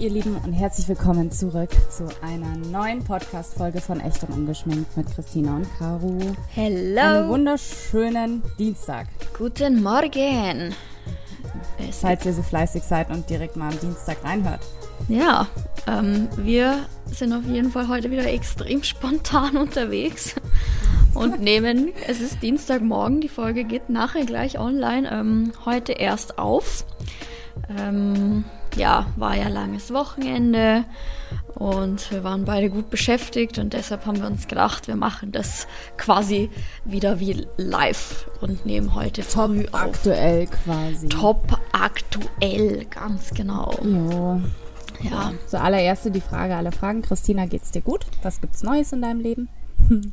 ihr 0.00 0.08
Lieben, 0.08 0.34
und 0.46 0.54
herzlich 0.54 0.88
willkommen 0.88 1.30
zurück 1.30 1.68
zu 1.90 2.08
einer 2.22 2.56
neuen 2.56 3.04
Podcast-Folge 3.04 3.82
von 3.82 4.00
Echt 4.00 4.22
und 4.22 4.32
Ungeschminkt 4.32 4.96
mit 4.96 5.14
Christina 5.14 5.56
und 5.56 5.66
Karu. 5.78 6.18
Hello. 6.54 7.00
Einen 7.00 7.28
wunderschönen 7.28 8.42
Dienstag. 8.58 9.08
Guten 9.36 9.82
Morgen. 9.82 10.74
Falls 12.00 12.24
ihr 12.24 12.32
so 12.32 12.42
fleißig 12.42 12.82
seid 12.82 13.10
und 13.10 13.28
direkt 13.28 13.56
mal 13.56 13.70
am 13.70 13.78
Dienstag 13.78 14.24
reinhört. 14.24 14.60
Ja, 15.08 15.46
ähm, 15.86 16.28
wir 16.38 16.86
sind 17.04 17.34
auf 17.34 17.44
jeden 17.44 17.70
Fall 17.70 17.88
heute 17.88 18.10
wieder 18.10 18.26
extrem 18.26 18.82
spontan 18.82 19.58
unterwegs 19.58 20.34
und 21.12 21.42
nehmen, 21.42 21.90
es 22.08 22.22
ist 22.22 22.42
Dienstagmorgen, 22.42 23.20
die 23.20 23.28
Folge 23.28 23.64
geht 23.64 23.90
nachher 23.90 24.24
gleich 24.24 24.58
online, 24.58 25.10
ähm, 25.12 25.52
heute 25.66 25.92
erst 25.92 26.38
auf. 26.38 26.86
Ähm, 27.76 28.44
ja, 28.76 29.06
war 29.16 29.36
ja 29.36 29.48
langes 29.48 29.92
Wochenende 29.92 30.84
und 31.54 32.10
wir 32.10 32.24
waren 32.24 32.44
beide 32.44 32.70
gut 32.70 32.90
beschäftigt 32.90 33.58
und 33.58 33.72
deshalb 33.72 34.06
haben 34.06 34.20
wir 34.20 34.26
uns 34.26 34.48
gedacht, 34.48 34.88
wir 34.88 34.96
machen 34.96 35.32
das 35.32 35.66
quasi 35.96 36.50
wieder 36.84 37.20
wie 37.20 37.46
live 37.56 38.28
und 38.40 38.66
nehmen 38.66 38.94
heute 38.94 39.22
Top 39.22 39.50
früh 39.50 39.66
auf. 39.66 39.74
aktuell 39.74 40.46
quasi. 40.46 41.08
Top 41.08 41.58
aktuell, 41.72 42.86
ganz 42.86 43.30
genau. 43.30 43.74
Jo. 43.82 44.40
Ja, 45.02 45.32
Zuallererst 45.46 46.14
die 46.14 46.20
Frage 46.20 46.56
aller 46.56 46.72
Fragen. 46.72 47.02
Christina, 47.02 47.46
geht's 47.46 47.70
dir 47.70 47.80
gut? 47.80 48.04
Was 48.22 48.40
gibt's 48.40 48.62
Neues 48.62 48.92
in 48.92 49.02
deinem 49.02 49.20
Leben? 49.20 49.48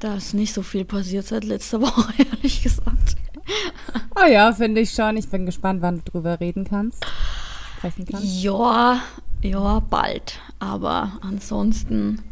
da 0.00 0.14
ist 0.16 0.34
nicht 0.34 0.52
so 0.52 0.62
viel 0.62 0.84
passiert 0.84 1.26
seit 1.26 1.44
letzter 1.44 1.80
Woche, 1.80 2.12
ehrlich 2.32 2.62
gesagt. 2.62 3.16
Oh 4.16 4.26
ja, 4.28 4.52
finde 4.52 4.80
ich 4.80 4.90
schon. 4.92 5.16
Ich 5.16 5.28
bin 5.28 5.46
gespannt, 5.46 5.82
wann 5.82 6.02
du 6.04 6.10
drüber 6.10 6.40
reden 6.40 6.64
kannst. 6.64 7.04
Sprechen 7.78 8.06
kannst. 8.06 8.42
Ja, 8.42 9.00
ja, 9.42 9.80
bald. 9.88 10.38
Aber 10.58 11.12
ansonsten 11.22 12.22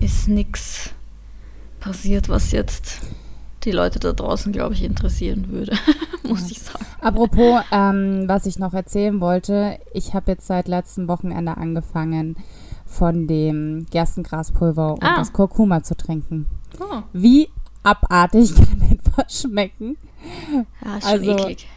ist 0.00 0.28
nichts 0.28 0.90
passiert, 1.80 2.28
was 2.28 2.52
jetzt 2.52 3.00
die 3.64 3.72
Leute 3.72 3.98
da 3.98 4.12
draußen, 4.12 4.52
glaube 4.52 4.74
ich, 4.74 4.82
interessieren 4.82 5.48
würde, 5.50 5.76
muss 6.28 6.50
ich 6.50 6.60
sagen. 6.60 6.84
Apropos, 7.00 7.62
ähm, 7.72 8.24
was 8.26 8.46
ich 8.46 8.58
noch 8.58 8.72
erzählen 8.74 9.20
wollte, 9.20 9.78
ich 9.92 10.14
habe 10.14 10.32
jetzt 10.32 10.46
seit 10.46 10.68
letztem 10.68 11.08
Wochenende 11.08 11.56
angefangen, 11.56 12.36
von 12.86 13.26
dem 13.26 13.86
Gerstengraspulver 13.90 14.94
und 14.94 15.04
Ah. 15.04 15.16
das 15.16 15.32
Kurkuma 15.32 15.82
zu 15.82 15.96
trinken. 15.96 16.46
Oh, 16.80 17.02
Wie 17.12 17.48
abartig 17.82 18.54
kann 18.56 18.82
etwas 18.90 19.40
schmecken? 19.42 19.96
ja, 20.84 20.96
ist 20.96 21.04
schon 21.08 21.12
Also, 21.12 21.32
eklig. 21.38 21.68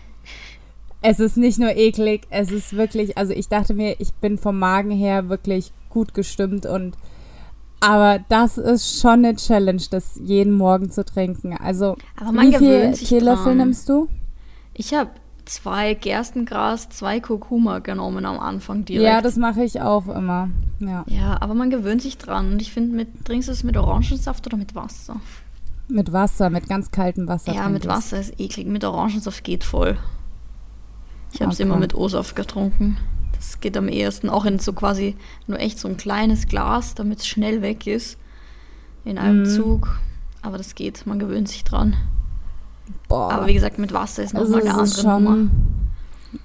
Es 1.06 1.20
ist 1.20 1.36
nicht 1.36 1.60
nur 1.60 1.76
eklig, 1.76 2.28
es 2.30 2.50
ist 2.52 2.78
wirklich, 2.78 3.18
also 3.18 3.34
ich 3.34 3.50
dachte 3.50 3.74
mir, 3.74 3.96
ich 4.00 4.14
bin 4.16 4.38
vom 4.38 4.58
Magen 4.58 4.92
her 4.92 5.28
wirklich 5.28 5.74
gut 5.90 6.14
gestimmt 6.14 6.66
und 6.66 6.98
aber 7.82 8.24
das 8.30 8.58
ist 8.58 9.02
schon 9.02 9.26
eine 9.26 9.36
Challenge, 9.36 9.82
das 9.92 10.18
jeden 10.24 10.54
Morgen 10.54 10.90
zu 10.90 11.04
trinken. 11.04 11.58
Also 11.58 11.98
Aber 12.16 12.32
man 12.32 12.50
wie 12.50 12.56
viel 12.56 12.94
Teelöffel 12.94 13.44
dran. 13.44 13.58
nimmst 13.58 13.90
du? 13.90 14.08
Ich 14.74 14.94
habe 14.94 15.10
zwei 15.44 15.94
Gerstengras, 15.94 16.88
zwei 16.88 17.20
Kurkuma 17.20 17.80
genommen 17.80 18.26
am 18.26 18.40
Anfang 18.40 18.86
direkt. 18.86 19.04
Ja, 19.06 19.22
das 19.22 19.36
mache 19.36 19.66
ich 19.66 19.82
auch 19.82 20.08
immer. 20.08 20.50
Ja, 20.80 21.04
ja, 21.08 21.42
aber 21.42 21.54
man 21.56 21.70
gewöhnt 21.70 22.02
sich 22.02 22.18
dran. 22.18 22.54
Und 22.54 22.62
ich 22.62 22.72
finde, 22.72 22.96
mit, 22.96 23.26
trinkst 23.26 23.50
du 23.50 23.52
es 23.52 23.64
mit 23.66 23.76
Orangensaft 23.76 24.48
oder 24.48 24.56
mit 24.56 24.76
Wasser? 24.76 25.20
Mit 25.94 26.12
Wasser, 26.12 26.50
mit 26.50 26.68
ganz 26.68 26.92
kaltem 26.92 27.28
Wasser. 27.28 27.54
Ja, 27.54 27.70
mit. 27.70 27.88
Wasser 27.88 28.20
ist 28.20 28.40
eklig. 28.40 28.68
Mit 28.68 28.84
Orangensaft 28.84 29.44
geht 29.44 29.64
voll. 29.64 29.98
Ich 31.32 31.42
habe 31.42 31.52
es 31.52 31.58
Okay. 31.58 31.64
immer 31.64 31.78
mit 31.78 31.96
O-Saft 31.96 32.36
getrunken. 32.36 32.98
Das 33.34 33.60
geht 33.60 33.76
am 33.78 33.88
ehesten 33.88 34.30
auch 34.30 34.46
in 34.46 34.60
so 34.60 34.74
quasi 34.74 35.16
nur 35.48 35.60
echt 35.60 35.80
so 35.80 35.88
ein 35.88 35.98
kleines 35.98 36.48
Glas, 36.48 36.96
damit 36.96 37.20
es 37.20 37.28
schnell 37.28 37.62
weg 37.62 37.88
ist. 37.88 38.18
In 39.06 39.18
einem 39.18 39.42
Mhm. 39.42 39.46
Zug. 39.48 40.00
Aber 40.42 40.58
das 40.58 40.76
geht, 40.76 41.06
man 41.06 41.20
gewöhnt 41.20 41.48
sich 41.50 41.64
dran. 41.64 41.96
Boah. 43.08 43.32
Aber 43.32 43.48
wie 43.48 43.54
gesagt, 43.54 43.80
mit 43.80 43.94
Wasser 43.94 44.24
ist 44.24 44.36
Also 44.36 44.52
nochmal 44.58 44.70
eine 44.74 44.84
es 44.84 44.92
ist 44.98 45.06
andere 45.06 45.22
Nummer. 45.22 45.52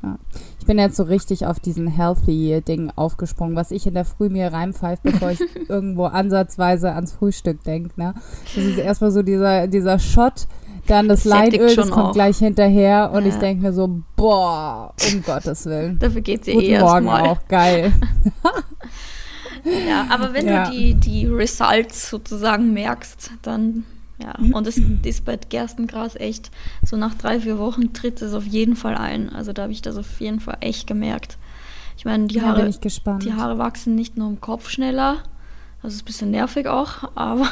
Ja. 0.02 0.16
Ich 0.60 0.66
bin 0.66 0.78
jetzt 0.78 0.96
so 0.96 1.02
richtig 1.04 1.46
auf 1.46 1.60
diesen 1.60 1.86
Healthy-Ding 1.88 2.92
aufgesprungen, 2.96 3.56
was 3.56 3.70
ich 3.70 3.86
in 3.86 3.94
der 3.94 4.04
Früh 4.04 4.28
mir 4.28 4.52
reinpfeife, 4.52 5.00
bevor 5.02 5.30
ich 5.30 5.40
irgendwo 5.68 6.04
ansatzweise 6.04 6.92
ans 6.92 7.12
Frühstück 7.12 7.62
denke. 7.64 7.90
Ne? 7.96 8.14
Das 8.54 8.64
ist 8.64 8.78
erstmal 8.78 9.10
so 9.10 9.22
dieser, 9.22 9.66
dieser 9.66 9.98
Shot, 9.98 10.46
dann 10.86 11.08
das 11.08 11.24
Leinöl, 11.24 11.74
das 11.74 11.90
kommt 11.90 12.06
auch. 12.08 12.12
gleich 12.12 12.38
hinterher 12.38 13.10
und 13.12 13.22
Ja. 13.24 13.28
ich 13.30 13.36
denke 13.36 13.62
mir 13.62 13.72
so, 13.72 14.00
boah, 14.16 14.92
um 15.12 15.22
Gottes 15.22 15.64
Willen. 15.66 15.98
Dafür 15.98 16.20
geht 16.20 16.42
es 16.42 16.46
ja 16.48 16.54
Guten 16.54 16.66
eh 16.66 16.78
Morgen 16.80 17.06
erstmal. 17.06 17.28
auch, 17.30 17.38
geil. 17.48 17.92
Ja, 19.64 20.06
aber 20.10 20.32
wenn 20.32 20.46
Ja. 20.46 20.64
du 20.64 20.70
die, 20.70 20.94
die 20.94 21.26
Results 21.26 22.08
sozusagen 22.10 22.72
merkst, 22.72 23.32
dann 23.42 23.84
ja. 24.20 24.34
Und 24.52 24.66
es 24.66 24.78
ist 24.78 25.24
bei 25.24 25.36
Gerstengras 25.36 26.16
echt, 26.16 26.50
so 26.84 26.96
nach 26.96 27.14
drei, 27.14 27.40
vier 27.40 27.58
Wochen 27.58 27.92
tritt 27.92 28.20
es 28.20 28.34
auf 28.34 28.46
jeden 28.46 28.76
Fall 28.76 28.96
ein. 28.96 29.30
Also 29.30 29.52
da 29.52 29.62
habe 29.62 29.72
ich 29.72 29.82
das 29.82 29.96
auf 29.96 30.20
jeden 30.20 30.40
Fall 30.40 30.58
echt 30.60 30.86
gemerkt. 30.86 31.38
Ich 31.96 32.04
meine, 32.04 32.26
die 32.26 32.42
Haare, 32.42 32.70
gespannt. 32.80 33.24
die 33.24 33.32
Haare 33.32 33.58
wachsen 33.58 33.94
nicht 33.94 34.16
nur 34.16 34.28
im 34.28 34.40
Kopf 34.40 34.70
schneller. 34.70 35.18
Das 35.82 35.94
ist 35.94 36.02
ein 36.02 36.04
bisschen 36.06 36.30
nervig 36.30 36.66
auch, 36.66 37.10
aber 37.14 37.48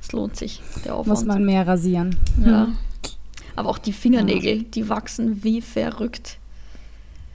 es 0.00 0.12
lohnt 0.12 0.36
sich, 0.36 0.62
der 0.84 0.94
Aufwand. 0.94 1.18
Muss 1.18 1.24
man 1.24 1.44
mehr 1.44 1.66
rasieren. 1.66 2.16
ja. 2.44 2.68
Aber 3.56 3.70
auch 3.70 3.78
die 3.78 3.92
Fingernägel, 3.92 4.62
die 4.62 4.88
wachsen 4.88 5.42
wie 5.42 5.60
verrückt. 5.60 6.38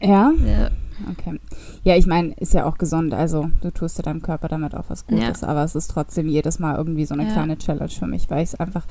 Ja? 0.01 0.31
Ja. 0.45 0.71
Okay. 1.11 1.39
Ja, 1.83 1.95
ich 1.95 2.05
meine, 2.07 2.33
ist 2.33 2.53
ja 2.53 2.65
auch 2.65 2.77
gesund. 2.77 3.13
Also, 3.13 3.49
du 3.61 3.71
tust 3.71 3.97
ja 3.97 4.03
deinem 4.03 4.21
Körper 4.21 4.47
damit 4.47 4.75
auch 4.75 4.85
was 4.87 5.05
Gutes. 5.05 5.43
Aber 5.43 5.63
es 5.63 5.75
ist 5.75 5.89
trotzdem 5.91 6.27
jedes 6.27 6.59
Mal 6.59 6.75
irgendwie 6.77 7.05
so 7.05 7.13
eine 7.13 7.25
Ja. 7.25 7.33
kleine 7.33 7.57
Challenge 7.57 7.89
für 7.89 8.07
mich, 8.07 8.29
weil 8.29 8.43
ich 8.43 8.49
es 8.53 8.55
einfach, 8.59 8.85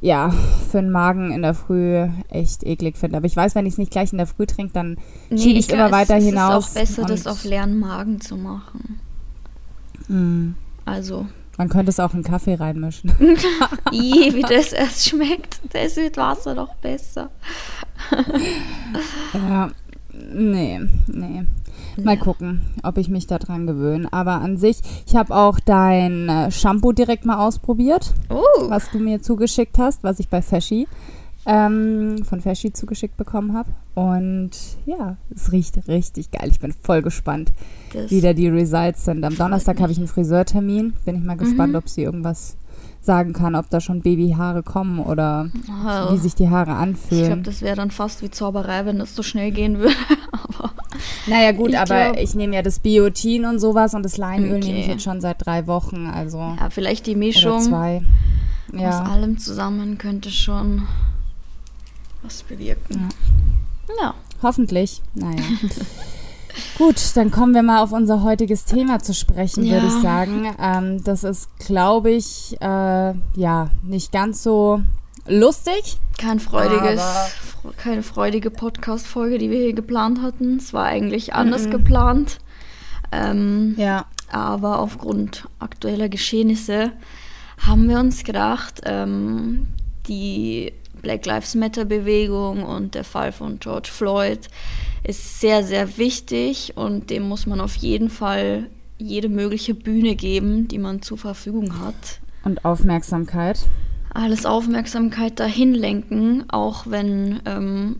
ja, 0.00 0.30
für 0.70 0.78
den 0.78 0.90
Magen 0.90 1.30
in 1.30 1.42
der 1.42 1.54
Früh 1.54 2.06
echt 2.28 2.64
eklig 2.64 2.96
finde. 2.96 3.16
Aber 3.16 3.26
ich 3.26 3.36
weiß, 3.36 3.54
wenn 3.54 3.66
ich 3.66 3.74
es 3.74 3.78
nicht 3.78 3.90
gleich 3.92 4.12
in 4.12 4.18
der 4.18 4.26
Früh 4.26 4.46
trinke, 4.46 4.72
dann 4.72 4.96
schiebe 5.30 5.58
ich 5.58 5.66
es 5.68 5.72
immer 5.72 5.90
weiter 5.90 6.16
es, 6.16 6.24
hinaus. 6.24 6.74
Es 6.76 6.90
ist 6.90 6.98
auch 6.98 7.02
besser, 7.02 7.14
das 7.14 7.26
auf 7.26 7.44
leeren 7.44 7.78
Magen 7.78 8.20
zu 8.20 8.36
machen. 8.36 9.00
Mm. 10.08 10.54
Also, 10.84 11.26
Man 11.56 11.68
könnte 11.68 11.90
es 11.90 12.00
auch 12.00 12.12
in 12.14 12.22
Kaffee 12.24 12.54
reinmischen. 12.54 13.10
i, 13.92 14.34
wie 14.34 14.42
das 14.42 14.72
erst 14.72 15.08
schmeckt. 15.08 15.60
Das 15.72 15.84
ist 15.92 15.96
mit 15.98 16.16
Wasser 16.16 16.54
doch 16.54 16.74
besser. 16.76 17.30
ja, 19.32 19.70
nee, 20.32 20.80
nee. 21.06 21.44
Mal 22.02 22.14
Ja. 22.16 22.20
gucken, 22.20 22.60
ob 22.82 22.98
ich 22.98 23.08
mich 23.08 23.26
daran 23.26 23.66
gewöhne. 23.66 24.12
Aber 24.12 24.40
an 24.40 24.56
sich, 24.56 24.78
ich 25.06 25.14
habe 25.16 25.34
auch 25.34 25.60
dein 25.60 26.28
äh, 26.28 26.50
Shampoo 26.50 26.92
direkt 26.92 27.24
mal 27.24 27.38
ausprobiert. 27.38 28.12
Oh, 28.30 28.42
was 28.68 28.90
du 28.90 28.98
mir 28.98 29.22
zugeschickt 29.22 29.78
hast, 29.78 30.02
was 30.02 30.18
ich 30.20 30.28
bei 30.28 30.42
Feschi 30.42 30.86
ähm, 31.46 32.24
von 32.24 32.40
Feschi 32.40 32.72
zugeschickt 32.72 33.16
bekommen 33.16 33.54
habe. 33.54 33.68
Und 33.94 34.50
ja, 34.86 35.16
es 35.34 35.52
riecht 35.52 35.86
richtig 35.88 36.30
geil. 36.32 36.48
Ich 36.50 36.58
bin 36.60 36.72
voll 36.72 37.02
gespannt, 37.02 37.52
das, 37.92 38.10
wie 38.10 38.20
da 38.20 38.32
die 38.32 38.48
Results 38.48 39.04
sind. 39.04 39.24
Am 39.24 39.36
Donnerstag 39.36 39.80
habe 39.80 39.92
ich 39.92 39.98
einen 39.98 40.08
Friseurtermin. 40.08 40.94
Bin 41.04 41.16
ich 41.16 41.22
mal 41.22 41.36
gespannt, 41.36 41.72
Mhm. 41.72 41.78
ob 41.78 41.88
sie 41.88 42.02
irgendwas 42.02 42.56
sagen 43.04 43.32
kann, 43.32 43.54
ob 43.54 43.68
da 43.70 43.80
schon 43.80 44.00
Babyhaare 44.00 44.62
kommen 44.62 44.98
oder 44.98 45.48
oh, 45.84 46.12
wie 46.14 46.18
sich 46.18 46.34
die 46.34 46.48
Haare 46.50 46.70
ich 46.70 46.76
glaube, 46.76 46.80
anfühlen. 46.82 47.42
das 47.42 47.60
wäre 47.62 47.76
dann 47.76 47.90
fast 47.90 48.22
wie 48.22 48.30
Zauberei, 48.30 48.86
wenn 48.86 48.98
das 48.98 49.14
so 49.14 49.22
schnell 49.22 49.50
gehen 49.50 49.78
würde. 49.78 49.94
Aber 50.32 50.70
naja 51.26 51.52
gut, 51.52 51.70
ich 51.70 51.78
aber 51.78 52.12
glaub- 52.12 52.16
ich 52.18 52.34
nehme 52.34 52.54
ja 52.54 52.62
das 52.62 52.78
Biotin 52.78 53.44
und 53.44 53.58
sowas 53.58 53.94
und 53.94 54.02
das 54.04 54.16
Leinöl 54.16 54.58
nehme 54.60 54.78
ich 54.78 54.84
Okay. 54.84 54.92
jetzt 54.92 55.02
schon 55.04 55.20
seit 55.20 55.44
drei 55.44 55.66
Wochen. 55.66 56.06
Also 56.06 56.38
ja, 56.38 56.70
vielleicht 56.70 57.06
die 57.06 57.10
oder 57.12 57.18
Mischung 57.20 57.60
zwei. 57.60 58.02
aus 58.72 58.80
Ja. 58.80 59.02
allem 59.04 59.38
zusammen 59.38 59.98
könnte 59.98 60.30
schon 60.30 60.82
was 62.22 62.42
bewirken. 62.42 63.08
Ja. 64.00 64.14
Hoffentlich. 64.42 65.02
Naja. 65.14 65.36
Gut, 66.78 66.96
dann 67.14 67.30
kommen 67.30 67.54
wir 67.54 67.62
mal 67.62 67.82
auf 67.82 67.92
unser 67.92 68.22
heutiges 68.22 68.64
Thema 68.64 68.98
zu 69.00 69.14
sprechen, 69.14 69.64
würde 69.64 69.86
Ja. 69.86 69.96
ich 69.96 70.02
sagen. 70.02 70.54
Ähm, 70.60 71.04
das 71.04 71.24
ist, 71.24 71.48
glaube 71.58 72.10
ich, 72.10 72.56
äh, 72.60 73.14
ja, 73.34 73.70
nicht 73.82 74.12
ganz 74.12 74.42
so 74.42 74.80
lustig. 75.26 75.98
Kein 76.18 76.38
freudiges, 76.40 77.02
keine 77.76 78.02
freudige 78.02 78.50
Podcast-Folge, 78.50 79.38
die 79.38 79.50
wir 79.50 79.58
hier 79.60 79.72
geplant 79.72 80.20
hatten. 80.22 80.58
Es 80.58 80.72
war 80.72 80.84
eigentlich 80.84 81.34
anders 81.34 81.66
Mhm. 81.66 81.70
geplant. 81.70 82.38
Ähm, 83.12 83.74
Ja. 83.78 84.06
Aber 84.30 84.80
aufgrund 84.80 85.46
aktueller 85.60 86.08
Geschehnisse 86.08 86.92
haben 87.58 87.88
wir 87.88 87.98
uns 88.00 88.24
gedacht, 88.24 88.80
ähm, 88.84 89.68
die 90.08 90.72
Black 91.02 91.24
Lives 91.26 91.54
Matter 91.54 91.84
Bewegung 91.84 92.62
und 92.64 92.94
der 92.94 93.04
Fall 93.04 93.30
von 93.32 93.58
George 93.60 93.90
Floyd 93.92 94.48
ist 95.04 95.40
sehr, 95.40 95.62
sehr 95.62 95.98
wichtig 95.98 96.72
und 96.76 97.10
dem 97.10 97.28
muss 97.28 97.46
man 97.46 97.60
auf 97.60 97.76
jeden 97.76 98.10
Fall 98.10 98.70
jede 98.98 99.28
mögliche 99.28 99.74
Bühne 99.74 100.16
geben, 100.16 100.66
die 100.68 100.78
man 100.78 101.02
zur 101.02 101.18
Verfügung 101.18 101.78
hat. 101.80 102.20
Und 102.42 102.64
Aufmerksamkeit. 102.64 103.60
Alles 104.12 104.46
Aufmerksamkeit 104.46 105.38
dahin 105.40 105.74
lenken, 105.74 106.44
auch 106.48 106.86
wenn 106.86 107.40
ähm, 107.46 107.96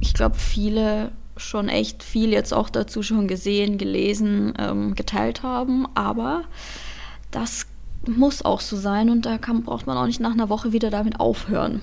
ich 0.00 0.14
glaube, 0.14 0.36
viele 0.36 1.12
schon 1.36 1.68
echt 1.68 2.02
viel 2.02 2.30
jetzt 2.30 2.52
auch 2.52 2.68
dazu 2.68 3.02
schon 3.02 3.26
gesehen, 3.26 3.78
gelesen, 3.78 4.54
ähm, 4.58 4.94
geteilt 4.94 5.42
haben. 5.42 5.86
Aber 5.94 6.44
das 7.30 7.66
muss 8.06 8.44
auch 8.44 8.60
so 8.60 8.76
sein 8.76 9.10
und 9.10 9.26
da 9.26 9.38
kann, 9.38 9.62
braucht 9.62 9.86
man 9.86 9.96
auch 9.96 10.06
nicht 10.06 10.20
nach 10.20 10.32
einer 10.32 10.48
Woche 10.48 10.72
wieder 10.72 10.90
damit 10.90 11.20
aufhören. 11.20 11.80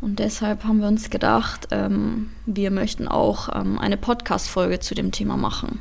Und 0.00 0.18
deshalb 0.18 0.64
haben 0.64 0.80
wir 0.80 0.88
uns 0.88 1.10
gedacht, 1.10 1.68
ähm, 1.70 2.30
wir 2.46 2.70
möchten 2.70 3.06
auch 3.06 3.48
ähm, 3.54 3.78
eine 3.78 3.96
Podcast-Folge 3.96 4.80
zu 4.80 4.94
dem 4.94 5.12
Thema 5.12 5.36
machen. 5.36 5.80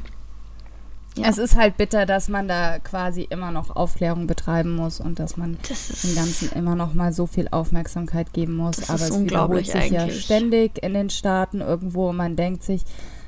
Ja. 1.16 1.28
Es 1.28 1.38
ist 1.38 1.56
halt 1.56 1.78
bitter, 1.78 2.06
dass 2.06 2.30
man 2.30 2.48
da 2.48 2.80
quasi 2.80 3.24
immer 3.30 3.52
noch 3.52 3.76
Aufklärung 3.76 4.28
betreiben 4.28 4.76
muss 4.76 5.00
und 5.00 5.20
dass 5.20 5.38
man 5.38 5.58
dem 6.04 6.16
Ganzen 6.16 6.52
immer 6.54 6.76
noch 6.76 6.94
mal 6.94 7.12
so 7.14 7.28
viel 7.28 7.48
Aufmerksamkeit 7.50 8.32
geben 8.32 8.56
muss. 8.56 8.78
Das 8.78 8.90
Aber 8.90 9.02
es 9.02 9.20
wiederholt 9.20 9.66
sich 9.66 9.76
eigentlich. 9.76 10.16
ja 10.16 10.22
ständig 10.22 10.84
in 10.84 10.94
den 10.94 11.10
Staaten 11.10 11.62
irgendwo. 11.62 12.14
Man 12.14 12.36
denkt 12.36 12.64
sich, 12.64 12.84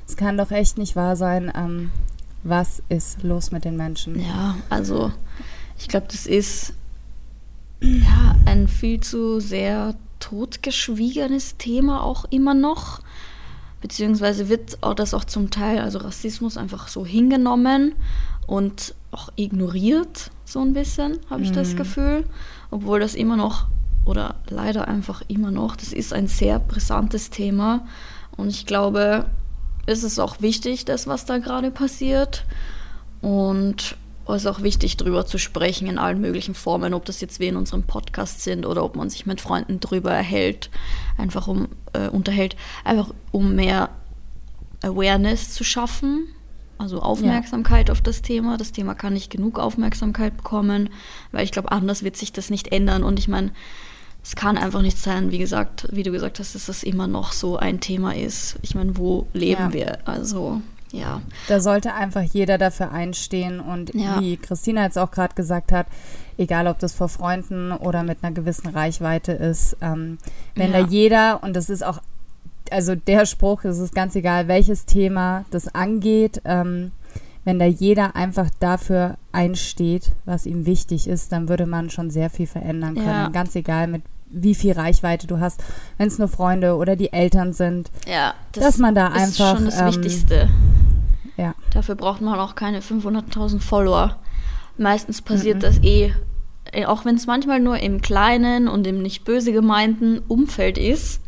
es 0.06 0.16
kann 0.16 0.36
doch 0.36 0.50
echt 0.50 0.78
nicht 0.78 0.94
wahr 0.94 1.16
sein. 1.16 1.52
Ähm, 1.54 1.90
was 2.44 2.82
ist 2.88 3.22
los 3.22 3.50
mit 3.50 3.64
den 3.64 3.76
Menschen? 3.76 4.20
Ja, 4.20 4.56
also 4.68 5.12
ich 5.78 5.88
glaube, 5.88 6.06
das 6.10 6.26
ist 6.26 6.74
ja 7.80 8.36
ein 8.46 8.68
viel 8.68 9.00
zu 9.00 9.40
sehr 9.40 9.94
totgeschwiegenes 10.22 11.56
Thema 11.56 12.02
auch 12.02 12.24
immer 12.30 12.54
noch. 12.54 13.00
Beziehungsweise 13.80 14.48
wird 14.48 14.78
auch 14.82 14.94
das 14.94 15.12
auch 15.12 15.24
zum 15.24 15.50
Teil, 15.50 15.80
also 15.80 15.98
Rassismus 15.98 16.56
einfach 16.56 16.86
so 16.86 17.04
hingenommen 17.04 17.94
und 18.46 18.94
auch 19.10 19.30
ignoriert, 19.34 20.30
so 20.44 20.60
ein 20.60 20.72
bisschen, 20.72 21.18
habe 21.28 21.42
ich 21.42 21.50
mhm. 21.50 21.54
das 21.54 21.74
Gefühl. 21.74 22.24
Obwohl 22.70 23.00
das 23.00 23.14
immer 23.14 23.36
noch, 23.36 23.66
oder 24.04 24.36
leider 24.48 24.86
einfach 24.86 25.22
immer 25.26 25.50
noch, 25.50 25.74
das 25.74 25.92
ist 25.92 26.12
ein 26.12 26.28
sehr 26.28 26.60
brisantes 26.60 27.30
Thema. 27.30 27.86
Und 28.36 28.48
ich 28.48 28.64
glaube, 28.64 29.26
es 29.86 30.04
ist 30.04 30.20
auch 30.20 30.40
wichtig, 30.40 30.84
das, 30.84 31.08
was 31.08 31.24
da 31.24 31.38
gerade 31.38 31.72
passiert. 31.72 32.44
Und 33.20 33.96
es 34.36 34.42
ist 34.42 34.50
auch 34.50 34.62
wichtig, 34.62 34.96
darüber 34.96 35.26
zu 35.26 35.38
sprechen 35.38 35.88
in 35.88 35.98
allen 35.98 36.20
möglichen 36.20 36.54
Formen, 36.54 36.94
ob 36.94 37.04
das 37.04 37.20
jetzt 37.20 37.40
wie 37.40 37.48
in 37.48 37.56
unserem 37.56 37.84
Podcast 37.84 38.42
sind 38.42 38.66
oder 38.66 38.84
ob 38.84 38.96
man 38.96 39.10
sich 39.10 39.26
mit 39.26 39.40
Freunden 39.40 39.80
drüber 39.80 40.12
erhält, 40.12 40.70
einfach 41.18 41.48
um 41.48 41.68
äh, 41.92 42.08
unterhält, 42.08 42.56
einfach 42.84 43.12
um 43.30 43.54
mehr 43.54 43.90
Awareness 44.82 45.52
zu 45.52 45.64
schaffen, 45.64 46.28
also 46.78 47.00
Aufmerksamkeit 47.00 47.88
ja. 47.88 47.92
auf 47.92 48.00
das 48.00 48.22
Thema. 48.22 48.56
Das 48.56 48.72
Thema 48.72 48.94
kann 48.94 49.12
nicht 49.12 49.30
genug 49.30 49.58
Aufmerksamkeit 49.58 50.36
bekommen, 50.36 50.90
weil 51.30 51.44
ich 51.44 51.52
glaube, 51.52 51.70
anders 51.70 52.02
wird 52.02 52.16
sich 52.16 52.32
das 52.32 52.50
nicht 52.50 52.68
ändern. 52.68 53.04
Und 53.04 53.18
ich 53.18 53.28
meine, 53.28 53.52
es 54.24 54.36
kann 54.36 54.58
einfach 54.58 54.82
nicht 54.82 54.98
sein, 54.98 55.30
wie 55.30 55.38
gesagt, 55.38 55.88
wie 55.92 56.02
du 56.02 56.10
gesagt 56.10 56.38
hast, 56.38 56.54
dass 56.54 56.66
das 56.66 56.82
immer 56.82 57.06
noch 57.06 57.32
so 57.32 57.56
ein 57.56 57.80
Thema 57.80 58.14
ist. 58.14 58.56
Ich 58.62 58.74
meine, 58.74 58.96
wo 58.96 59.28
leben 59.32 59.62
ja. 59.62 59.72
wir? 59.72 60.08
Also 60.08 60.60
ja. 60.92 61.20
Da 61.48 61.60
sollte 61.60 61.94
einfach 61.94 62.22
jeder 62.22 62.58
dafür 62.58 62.92
einstehen 62.92 63.60
und 63.60 63.94
ja. 63.94 64.20
wie 64.20 64.36
Christina 64.36 64.84
jetzt 64.84 64.98
auch 64.98 65.10
gerade 65.10 65.34
gesagt 65.34 65.72
hat, 65.72 65.86
egal 66.38 66.66
ob 66.66 66.78
das 66.78 66.94
vor 66.94 67.08
Freunden 67.08 67.72
oder 67.72 68.02
mit 68.02 68.18
einer 68.22 68.32
gewissen 68.32 68.68
Reichweite 68.68 69.32
ist, 69.32 69.76
ähm, 69.80 70.18
wenn 70.54 70.72
ja. 70.72 70.82
da 70.82 70.86
jeder, 70.86 71.42
und 71.42 71.56
das 71.56 71.70
ist 71.70 71.84
auch, 71.84 72.00
also 72.70 72.94
der 72.94 73.26
Spruch, 73.26 73.64
es 73.64 73.78
ist 73.78 73.94
ganz 73.94 74.14
egal, 74.14 74.48
welches 74.48 74.86
Thema 74.86 75.44
das 75.50 75.74
angeht, 75.74 76.40
ähm, 76.44 76.92
wenn 77.44 77.58
da 77.58 77.64
jeder 77.64 78.14
einfach 78.14 78.48
dafür 78.60 79.16
einsteht, 79.32 80.12
was 80.24 80.46
ihm 80.46 80.64
wichtig 80.64 81.08
ist, 81.08 81.32
dann 81.32 81.48
würde 81.48 81.66
man 81.66 81.90
schon 81.90 82.10
sehr 82.10 82.30
viel 82.30 82.46
verändern 82.46 82.94
können. 82.94 83.06
Ja. 83.06 83.28
Ganz 83.30 83.56
egal, 83.56 83.88
mit 83.88 84.02
wie 84.32 84.54
viel 84.54 84.72
Reichweite 84.72 85.26
du 85.26 85.40
hast, 85.40 85.62
wenn 85.98 86.08
es 86.08 86.18
nur 86.18 86.28
Freunde 86.28 86.76
oder 86.76 86.96
die 86.96 87.12
Eltern 87.12 87.52
sind. 87.52 87.90
Ja, 88.06 88.34
das 88.52 88.64
dass 88.64 88.78
man 88.78 88.94
da 88.94 89.08
ist 89.08 89.14
einfach, 89.40 89.56
schon 89.56 89.64
das 89.66 89.78
ähm, 89.78 89.86
Wichtigste. 89.88 90.48
Ja. 91.36 91.54
Dafür 91.72 91.94
braucht 91.94 92.20
man 92.20 92.38
auch 92.38 92.54
keine 92.54 92.80
500.000 92.80 93.60
Follower. 93.60 94.18
Meistens 94.76 95.22
passiert 95.22 95.56
mhm. 95.56 95.60
das 95.60 95.78
eh, 95.82 96.12
äh, 96.72 96.86
auch 96.86 97.04
wenn 97.04 97.16
es 97.16 97.26
manchmal 97.26 97.60
nur 97.60 97.78
im 97.78 98.00
kleinen 98.00 98.68
und 98.68 98.86
im 98.86 99.02
nicht 99.02 99.24
böse 99.24 99.52
gemeinten 99.52 100.18
Umfeld 100.28 100.78
ist, 100.78 101.20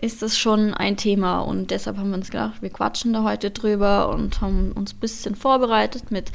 ist 0.00 0.22
das 0.22 0.38
schon 0.38 0.74
ein 0.74 0.96
Thema. 0.96 1.40
Und 1.40 1.70
deshalb 1.70 1.96
haben 1.96 2.10
wir 2.10 2.16
uns 2.16 2.30
gedacht, 2.30 2.62
wir 2.62 2.70
quatschen 2.70 3.12
da 3.12 3.24
heute 3.24 3.50
drüber 3.50 4.10
und 4.10 4.40
haben 4.40 4.72
uns 4.72 4.94
ein 4.94 5.00
bisschen 5.00 5.34
vorbereitet 5.34 6.10
mit 6.10 6.30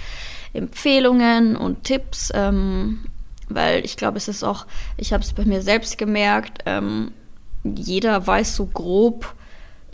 Empfehlungen 0.53 1.56
und 1.56 1.83
Tipps. 1.83 2.31
Ähm, 2.33 3.06
weil 3.50 3.86
ich 3.86 3.97
glaube, 3.97 4.18
es 4.18 4.27
ist 4.27 4.44
auch, 4.44 4.65
ich 4.97 5.13
habe 5.13 5.24
es 5.24 5.33
bei 5.33 5.45
mir 5.45 5.62
selbst 5.62 5.97
gemerkt, 5.97 6.63
ähm, 6.65 7.12
jeder 7.63 8.25
weiß 8.25 8.56
so 8.56 8.65
grob 8.65 9.36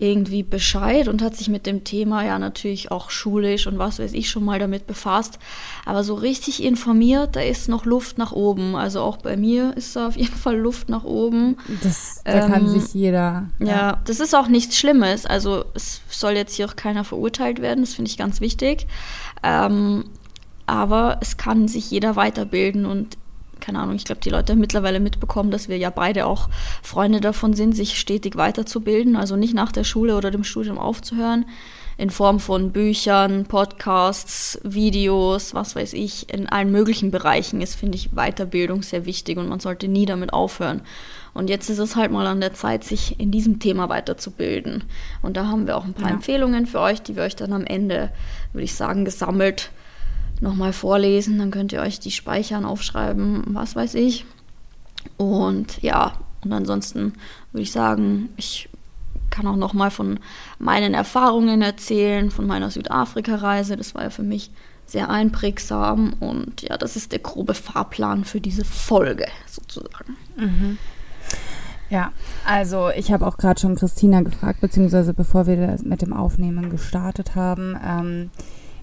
irgendwie 0.02 0.44
Bescheid 0.44 1.08
und 1.08 1.22
hat 1.22 1.36
sich 1.36 1.50
mit 1.50 1.66
dem 1.66 1.84
Thema 1.84 2.24
ja 2.24 2.40
natürlich 2.40 2.92
auch 2.92 3.10
schulisch 3.10 3.68
und 3.68 3.78
was 3.78 4.00
weiß 4.00 4.14
ich 4.14 4.30
schon 4.30 4.46
mal 4.46 4.58
damit 4.58 4.88
befasst. 4.88 5.40
Aber 5.86 6.04
so 6.04 6.16
richtig 6.16 6.64
informiert, 6.64 7.36
da 7.36 7.42
ist 7.42 7.68
noch 7.68 7.86
Luft 7.86 8.18
nach 8.18 8.32
oben. 8.32 8.76
Also 8.76 9.02
auch 9.02 9.18
bei 9.18 9.36
mir 9.36 9.76
ist 9.76 9.96
da 9.96 10.08
auf 10.08 10.16
jeden 10.16 10.36
Fall 10.36 10.58
Luft 10.58 10.90
nach 10.90 11.04
oben. 11.04 11.58
Das, 11.84 12.22
da 12.24 12.46
ähm, 12.46 12.52
kann 12.52 12.70
sich 12.70 12.94
jeder. 12.94 13.50
Ja. 13.60 13.66
ja, 13.66 14.02
das 14.06 14.20
ist 14.20 14.34
auch 14.34 14.48
nichts 14.48 14.78
Schlimmes. 14.78 15.26
Also 15.26 15.66
es 15.74 16.02
soll 16.10 16.34
jetzt 16.34 16.56
hier 16.56 16.68
auch 16.68 16.76
keiner 16.76 17.04
verurteilt 17.04 17.62
werden, 17.62 17.82
das 17.82 17.94
finde 17.94 18.10
ich 18.10 18.18
ganz 18.18 18.40
wichtig. 18.40 18.88
Ähm, 19.44 20.06
aber 20.66 21.18
es 21.22 21.38
kann 21.38 21.68
sich 21.68 21.90
jeder 21.90 22.16
weiterbilden 22.16 22.86
und 22.86 23.18
keine 23.60 23.80
Ahnung, 23.80 23.96
ich 23.96 24.06
glaube, 24.06 24.22
die 24.22 24.30
Leute 24.30 24.54
haben 24.54 24.60
mittlerweile 24.60 25.00
mitbekommen, 25.00 25.52
dass 25.52 25.70
wir 25.70 25.78
ja 25.78 25.90
beide 25.90 26.26
auch 26.26 26.50
Freunde 26.82 27.22
davon 27.22 27.54
sind, 27.54 27.76
sich 27.76 28.00
stetig 28.00 28.36
weiterzubilden, 28.36 29.16
also 29.16 29.36
nicht 29.36 29.54
nach 29.54 29.72
der 29.72 29.84
Schule 29.84 30.16
oder 30.16 30.32
dem 30.32 30.44
Studium 30.44 30.78
aufzuhören, 30.78 31.46
in 31.98 32.10
Form 32.10 32.40
von 32.40 32.72
Büchern, 32.72 33.46
Podcasts, 33.46 34.58
Videos, 34.64 35.54
was 35.54 35.76
weiß 35.76 35.94
ich, 35.94 36.34
in 36.34 36.48
allen 36.48 36.72
möglichen 36.72 37.12
Bereichen 37.12 37.60
ist, 37.60 37.76
finde 37.76 37.98
ich, 37.98 38.12
Weiterbildung 38.12 38.84
sehr 38.84 39.06
wichtig 39.06 39.38
und 39.38 39.50
man 39.50 39.60
sollte 39.60 39.90
nie 39.90 40.06
damit 40.06 40.32
aufhören. 40.32 40.82
Und 41.34 41.50
jetzt 41.50 41.70
ist 41.70 41.80
es 41.80 41.98
halt 41.98 42.12
mal 42.12 42.26
an 42.26 42.40
der 42.40 42.54
Zeit, 42.54 42.86
sich 42.86 43.20
in 43.20 43.32
diesem 43.32 43.60
Thema 43.60 43.90
weiterzubilden. 43.90 44.86
Und 45.22 45.36
da 45.36 45.48
haben 45.48 45.68
wir 45.68 45.78
auch 45.78 45.84
ein 45.84 45.94
paar 45.94 46.10
ja. 46.10 46.16
Empfehlungen 46.16 46.68
für 46.68 46.80
euch, 46.80 47.02
die 47.02 47.18
wir 47.18 47.24
euch 47.24 47.36
dann 47.36 47.54
am 47.54 47.66
Ende, 47.66 48.12
würde 48.54 48.64
ich 48.64 48.76
sagen, 48.76 49.04
gesammelt 49.04 49.72
nochmal 50.42 50.74
vorlesen. 50.74 51.40
Dann 51.40 51.52
könnt 51.52 51.72
ihr 51.72 51.82
euch 51.82 52.00
die 52.00 52.12
speichern, 52.12 52.66
aufschreiben, 52.66 53.44
was 53.48 53.76
weiß 53.76 53.96
ich. 53.96 54.26
Und 55.18 55.82
ja, 55.82 56.14
und 56.44 56.54
ansonsten 56.54 57.14
würde 57.52 57.64
ich 57.64 57.72
sagen, 57.72 58.30
ich 58.38 58.70
kann 59.30 59.48
auch 59.48 59.56
nochmal 59.56 59.92
von 59.92 60.20
meinen 60.58 60.94
Erfahrungen 60.94 61.62
erzählen, 61.62 62.32
von 62.32 62.48
meiner 62.48 62.72
Südafrika-Reise. 62.72 63.78
Das 63.78 63.96
war 63.96 64.04
ja 64.04 64.10
für 64.10 64.24
mich 64.24 64.52
sehr 64.86 65.10
einprägsam 65.10 66.14
und 66.20 66.64
ja, 66.64 66.78
das 66.78 66.96
ist 66.96 67.12
der 67.12 67.20
grobe 67.20 67.54
Fahrplan 67.54 68.26
für 68.26 68.42
diese 68.42 68.66
Folge 68.66 69.28
sozusagen. 69.46 70.18
Mhm. 70.36 70.78
Ja, 71.92 72.12
also 72.46 72.90
ich 72.96 73.12
habe 73.12 73.26
auch 73.26 73.38
gerade 73.38 73.60
schon 73.60 73.76
Christina 73.76 74.22
gefragt, 74.22 74.62
beziehungsweise 74.62 75.14
bevor 75.14 75.48
wir 75.48 75.78
mit 75.84 76.02
dem 76.02 76.14
Aufnehmen 76.14 76.70
gestartet 76.70 77.36
haben, 77.36 77.78
ähm, 77.84 78.30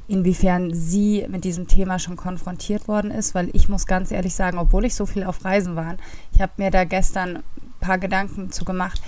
inwiefern 0.09 0.73
sie 0.73 1.27
mit 1.29 1.45
diesem 1.45 1.67
Thema 1.67 1.99
schon 1.99 2.17
konfrontiert 2.17 2.89
worden 2.89 3.11
ist, 3.11 3.35
weil 3.35 3.51
ich 3.53 3.69
muss 3.69 3.87
ganz 3.87 4.11
ehrlich 4.11 4.35
sagen, 4.35 4.59
obwohl 4.59 4.85
ich 4.85 4.95
so 4.95 5.07
viel 5.07 5.25
auf 5.25 5.45
Reisen 5.45 5.77
war, 5.77 5.97
ich 6.33 6.41
habe 6.41 6.53
mir 6.57 6.71
da 6.71 6.85
gestern 6.85 7.37
ein 7.37 7.43
paar 7.81 7.99
Gedanken 7.99 8.53
zu 8.53 8.65
gemacht, 8.65 9.01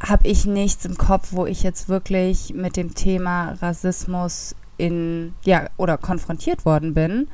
habe 0.00 0.28
ich 0.28 0.46
nichts 0.46 0.84
im 0.84 0.96
Kopf, 0.96 1.28
wo 1.32 1.46
ich 1.46 1.62
jetzt 1.62 1.88
wirklich 1.88 2.54
mit 2.54 2.76
dem 2.76 2.94
Thema 2.94 3.52
Rassismus 3.60 4.54
in 4.76 5.34
ja 5.42 5.66
oder 5.76 5.98
konfrontiert 5.98 6.64
worden 6.64 6.94
bin. 6.94 7.28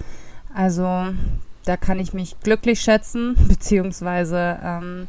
Also 0.54 1.06
da 1.64 1.76
kann 1.76 1.98
ich 1.98 2.14
mich 2.14 2.40
glücklich 2.40 2.80
schätzen, 2.80 3.36
beziehungsweise 3.48 4.58
ähm, 4.62 5.08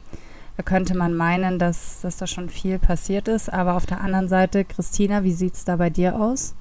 da 0.58 0.64
könnte 0.64 0.96
man 0.96 1.14
meinen, 1.14 1.60
dass, 1.60 2.02
dass 2.02 2.18
da 2.18 2.28
schon 2.28 2.50
viel 2.50 2.80
passiert 2.80 3.28
ist. 3.28 3.52
Aber 3.52 3.76
auf 3.76 3.86
der 3.86 4.02
anderen 4.02 4.30
Seite, 4.30 4.64
Christina, 4.64 5.24
wie 5.24 5.34
sieht 5.34 5.56
es 5.56 5.66
da 5.66 5.76
bei 5.76 5.90
dir 5.90 6.20
aus? 6.20 6.56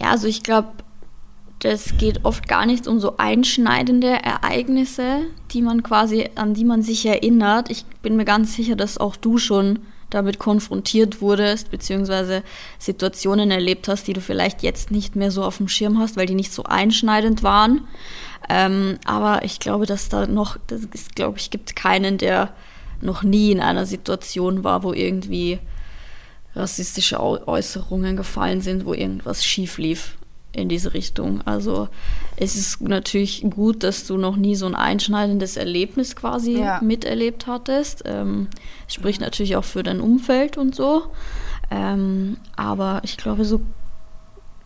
Ja, 0.00 0.10
also 0.10 0.26
ich 0.26 0.42
glaube, 0.42 0.68
das 1.60 1.96
geht 1.96 2.24
oft 2.24 2.48
gar 2.48 2.66
nicht 2.66 2.86
um 2.86 3.00
so 3.00 3.16
einschneidende 3.16 4.08
Ereignisse, 4.08 5.22
die 5.52 5.62
man 5.62 5.82
quasi, 5.82 6.28
an 6.34 6.54
die 6.54 6.64
man 6.64 6.82
sich 6.82 7.06
erinnert. 7.06 7.70
Ich 7.70 7.84
bin 8.02 8.16
mir 8.16 8.26
ganz 8.26 8.54
sicher, 8.54 8.76
dass 8.76 8.98
auch 8.98 9.16
du 9.16 9.38
schon 9.38 9.80
damit 10.10 10.38
konfrontiert 10.38 11.20
wurdest, 11.20 11.70
beziehungsweise 11.70 12.42
Situationen 12.78 13.50
erlebt 13.50 13.88
hast, 13.88 14.06
die 14.06 14.12
du 14.12 14.20
vielleicht 14.20 14.62
jetzt 14.62 14.90
nicht 14.90 15.16
mehr 15.16 15.30
so 15.30 15.42
auf 15.42 15.56
dem 15.56 15.68
Schirm 15.68 15.98
hast, 15.98 16.16
weil 16.16 16.26
die 16.26 16.34
nicht 16.34 16.52
so 16.52 16.62
einschneidend 16.64 17.42
waren. 17.42 17.88
Ähm, 18.48 18.98
aber 19.04 19.44
ich 19.44 19.58
glaube, 19.58 19.86
dass 19.86 20.08
da 20.08 20.26
noch, 20.26 20.58
das 20.68 20.82
ist, 20.92 21.16
glaube 21.16 21.38
ich, 21.38 21.50
gibt 21.50 21.74
keinen, 21.74 22.18
der 22.18 22.50
noch 23.00 23.22
nie 23.22 23.50
in 23.50 23.60
einer 23.60 23.86
Situation 23.86 24.62
war, 24.62 24.82
wo 24.84 24.92
irgendwie 24.92 25.58
rassistische 26.56 27.20
Äußerungen 27.20 28.16
gefallen 28.16 28.60
sind, 28.60 28.86
wo 28.86 28.94
irgendwas 28.94 29.44
schief 29.44 29.78
lief 29.78 30.16
in 30.52 30.68
diese 30.68 30.94
Richtung. 30.94 31.42
Also 31.42 31.88
es 32.36 32.56
ist 32.56 32.80
natürlich 32.80 33.44
gut, 33.50 33.82
dass 33.82 34.06
du 34.06 34.16
noch 34.16 34.36
nie 34.36 34.56
so 34.56 34.66
ein 34.66 34.74
einschneidendes 34.74 35.56
Erlebnis 35.56 36.16
quasi 36.16 36.58
ja. 36.58 36.80
miterlebt 36.82 37.46
hattest. 37.46 38.02
Ähm, 38.06 38.48
spricht 38.88 39.20
natürlich 39.20 39.56
auch 39.56 39.64
für 39.64 39.82
dein 39.82 40.00
Umfeld 40.00 40.56
und 40.56 40.74
so. 40.74 41.04
Ähm, 41.70 42.38
aber 42.56 43.00
ich 43.04 43.16
glaube, 43.18 43.44
so 43.44 43.60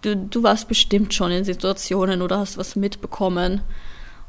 du, 0.03 0.17
du 0.17 0.43
warst 0.43 0.69
bestimmt 0.69 1.13
schon 1.15 1.33
in 1.33 1.45
Situationen 1.45 2.23
oder 2.23 2.39
hast 2.39 2.59
was 2.59 2.77
mitbekommen, 2.77 3.61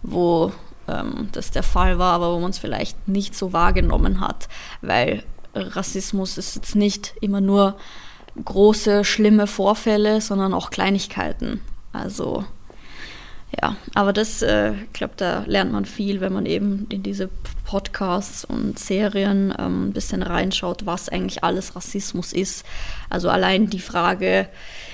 wo 0.01 0.51
ähm, 0.87 1.29
das 1.31 1.51
der 1.51 1.63
Fall 1.63 1.99
war, 1.99 2.13
aber 2.13 2.33
wo 2.33 2.39
man 2.39 2.51
es 2.51 2.59
vielleicht 2.59 3.07
nicht 3.07 3.35
so 3.35 3.53
wahrgenommen 3.53 4.19
hat, 4.19 4.47
weil 4.81 5.23
Rassismus 5.53 6.37
ist 6.37 6.55
jetzt 6.55 6.75
nicht 6.75 7.13
immer 7.21 7.41
nur 7.41 7.75
große, 8.43 9.03
schlimme 9.03 9.47
Vorfälle, 9.47 10.21
sondern 10.21 10.53
auch 10.53 10.69
Kleinigkeiten. 10.69 11.61
Also 11.91 12.45
ja, 13.61 13.75
aber 13.95 14.13
das, 14.13 14.41
äh, 14.41 14.73
ich 14.73 14.93
glaube, 14.93 15.13
da 15.17 15.43
lernt 15.45 15.73
man 15.73 15.83
viel, 15.83 16.21
wenn 16.21 16.31
man 16.31 16.45
eben 16.45 16.87
in 16.89 17.03
diese 17.03 17.29
Podcasts 17.65 18.45
und 18.45 18.79
Serien 18.79 19.53
ähm, 19.59 19.89
ein 19.89 19.93
bisschen 19.93 20.23
reinschaut, 20.23 20.85
was 20.85 21.09
eigentlich 21.09 21.43
alles 21.43 21.75
Rassismus 21.75 22.31
ist. 22.31 22.65
Also 23.09 23.29
allein 23.29 23.69
die 23.69 23.79
Frage, 23.79 24.47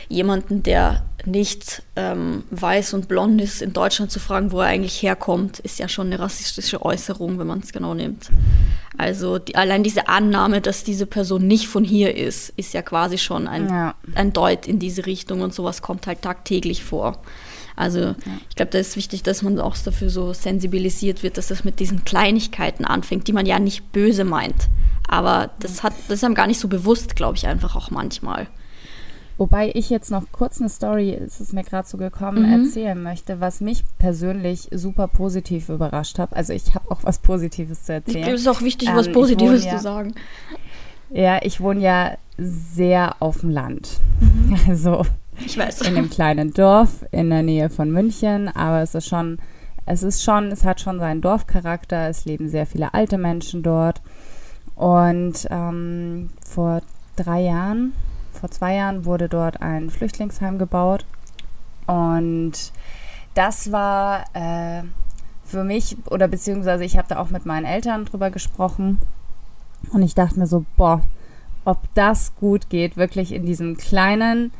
jemanden, 0.09 0.63
der 0.63 1.03
nicht 1.25 1.83
ähm, 1.95 2.43
weiß 2.51 2.93
und 2.93 3.07
blond 3.07 3.41
ist, 3.41 3.61
in 3.61 3.73
Deutschland 3.73 4.11
zu 4.11 4.19
fragen, 4.19 4.51
wo 4.51 4.61
er 4.61 4.67
eigentlich 4.67 5.01
herkommt, 5.01 5.59
ist 5.59 5.79
ja 5.79 5.89
schon 5.89 6.07
eine 6.07 6.19
rassistische 6.19 6.83
Äußerung, 6.83 7.37
wenn 7.37 7.47
man 7.47 7.59
es 7.59 7.73
genau 7.73 7.93
nimmt. 7.93 8.29
Also 8.97 9.37
die, 9.37 9.55
allein 9.55 9.83
diese 9.83 10.07
Annahme, 10.07 10.61
dass 10.61 10.83
diese 10.83 11.05
Person 11.05 11.45
nicht 11.45 11.67
von 11.67 11.83
hier 11.83 12.15
ist, 12.15 12.53
ist 12.55 12.73
ja 12.73 12.81
quasi 12.81 13.17
schon 13.17 13.47
ein, 13.47 13.69
ja. 13.69 13.95
ein 14.15 14.31
Deut 14.31 14.67
in 14.67 14.79
diese 14.79 15.05
Richtung 15.05 15.41
und 15.41 15.53
sowas 15.53 15.81
kommt 15.81 16.07
halt 16.07 16.21
tagtäglich 16.21 16.83
vor. 16.83 17.21
Also 17.75 17.99
ja. 17.99 18.15
ich 18.49 18.55
glaube, 18.55 18.71
da 18.71 18.79
ist 18.79 18.95
wichtig, 18.95 19.21
dass 19.21 19.43
man 19.43 19.59
auch 19.59 19.77
dafür 19.77 20.09
so 20.09 20.33
sensibilisiert 20.33 21.23
wird, 21.23 21.37
dass 21.37 21.47
das 21.47 21.63
mit 21.63 21.79
diesen 21.79 22.05
Kleinigkeiten 22.05 22.85
anfängt, 22.85 23.27
die 23.27 23.33
man 23.33 23.45
ja 23.45 23.59
nicht 23.59 23.91
böse 23.91 24.23
meint. 24.23 24.69
Aber 25.07 25.51
das 25.59 25.83
hat, 25.83 25.93
das 26.07 26.19
ist 26.19 26.23
einem 26.23 26.35
gar 26.35 26.47
nicht 26.47 26.59
so 26.59 26.67
bewusst, 26.67 27.15
glaube 27.15 27.37
ich, 27.37 27.47
einfach 27.47 27.75
auch 27.75 27.91
manchmal. 27.91 28.47
Wobei 29.37 29.71
ich 29.75 29.91
jetzt 29.91 30.09
noch 30.09 30.23
kurz 30.31 30.59
eine 30.59 30.69
Story, 30.69 31.11
ist 31.11 31.39
es 31.39 31.53
mir 31.53 31.63
gerade 31.63 31.87
so 31.87 31.97
gekommen, 31.97 32.43
mhm. 32.43 32.65
erzählen 32.65 33.01
möchte, 33.01 33.39
was 33.39 33.61
mich 33.61 33.83
persönlich 33.99 34.67
super 34.71 35.07
positiv 35.07 35.69
überrascht 35.69 36.17
hat. 36.17 36.35
Also 36.35 36.53
ich 36.53 36.73
habe 36.73 36.89
auch 36.89 37.03
was 37.03 37.19
Positives 37.19 37.83
zu 37.83 37.93
erzählen. 37.93 38.33
Es 38.33 38.41
ist 38.41 38.47
auch 38.47 38.61
wichtig, 38.61 38.89
ähm, 38.89 38.95
was 38.95 39.11
Positives 39.11 39.65
ja, 39.65 39.77
zu 39.77 39.83
sagen. 39.83 40.15
Ja, 41.11 41.39
ich 41.43 41.61
wohne 41.61 41.81
ja 41.81 42.17
sehr 42.37 43.15
auf 43.19 43.41
dem 43.41 43.51
Land. 43.51 43.99
Mhm. 44.19 44.57
Also 44.67 45.05
ich 45.45 45.57
weiß. 45.57 45.81
in 45.81 45.97
einem 45.97 46.09
kleinen 46.09 46.51
Dorf 46.51 47.05
in 47.11 47.29
der 47.29 47.43
Nähe 47.43 47.69
von 47.69 47.91
München, 47.91 48.47
aber 48.49 48.81
es 48.81 48.95
ist 48.95 49.07
schon, 49.07 49.37
es 49.85 50.01
ist 50.01 50.23
schon, 50.23 50.51
es 50.51 50.63
hat 50.65 50.81
schon 50.81 50.97
seinen 50.99 51.21
Dorfcharakter. 51.21 52.09
Es 52.09 52.25
leben 52.25 52.49
sehr 52.49 52.65
viele 52.65 52.93
alte 52.95 53.19
Menschen 53.19 53.61
dort. 53.61 54.01
Und 54.75 55.47
ähm, 55.51 56.29
vor 56.43 56.81
drei 57.15 57.41
Jahren 57.41 57.93
vor 58.37 58.51
zwei 58.51 58.75
Jahren 58.75 59.05
wurde 59.05 59.29
dort 59.29 59.61
ein 59.61 59.89
Flüchtlingsheim 59.89 60.57
gebaut. 60.57 61.05
Und 61.85 62.53
das 63.33 63.71
war 63.71 64.25
äh, 64.33 64.83
für 65.43 65.63
mich, 65.63 65.97
oder 66.09 66.27
beziehungsweise 66.27 66.83
ich 66.83 66.97
habe 66.97 67.07
da 67.07 67.19
auch 67.19 67.29
mit 67.29 67.45
meinen 67.45 67.65
Eltern 67.65 68.05
drüber 68.05 68.31
gesprochen. 68.31 68.99
Und 69.91 70.01
ich 70.01 70.15
dachte 70.15 70.39
mir 70.39 70.47
so, 70.47 70.65
boah, 70.75 71.01
ob 71.65 71.79
das 71.93 72.35
gut 72.35 72.69
geht, 72.69 72.97
wirklich 72.97 73.33
in 73.33 73.45
diesem 73.45 73.77
kleinen 73.77 74.51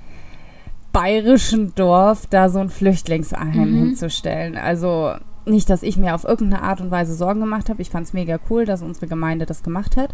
bayerischen 0.94 1.76
Dorf 1.76 2.26
da 2.28 2.50
so 2.50 2.60
ein 2.60 2.70
Flüchtlingsheim 2.70 3.72
mhm. 3.72 3.78
hinzustellen. 3.78 4.58
Also 4.58 5.14
nicht, 5.46 5.70
dass 5.70 5.84
ich 5.84 5.98
mir 5.98 6.16
auf 6.16 6.24
irgendeine 6.24 6.64
Art 6.64 6.82
und 6.82 6.92
Weise 6.92 7.14
Sorgen 7.14 7.40
gemacht 7.40 7.70
habe. 7.70 7.82
Ich 7.82 7.90
fand 7.90 8.08
es 8.08 8.14
mega 8.14 8.40
cool, 8.50 8.66
dass 8.66 8.82
unsere 8.82 9.08
Gemeinde 9.08 9.46
das 9.46 9.64
gemacht 9.64 9.96
hat. 9.96 10.10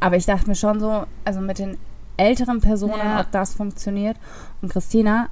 Aber 0.00 0.16
ich 0.16 0.26
dachte 0.26 0.48
mir 0.48 0.56
schon 0.56 0.80
so, 0.80 1.04
also 1.24 1.40
mit 1.40 1.58
den 1.58 1.78
älteren 2.16 2.60
Personen, 2.60 2.94
ja. 2.98 3.20
ob 3.20 3.30
das 3.30 3.54
funktioniert. 3.54 4.16
Und 4.60 4.72
Christina, 4.72 5.28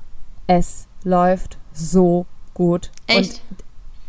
es 0.46 0.86
läuft 1.04 1.58
so 1.72 2.26
gut. 2.54 2.90
Echt? 3.06 3.42
Und 3.50 3.64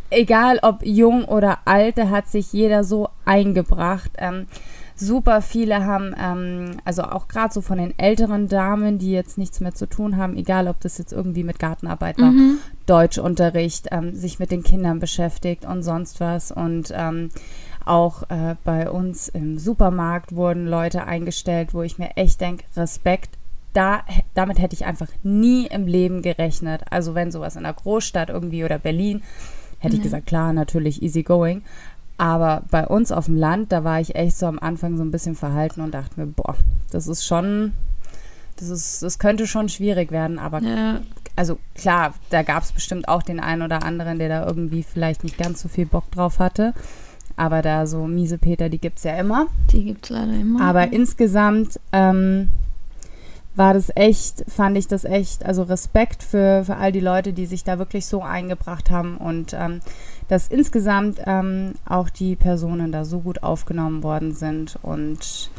egal 0.09 0.59
ob 0.61 0.85
jung 0.85 1.25
oder 1.25 1.59
alt, 1.65 1.97
da 1.97 2.09
hat 2.09 2.27
sich 2.27 2.53
jeder 2.53 2.83
so 2.83 3.09
eingebracht. 3.25 4.11
Ähm, 4.17 4.47
super 4.95 5.41
viele 5.41 5.85
haben, 5.85 6.13
ähm, 6.19 6.77
also 6.85 7.03
auch 7.03 7.27
gerade 7.27 7.53
so 7.53 7.61
von 7.61 7.77
den 7.77 7.97
älteren 7.97 8.47
Damen, 8.47 8.99
die 8.99 9.11
jetzt 9.11 9.37
nichts 9.37 9.59
mehr 9.59 9.73
zu 9.73 9.87
tun 9.87 10.17
haben, 10.17 10.37
egal 10.37 10.67
ob 10.67 10.79
das 10.81 10.97
jetzt 10.97 11.11
irgendwie 11.11 11.43
mit 11.43 11.59
Gartenarbeit 11.59 12.19
war, 12.19 12.31
mhm. 12.31 12.59
Deutschunterricht, 12.85 13.87
ähm, 13.91 14.15
sich 14.15 14.39
mit 14.39 14.51
den 14.51 14.63
Kindern 14.63 14.99
beschäftigt 14.99 15.65
und 15.65 15.83
sonst 15.83 16.19
was 16.19 16.51
und 16.51 16.93
ähm, 16.95 17.29
auch 17.85 18.23
äh, 18.29 18.55
bei 18.63 18.89
uns 18.89 19.27
im 19.27 19.57
Supermarkt 19.59 20.35
wurden 20.35 20.67
Leute 20.67 21.05
eingestellt, 21.05 21.73
wo 21.73 21.81
ich 21.81 21.97
mir 21.97 22.11
echt 22.15 22.41
denke, 22.41 22.63
Respekt. 22.75 23.37
Da, 23.73 24.01
damit 24.33 24.59
hätte 24.59 24.75
ich 24.75 24.85
einfach 24.85 25.07
nie 25.23 25.65
im 25.67 25.87
Leben 25.87 26.21
gerechnet. 26.21 26.81
Also 26.89 27.15
wenn 27.15 27.31
sowas 27.31 27.55
in 27.55 27.65
einer 27.65 27.73
Großstadt 27.73 28.29
irgendwie 28.29 28.65
oder 28.65 28.79
Berlin, 28.79 29.23
hätte 29.79 29.95
mhm. 29.95 29.99
ich 29.99 30.03
gesagt, 30.03 30.27
klar, 30.27 30.53
natürlich 30.53 31.01
easy 31.01 31.23
going. 31.23 31.63
Aber 32.17 32.63
bei 32.69 32.85
uns 32.85 33.11
auf 33.11 33.25
dem 33.25 33.35
Land, 33.35 33.71
da 33.71 33.83
war 33.83 33.99
ich 33.99 34.15
echt 34.15 34.37
so 34.37 34.45
am 34.45 34.59
Anfang 34.59 34.95
so 34.95 35.03
ein 35.03 35.09
bisschen 35.09 35.35
verhalten 35.35 35.81
und 35.81 35.91
dachte 35.91 36.19
mir, 36.19 36.27
boah, 36.27 36.55
das 36.91 37.07
ist 37.07 37.25
schon, 37.25 37.73
das 38.57 38.69
ist, 38.69 39.01
das 39.01 39.17
könnte 39.17 39.47
schon 39.47 39.69
schwierig 39.69 40.11
werden. 40.11 40.37
Aber 40.37 40.61
ja. 40.61 41.01
also 41.35 41.57
klar, 41.73 42.13
da 42.29 42.43
gab 42.43 42.61
es 42.61 42.73
bestimmt 42.73 43.07
auch 43.07 43.23
den 43.23 43.39
einen 43.39 43.63
oder 43.63 43.83
anderen, 43.83 44.19
der 44.19 44.29
da 44.29 44.45
irgendwie 44.45 44.83
vielleicht 44.83 45.23
nicht 45.23 45.39
ganz 45.39 45.61
so 45.61 45.67
viel 45.67 45.87
Bock 45.87 46.11
drauf 46.11 46.37
hatte. 46.37 46.75
Aber 47.35 47.61
da 47.61 47.87
so 47.87 48.05
miese 48.05 48.37
Peter, 48.37 48.69
die 48.69 48.77
gibt 48.77 48.97
es 48.97 49.03
ja 49.03 49.15
immer. 49.17 49.47
Die 49.71 49.83
gibt 49.85 50.05
es 50.05 50.09
leider 50.09 50.33
immer. 50.33 50.61
Aber 50.61 50.91
insgesamt 50.91 51.79
ähm, 51.91 52.49
war 53.55 53.73
das 53.73 53.91
echt, 53.95 54.43
fand 54.47 54.77
ich 54.77 54.87
das 54.87 55.03
echt, 55.03 55.45
also 55.45 55.63
Respekt 55.63 56.23
für, 56.23 56.63
für 56.65 56.77
all 56.77 56.91
die 56.91 56.99
Leute, 56.99 57.33
die 57.33 57.45
sich 57.45 57.63
da 57.63 57.79
wirklich 57.79 58.05
so 58.05 58.21
eingebracht 58.21 58.89
haben 58.89 59.17
und 59.17 59.53
ähm, 59.53 59.81
dass 60.27 60.47
insgesamt 60.47 61.19
ähm, 61.25 61.73
auch 61.85 62.09
die 62.09 62.35
Personen 62.35 62.91
da 62.91 63.03
so 63.03 63.19
gut 63.19 63.43
aufgenommen 63.43 64.03
worden 64.03 64.33
sind 64.33 64.79
und 64.81 65.49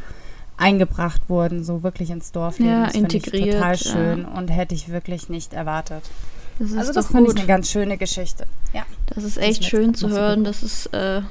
eingebracht 0.56 1.28
wurden, 1.28 1.64
so 1.64 1.82
wirklich 1.82 2.10
ins 2.10 2.32
Dorfleben. 2.32 2.72
Ja, 2.72 2.86
das 2.86 2.94
integriert. 2.94 3.46
Ich 3.46 3.54
total 3.54 3.76
schön 3.76 4.22
ja. 4.22 4.38
und 4.38 4.48
hätte 4.48 4.74
ich 4.74 4.88
wirklich 4.88 5.28
nicht 5.28 5.52
erwartet. 5.52 6.02
Das 6.58 6.76
also 6.76 6.92
das 6.92 7.08
fand 7.08 7.28
ich 7.28 7.36
eine 7.36 7.46
ganz 7.46 7.70
schöne 7.70 7.98
Geschichte. 7.98 8.46
Ja. 8.72 8.82
Das 9.06 9.24
ist 9.24 9.36
echt 9.36 9.62
das 9.62 9.68
schön 9.68 9.94
zu 9.94 10.08
hören, 10.08 10.44
dass 10.44 10.62
es 10.62 10.86
äh, 10.86 11.22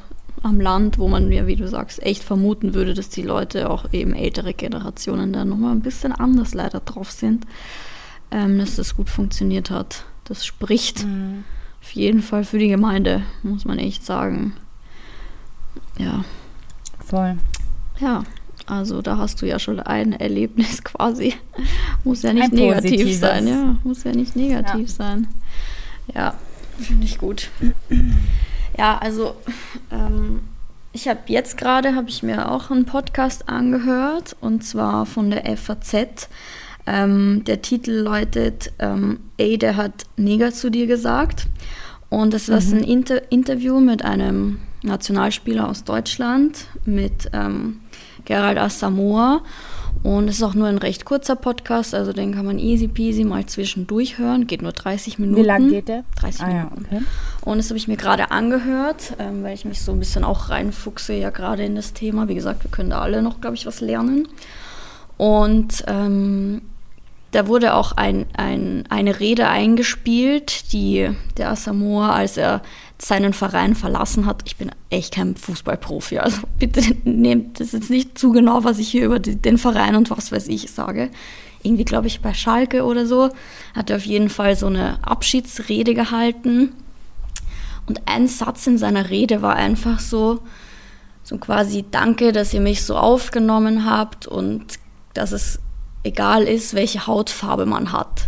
am 0.44 0.60
Land, 0.60 0.98
wo 0.98 1.08
man 1.08 1.32
ja, 1.32 1.48
wie 1.48 1.56
du 1.56 1.68
sagst, 1.68 2.02
echt 2.02 2.24
vermuten 2.24 2.74
würde, 2.74 2.94
dass 2.94 3.10
die 3.10 3.22
Leute, 3.22 3.70
auch 3.70 3.86
eben 3.92 4.14
ältere 4.14 4.54
Generationen, 4.54 5.34
da 5.34 5.46
nochmal 5.46 5.74
ein 5.74 5.82
bisschen 5.82 6.12
anders 6.12 6.54
leider 6.54 6.80
drauf 6.80 7.12
sind, 7.12 7.46
ähm, 8.32 8.58
dass 8.58 8.76
das 8.76 8.96
gut 8.96 9.10
funktioniert 9.10 9.70
hat. 9.70 10.06
Das 10.24 10.46
spricht 10.46 11.06
mhm. 11.06 11.44
auf 11.82 11.92
jeden 11.92 12.22
Fall 12.22 12.44
für 12.44 12.58
die 12.58 12.70
Gemeinde, 12.70 13.24
muss 13.44 13.66
man 13.66 13.78
echt 13.78 14.06
sagen. 14.06 14.54
Ja. 15.98 16.24
Voll. 17.06 17.38
Ja, 18.00 18.24
also 18.66 19.02
da 19.02 19.18
hast 19.18 19.42
du 19.42 19.46
ja 19.46 19.60
schon 19.60 19.80
ein 19.80 20.14
Erlebnis 20.14 20.84
quasi. 20.84 21.34
muss 22.04 22.24
ja 22.24 22.34
nicht 22.34 22.52
ein 22.52 22.56
negativ 22.56 22.92
positives. 22.92 23.20
sein, 23.20 23.48
ja. 23.48 23.76
Muss 23.84 24.04
ja 24.04 24.12
nicht 24.14 24.36
negativ 24.36 24.88
ja. 24.88 24.96
sein. 24.96 25.28
Ja, 26.16 26.36
finde 26.80 27.06
ich 27.06 27.18
gut. 27.18 27.50
Ja, 28.78 28.98
also 28.98 29.36
ähm, 29.92 30.42
ich 30.94 31.08
habe 31.08 31.20
jetzt 31.28 31.58
gerade, 31.58 31.96
habe 31.96 32.10
ich 32.10 32.24
mir 32.24 32.52
auch 32.52 32.70
einen 32.70 32.86
Podcast 32.86 33.48
angehört 33.48 34.36
und 34.42 34.64
zwar 34.64 35.06
von 35.06 35.32
der 35.32 35.58
FAZ. 35.58 36.30
Ähm, 36.88 37.44
der 37.46 37.62
Titel 37.62 37.92
läutet 37.92 38.74
ähm, 38.80 39.20
Ey, 39.38 39.58
der 39.58 39.78
hat 39.78 40.06
Neger 40.18 40.52
zu 40.52 40.70
dir 40.70 40.88
gesagt. 40.88 41.48
Und 42.10 42.34
das 42.34 42.50
war 42.50 42.60
mhm. 42.60 42.74
ein 42.74 42.84
Inter 42.84 43.32
Interview 43.32 43.80
mit 43.80 44.04
einem 44.04 44.60
Nationalspieler 44.84 45.70
aus 45.70 45.84
Deutschland, 45.84 46.68
mit 46.86 47.30
ähm, 47.34 47.80
Gerald 48.26 48.58
Asamoah. 48.58 49.42
Und 50.04 50.28
es 50.28 50.38
ist 50.38 50.44
auch 50.44 50.56
nur 50.56 50.68
ein 50.68 50.80
recht 50.80 51.06
kurzer 51.06 51.36
Podcast, 51.36 51.94
also 51.94 52.12
den 52.12 52.34
kann 52.34 52.46
man 52.46 52.58
easy 52.58 52.88
peasy 52.88 53.24
mal 53.24 53.46
zwischendurch 53.46 54.18
hören. 54.18 54.48
Geht 54.48 54.64
nur 54.64 54.72
30 54.72 55.20
Minuten. 55.20 55.44
Wie 55.44 55.46
lang 55.46 55.70
geht 55.70 55.88
der? 55.88 56.04
30 56.20 56.42
ah, 56.42 56.48
Minuten. 56.48 56.88
Ja, 56.90 56.98
okay. 56.98 57.06
Und 57.42 57.58
das 57.60 57.70
habe 57.70 57.78
ich 57.78 57.88
mir 57.88 57.98
gerade 57.98 58.32
angehört, 58.32 59.14
ähm, 59.20 59.44
weil 59.44 59.54
ich 59.54 59.66
mich 59.66 59.82
so 59.82 59.92
ein 59.92 60.00
bisschen 60.00 60.24
auch 60.24 60.50
reinfuchse, 60.50 61.14
ja 61.14 61.30
gerade 61.30 61.64
in 61.64 61.76
das 61.76 61.94
Thema. 61.94 62.28
Wie 62.28 62.36
gesagt, 62.36 62.64
wir 62.64 62.72
können 62.72 62.90
da 62.90 63.02
alle 63.02 63.22
noch, 63.22 63.42
glaube 63.42 63.56
ich, 63.56 63.68
was 63.68 63.80
lernen. 63.80 64.28
Und 65.18 65.84
ähm, 65.88 66.64
da 67.32 67.48
wurde 67.48 67.76
auch 67.76 67.92
ein, 67.94 68.26
ein, 68.36 68.84
eine 68.90 69.20
Rede 69.20 69.48
eingespielt, 69.48 70.74
die 70.74 71.10
der 71.38 71.52
Asamoah, 71.52 72.14
als 72.14 72.38
er 72.38 72.62
seinen 73.04 73.34
Verein 73.34 73.74
verlassen 73.74 74.28
hat. 74.28 74.44
Ich 74.46 74.58
bin 74.58 74.72
echt 74.92 75.16
kein 75.16 75.36
Fußballprofi, 75.36 76.20
also 76.20 76.42
bitte 76.60 76.82
nehmt 77.04 77.60
das 77.60 77.72
jetzt 77.72 77.90
nicht 77.90 78.18
zu 78.18 78.32
genau, 78.32 78.64
was 78.64 78.78
ich 78.78 78.90
hier 78.90 79.06
über 79.06 79.20
die, 79.20 79.36
den 79.36 79.58
Verein 79.58 79.96
und 79.96 80.12
was 80.12 80.32
weiß 80.32 80.48
ich 80.48 80.72
sage. 80.72 81.10
Irgendwie, 81.64 81.86
glaube 81.86 82.08
ich, 82.08 82.22
bei 82.22 82.34
Schalke 82.34 82.84
oder 82.86 83.06
so 83.06 83.30
hat 83.76 83.90
er 83.90 83.98
auf 83.98 84.06
jeden 84.06 84.30
Fall 84.30 84.56
so 84.56 84.68
eine 84.68 85.00
Abschiedsrede 85.06 85.94
gehalten. 85.94 86.74
Und 87.88 88.02
ein 88.06 88.28
Satz 88.28 88.68
in 88.68 88.78
seiner 88.78 89.10
Rede 89.10 89.42
war 89.42 89.56
einfach 89.56 90.00
so, 90.00 90.40
so 91.24 91.38
quasi 91.38 91.86
Danke, 91.90 92.32
dass 92.32 92.54
ihr 92.54 92.62
mich 92.62 92.84
so 92.84 92.98
aufgenommen 92.98 93.86
habt 93.86 94.28
und 94.28 94.80
dass 95.14 95.32
es 95.32 95.60
egal 96.04 96.44
ist, 96.44 96.74
welche 96.74 97.08
Hautfarbe 97.08 97.66
man 97.66 97.92
hat. 97.92 98.28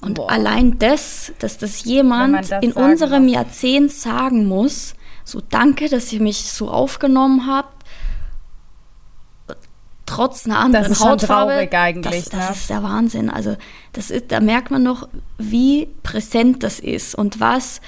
Und 0.00 0.14
Boah. 0.14 0.30
allein 0.30 0.78
das, 0.78 1.32
dass 1.38 1.58
das 1.58 1.84
jemand 1.84 2.50
das 2.50 2.62
in 2.62 2.72
unserem 2.72 3.24
muss. 3.24 3.32
Jahrzehnt 3.32 3.92
sagen 3.92 4.46
muss, 4.46 4.94
so 5.24 5.42
danke, 5.48 5.88
dass 5.88 6.12
ihr 6.12 6.22
mich 6.22 6.50
so 6.50 6.70
aufgenommen 6.70 7.46
habt, 7.46 7.84
trotz 10.06 10.46
einer 10.46 10.58
anderen 10.58 10.88
das 10.88 10.98
ist 10.98 11.04
Hautfarbe. 11.04 11.68
Das, 12.02 12.24
das 12.30 12.32
ne? 12.32 12.54
ist 12.54 12.70
der 12.70 12.82
Wahnsinn. 12.82 13.30
Also 13.30 13.56
das 13.92 14.10
ist, 14.10 14.32
da 14.32 14.40
merkt 14.40 14.70
man 14.70 14.82
noch, 14.82 15.08
wie 15.38 15.88
präsent 16.02 16.62
das 16.62 16.80
ist 16.80 17.14
und 17.14 17.38
was 17.38 17.80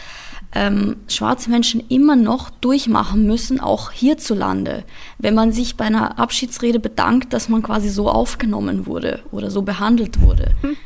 ähm, 0.55 0.97
schwarze 1.09 1.51
Menschen 1.51 1.83
immer 1.89 2.15
noch 2.15 2.51
durchmachen 2.51 3.27
müssen, 3.27 3.59
auch 3.59 3.91
hierzulande, 3.91 4.85
wenn 5.19 5.35
man 5.35 5.53
sich 5.53 5.77
bei 5.77 5.87
einer 5.87 6.19
Abschiedsrede 6.19 6.79
bedankt, 6.79 7.33
dass 7.33 7.49
man 7.49 7.63
quasi 7.63 7.89
so 7.89 8.09
aufgenommen 8.09 8.87
wurde 8.87 9.21
oder 9.33 9.51
so 9.51 9.63
behandelt 9.63 10.21
wurde. 10.21 10.55
Hm. 10.61 10.77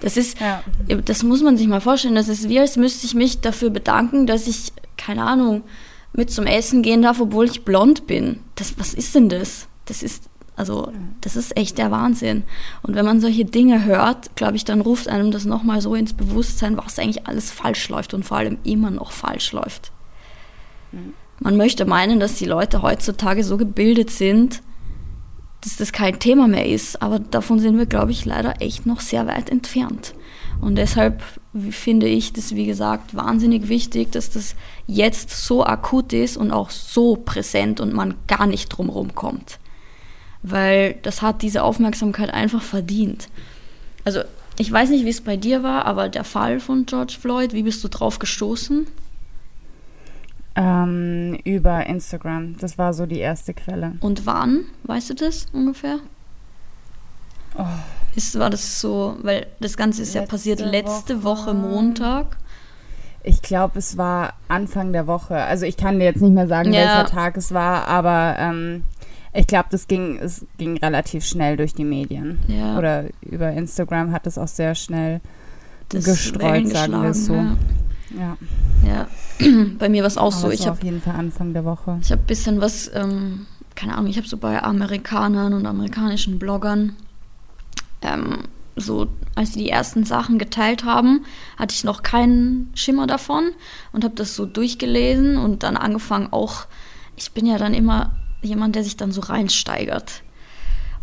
Das 0.00 0.16
ist, 0.16 0.38
ja. 0.40 0.62
das 1.04 1.22
muss 1.22 1.42
man 1.42 1.56
sich 1.56 1.66
mal 1.66 1.80
vorstellen. 1.80 2.14
Das 2.14 2.28
ist 2.28 2.48
wie, 2.48 2.60
als 2.60 2.76
müsste 2.76 3.06
ich 3.06 3.14
mich 3.14 3.40
dafür 3.40 3.70
bedanken, 3.70 4.26
dass 4.26 4.46
ich, 4.46 4.72
keine 4.96 5.24
Ahnung, 5.24 5.62
mit 6.12 6.30
zum 6.30 6.46
Essen 6.46 6.82
gehen 6.82 7.02
darf, 7.02 7.20
obwohl 7.20 7.46
ich 7.46 7.64
blond 7.64 8.06
bin. 8.06 8.40
Das, 8.54 8.78
was 8.78 8.94
ist 8.94 9.14
denn 9.14 9.28
das? 9.28 9.68
Das 9.84 10.02
ist, 10.02 10.24
also, 10.56 10.92
das 11.20 11.36
ist 11.36 11.56
echt 11.56 11.78
der 11.78 11.90
Wahnsinn. 11.90 12.44
Und 12.82 12.94
wenn 12.94 13.04
man 13.04 13.20
solche 13.20 13.44
Dinge 13.44 13.84
hört, 13.84 14.34
glaube 14.36 14.56
ich, 14.56 14.64
dann 14.64 14.80
ruft 14.80 15.08
einem 15.08 15.30
das 15.30 15.44
nochmal 15.44 15.80
so 15.80 15.94
ins 15.94 16.14
Bewusstsein, 16.14 16.76
was 16.76 16.98
eigentlich 16.98 17.26
alles 17.26 17.50
falsch 17.50 17.88
läuft 17.88 18.14
und 18.14 18.24
vor 18.24 18.38
allem 18.38 18.58
immer 18.64 18.90
noch 18.90 19.12
falsch 19.12 19.52
läuft. 19.52 19.92
Man 21.40 21.56
möchte 21.56 21.84
meinen, 21.84 22.18
dass 22.18 22.34
die 22.34 22.46
Leute 22.46 22.82
heutzutage 22.82 23.44
so 23.44 23.56
gebildet 23.56 24.10
sind, 24.10 24.62
dass 25.62 25.76
das 25.76 25.92
kein 25.92 26.18
Thema 26.18 26.48
mehr 26.48 26.66
ist. 26.66 27.02
Aber 27.02 27.18
davon 27.18 27.58
sind 27.58 27.78
wir, 27.78 27.86
glaube 27.86 28.12
ich, 28.12 28.24
leider 28.24 28.60
echt 28.60 28.86
noch 28.86 29.00
sehr 29.00 29.26
weit 29.26 29.50
entfernt. 29.50 30.14
Und 30.60 30.76
deshalb 30.76 31.22
finde 31.70 32.06
ich 32.08 32.32
das, 32.32 32.54
wie 32.54 32.66
gesagt, 32.66 33.14
wahnsinnig 33.14 33.68
wichtig, 33.68 34.10
dass 34.12 34.30
das 34.30 34.54
jetzt 34.86 35.30
so 35.30 35.64
akut 35.64 36.12
ist 36.12 36.36
und 36.36 36.50
auch 36.50 36.70
so 36.70 37.16
präsent 37.16 37.80
und 37.80 37.92
man 37.92 38.14
gar 38.26 38.46
nicht 38.46 38.68
drumherum 38.68 39.14
kommt. 39.14 39.58
Weil 40.42 40.94
das 41.02 41.22
hat 41.22 41.42
diese 41.42 41.62
Aufmerksamkeit 41.62 42.32
einfach 42.32 42.62
verdient. 42.62 43.28
Also 44.04 44.20
ich 44.58 44.70
weiß 44.70 44.90
nicht, 44.90 45.04
wie 45.04 45.10
es 45.10 45.20
bei 45.20 45.36
dir 45.36 45.62
war, 45.62 45.84
aber 45.84 46.08
der 46.08 46.24
Fall 46.24 46.58
von 46.58 46.86
George 46.86 47.16
Floyd, 47.20 47.52
wie 47.52 47.62
bist 47.62 47.82
du 47.84 47.88
drauf 47.88 48.18
gestoßen? 48.18 48.86
Ähm, 50.60 51.38
über 51.44 51.86
Instagram. 51.86 52.56
Das 52.58 52.78
war 52.78 52.92
so 52.92 53.06
die 53.06 53.20
erste 53.20 53.54
Quelle. 53.54 53.92
Und 54.00 54.26
wann? 54.26 54.64
Weißt 54.82 55.08
du 55.08 55.14
das 55.14 55.46
ungefähr? 55.52 55.98
Oh. 57.56 57.64
Ist, 58.16 58.36
war 58.38 58.50
das 58.50 58.80
so, 58.80 59.16
weil 59.22 59.46
das 59.60 59.76
Ganze 59.76 60.02
ist 60.02 60.14
letzte 60.14 60.18
ja 60.18 60.26
passiert 60.26 60.60
letzte 60.60 61.22
Woche, 61.22 61.46
Woche 61.50 61.54
Montag. 61.54 62.36
Ich 63.22 63.40
glaube, 63.40 63.78
es 63.78 63.96
war 63.96 64.32
Anfang 64.48 64.92
der 64.92 65.06
Woche. 65.06 65.36
Also 65.36 65.64
ich 65.64 65.76
kann 65.76 66.00
dir 66.00 66.06
jetzt 66.06 66.22
nicht 66.22 66.34
mehr 66.34 66.48
sagen, 66.48 66.72
ja. 66.72 66.80
welcher 66.80 67.06
Tag 67.06 67.36
es 67.36 67.54
war, 67.54 67.86
aber 67.86 68.36
ähm, 68.38 68.82
ich 69.32 69.46
glaube, 69.46 69.66
das 69.70 69.86
ging, 69.86 70.18
es 70.18 70.44
ging 70.56 70.76
relativ 70.78 71.24
schnell 71.24 71.56
durch 71.56 71.74
die 71.74 71.84
Medien. 71.84 72.40
Ja. 72.48 72.76
Oder 72.76 73.04
über 73.20 73.52
Instagram 73.52 74.10
hat 74.10 74.26
es 74.26 74.38
auch 74.38 74.48
sehr 74.48 74.74
schnell 74.74 75.20
das 75.90 76.04
gestreut, 76.04 76.68
sagen 76.68 77.00
wir 77.00 77.10
es 77.10 77.26
so. 77.26 77.34
Ja. 77.34 77.56
Ja. 78.16 78.36
ja. 78.86 79.06
bei 79.78 79.88
mir 79.88 80.02
war 80.02 80.08
es 80.08 80.16
auch 80.16 80.32
Aber 80.32 80.32
so. 80.32 80.50
Ich 80.50 80.62
habe 80.62 80.72
auf 80.72 80.84
jeden 80.84 81.00
Fall 81.00 81.14
Anfang 81.16 81.52
der 81.52 81.64
Woche. 81.64 81.98
Ich 82.02 82.10
habe 82.10 82.22
ein 82.22 82.26
bisschen 82.26 82.60
was, 82.60 82.90
ähm, 82.94 83.46
keine 83.74 83.96
Ahnung, 83.96 84.10
ich 84.10 84.16
habe 84.16 84.28
so 84.28 84.36
bei 84.36 84.62
Amerikanern 84.62 85.52
und 85.54 85.66
amerikanischen 85.66 86.38
Bloggern, 86.38 86.96
ähm, 88.02 88.44
so 88.76 89.08
als 89.34 89.54
sie 89.54 89.60
die 89.64 89.70
ersten 89.70 90.04
Sachen 90.04 90.38
geteilt 90.38 90.84
haben, 90.84 91.24
hatte 91.56 91.74
ich 91.74 91.84
noch 91.84 92.02
keinen 92.02 92.70
Schimmer 92.74 93.06
davon 93.06 93.50
und 93.92 94.04
habe 94.04 94.14
das 94.14 94.34
so 94.34 94.46
durchgelesen 94.46 95.36
und 95.36 95.62
dann 95.62 95.76
angefangen 95.76 96.28
auch, 96.32 96.66
ich 97.16 97.32
bin 97.32 97.46
ja 97.46 97.58
dann 97.58 97.74
immer 97.74 98.12
jemand, 98.42 98.76
der 98.76 98.84
sich 98.84 98.96
dann 98.96 99.10
so 99.10 99.20
reinsteigert. 99.20 100.22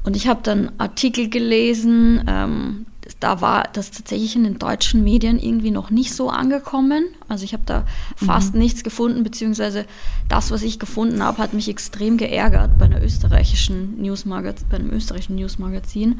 Und 0.03 0.15
ich 0.15 0.27
habe 0.27 0.41
dann 0.43 0.71
Artikel 0.77 1.29
gelesen, 1.29 2.23
ähm, 2.27 2.86
da 3.19 3.41
war 3.41 3.69
das 3.73 3.91
tatsächlich 3.91 4.35
in 4.35 4.43
den 4.43 4.59
deutschen 4.59 5.03
Medien 5.03 5.39
irgendwie 5.39 5.71
noch 5.71 5.89
nicht 5.89 6.13
so 6.13 6.29
angekommen. 6.29 7.05
Also 7.27 7.43
ich 7.43 7.53
habe 7.53 7.63
da 7.65 7.85
fast 8.15 8.53
mhm. 8.53 8.61
nichts 8.61 8.83
gefunden, 8.83 9.23
beziehungsweise 9.23 9.85
das, 10.27 10.51
was 10.51 10.63
ich 10.63 10.79
gefunden 10.79 11.23
habe, 11.23 11.37
hat 11.37 11.53
mich 11.53 11.69
extrem 11.69 12.17
geärgert 12.17 12.77
bei 12.77 12.85
einer 12.85 13.03
österreichischen 13.03 14.01
Newsmagazin, 14.01 14.67
bei 14.69 14.77
einem 14.77 14.91
österreichischen 14.91 15.35
Newsmagazin. 15.35 16.19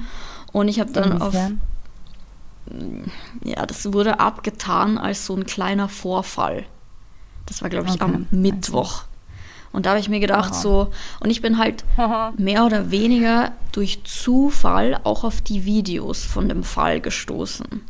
Und 0.52 0.68
ich 0.68 0.80
habe 0.80 0.92
dann 0.92 1.12
Inwiefern? 1.12 1.22
auf 1.22 1.36
ja, 3.44 3.66
das 3.66 3.94
wurde 3.94 4.20
abgetan 4.20 4.98
als 4.98 5.26
so 5.26 5.36
ein 5.36 5.46
kleiner 5.46 5.88
Vorfall. 5.88 6.66
Das 7.46 7.62
war, 7.62 7.70
glaube 7.70 7.88
ich, 7.90 8.02
okay. 8.02 8.04
am 8.04 8.28
Mittwoch. 8.32 9.04
Und 9.76 9.86
da 9.86 9.92
habe 9.92 10.00
ich 10.00 10.08
mir 10.08 10.22
gedacht, 10.22 10.54
Aha. 10.54 10.62
so, 10.62 10.92
und 11.20 11.30
ich 11.30 11.42
bin 11.42 11.58
halt 11.58 11.84
mehr 12.38 12.66
oder 12.66 12.92
weniger 12.92 13.52
durch 13.74 14.04
Zufall 14.06 14.98
auch 15.04 15.24
auf 15.26 15.42
die 15.42 15.66
Videos 15.66 16.24
von 16.24 16.48
dem 16.48 16.64
Fall 16.64 17.02
gestoßen. 17.02 17.82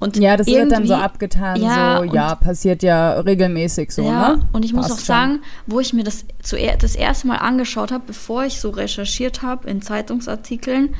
Und 0.00 0.16
ja, 0.16 0.36
das 0.36 0.48
wird 0.48 0.72
dann 0.72 0.86
so 0.86 0.94
abgetan, 0.94 1.62
ja, 1.62 1.98
so, 1.98 2.12
ja, 2.12 2.34
passiert 2.34 2.82
ja 2.82 3.20
regelmäßig 3.20 3.92
so, 3.92 4.02
ja, 4.02 4.30
ne? 4.30 4.48
Und 4.52 4.64
ich 4.64 4.74
Passt 4.74 4.88
muss 4.88 4.98
auch 4.98 5.00
schon. 5.00 5.06
sagen, 5.06 5.42
wo 5.66 5.78
ich 5.78 5.92
mir 5.92 6.02
das 6.02 6.24
zuerst 6.42 6.82
das 6.82 6.96
erste 6.96 7.28
Mal 7.28 7.36
angeschaut 7.36 7.92
habe, 7.92 8.04
bevor 8.06 8.44
ich 8.44 8.60
so 8.60 8.70
recherchiert 8.70 9.42
habe 9.42 9.70
in 9.70 9.82
Zeitungsartikeln, 9.82 10.94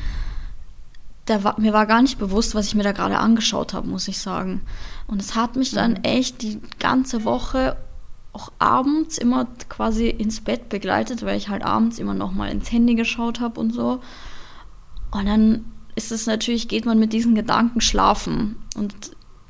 da 1.26 1.42
war, 1.42 1.60
mir 1.60 1.72
war 1.72 1.86
gar 1.86 2.02
nicht 2.02 2.18
bewusst, 2.18 2.54
was 2.54 2.68
ich 2.68 2.74
mir 2.74 2.82
da 2.84 2.92
gerade 2.92 3.18
angeschaut 3.18 3.74
habe, 3.74 3.88
muss 3.88 4.08
ich 4.08 4.18
sagen. 4.18 4.62
Und 5.06 5.20
es 5.20 5.34
hat 5.34 5.56
mich 5.56 5.72
dann 5.72 5.92
mhm. 5.92 6.04
echt 6.04 6.42
die 6.42 6.60
ganze 6.78 7.24
Woche 7.24 7.76
auch 8.34 8.52
abends 8.58 9.16
immer 9.16 9.46
quasi 9.68 10.08
ins 10.08 10.40
Bett 10.40 10.68
begleitet, 10.68 11.24
weil 11.24 11.38
ich 11.38 11.48
halt 11.48 11.64
abends 11.64 11.98
immer 11.98 12.14
noch 12.14 12.32
mal 12.32 12.50
ins 12.50 12.70
Handy 12.70 12.94
geschaut 12.96 13.40
habe 13.40 13.60
und 13.60 13.72
so. 13.72 14.00
Und 15.12 15.26
dann 15.26 15.64
ist 15.94 16.10
es 16.10 16.26
natürlich, 16.26 16.68
geht 16.68 16.84
man 16.84 16.98
mit 16.98 17.12
diesen 17.12 17.36
Gedanken 17.36 17.80
schlafen 17.80 18.56
und 18.76 18.94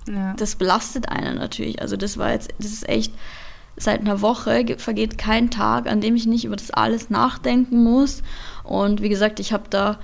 ja. 0.06 0.34
das 0.34 0.56
belastet 0.56 1.08
einen 1.08 1.38
natürlich. 1.38 1.80
Also 1.80 1.96
das 1.96 2.18
war 2.18 2.32
jetzt, 2.32 2.52
das 2.58 2.72
ist 2.72 2.86
echt, 2.86 3.12
seit 3.76 4.00
einer 4.00 4.20
Woche 4.20 4.76
vergeht 4.76 5.16
kein 5.16 5.50
Tag, 5.50 5.88
an 5.88 6.02
dem 6.02 6.14
ich 6.14 6.26
nicht 6.26 6.44
über 6.44 6.56
das 6.56 6.70
alles 6.70 7.08
nachdenken 7.08 7.82
muss. 7.82 8.22
Und 8.62 9.00
wie 9.00 9.08
gesagt, 9.08 9.40
ich 9.40 9.54
habe 9.54 9.64
da, 9.70 9.98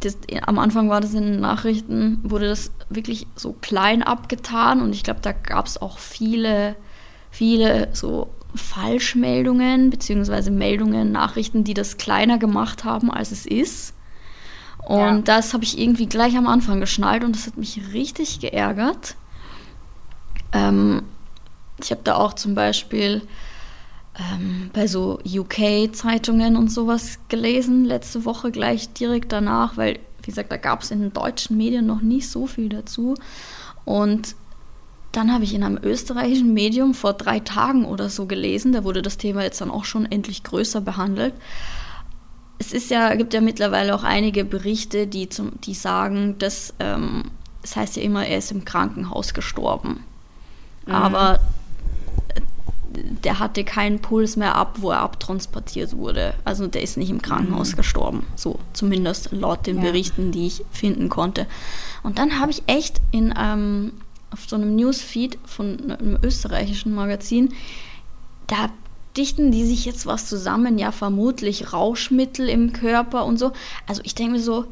das, 0.00 0.16
am 0.46 0.58
Anfang 0.58 0.88
war 0.88 1.02
das 1.02 1.12
in 1.12 1.24
den 1.24 1.40
Nachrichten, 1.40 2.20
wurde 2.22 2.48
das 2.48 2.72
wirklich 2.88 3.26
so 3.36 3.52
klein 3.52 4.02
abgetan 4.02 4.80
und 4.80 4.94
ich 4.94 5.02
glaube, 5.04 5.20
da 5.20 5.32
gab 5.32 5.66
es 5.66 5.80
auch 5.80 5.98
viele 5.98 6.74
viele 7.34 7.88
so 7.92 8.28
Falschmeldungen 8.54 9.90
beziehungsweise 9.90 10.52
Meldungen, 10.52 11.10
Nachrichten, 11.10 11.64
die 11.64 11.74
das 11.74 11.96
kleiner 11.96 12.38
gemacht 12.38 12.84
haben, 12.84 13.10
als 13.10 13.32
es 13.32 13.44
ist. 13.44 13.92
Und 14.86 14.98
ja. 14.98 15.18
das 15.22 15.52
habe 15.52 15.64
ich 15.64 15.76
irgendwie 15.76 16.06
gleich 16.06 16.36
am 16.36 16.46
Anfang 16.46 16.78
geschnallt 16.78 17.24
und 17.24 17.34
das 17.34 17.48
hat 17.48 17.56
mich 17.56 17.92
richtig 17.92 18.38
geärgert. 18.38 19.16
Ähm, 20.52 21.02
ich 21.82 21.90
habe 21.90 22.02
da 22.04 22.14
auch 22.14 22.34
zum 22.34 22.54
Beispiel 22.54 23.22
ähm, 24.16 24.70
bei 24.72 24.86
so 24.86 25.18
UK-Zeitungen 25.26 26.56
und 26.56 26.70
sowas 26.70 27.18
gelesen, 27.28 27.84
letzte 27.84 28.24
Woche 28.24 28.52
gleich 28.52 28.92
direkt 28.92 29.32
danach, 29.32 29.76
weil, 29.76 29.98
wie 30.22 30.26
gesagt, 30.26 30.52
da 30.52 30.56
gab 30.56 30.82
es 30.82 30.92
in 30.92 31.00
den 31.00 31.12
deutschen 31.12 31.56
Medien 31.56 31.86
noch 31.86 32.00
nicht 32.00 32.28
so 32.30 32.46
viel 32.46 32.68
dazu. 32.68 33.16
Und 33.84 34.36
dann 35.16 35.32
habe 35.32 35.44
ich 35.44 35.54
in 35.54 35.62
einem 35.62 35.78
österreichischen 35.82 36.52
Medium 36.54 36.92
vor 36.92 37.12
drei 37.12 37.40
Tagen 37.40 37.84
oder 37.84 38.08
so 38.08 38.26
gelesen, 38.26 38.72
da 38.72 38.84
wurde 38.84 39.00
das 39.00 39.16
Thema 39.16 39.42
jetzt 39.42 39.60
dann 39.60 39.70
auch 39.70 39.84
schon 39.84 40.10
endlich 40.10 40.42
größer 40.42 40.80
behandelt. 40.80 41.34
Es 42.58 42.72
ist 42.72 42.90
ja, 42.90 43.14
gibt 43.14 43.34
ja 43.34 43.40
mittlerweile 43.40 43.94
auch 43.94 44.04
einige 44.04 44.44
Berichte, 44.44 45.06
die, 45.06 45.28
zum, 45.28 45.52
die 45.60 45.74
sagen, 45.74 46.36
dass, 46.38 46.74
ähm, 46.80 47.24
das 47.62 47.76
heißt 47.76 47.96
ja 47.96 48.02
immer, 48.02 48.26
er 48.26 48.38
ist 48.38 48.50
im 48.50 48.64
Krankenhaus 48.64 49.34
gestorben. 49.34 50.04
Mhm. 50.86 50.92
Aber 50.92 51.40
äh, 52.34 52.40
der 53.24 53.38
hatte 53.38 53.64
keinen 53.64 54.00
Puls 54.00 54.36
mehr 54.36 54.54
ab, 54.54 54.76
wo 54.78 54.90
er 54.90 55.00
abtransportiert 55.00 55.96
wurde. 55.96 56.34
Also 56.44 56.66
der 56.66 56.82
ist 56.82 56.96
nicht 56.96 57.10
im 57.10 57.22
Krankenhaus 57.22 57.72
mhm. 57.72 57.76
gestorben. 57.76 58.26
So, 58.36 58.58
zumindest 58.72 59.30
laut 59.32 59.66
den 59.66 59.76
ja. 59.76 59.82
Berichten, 59.82 60.32
die 60.32 60.46
ich 60.46 60.64
finden 60.70 61.08
konnte. 61.08 61.46
Und 62.02 62.18
dann 62.18 62.38
habe 62.40 62.52
ich 62.52 62.62
echt 62.66 63.00
in 63.10 63.34
ähm, 63.36 63.92
auf 64.34 64.40
so 64.48 64.56
einem 64.56 64.74
Newsfeed 64.74 65.38
von 65.46 65.78
einem 65.90 66.18
österreichischen 66.22 66.92
Magazin, 66.92 67.54
da 68.48 68.68
dichten 69.16 69.52
die 69.52 69.64
sich 69.64 69.84
jetzt 69.84 70.06
was 70.06 70.26
zusammen, 70.26 70.76
ja 70.76 70.90
vermutlich 70.90 71.72
Rauschmittel 71.72 72.48
im 72.48 72.72
Körper 72.72 73.24
und 73.24 73.38
so. 73.38 73.52
Also 73.86 74.02
ich 74.04 74.16
denke 74.16 74.32
mir 74.32 74.40
so, 74.40 74.64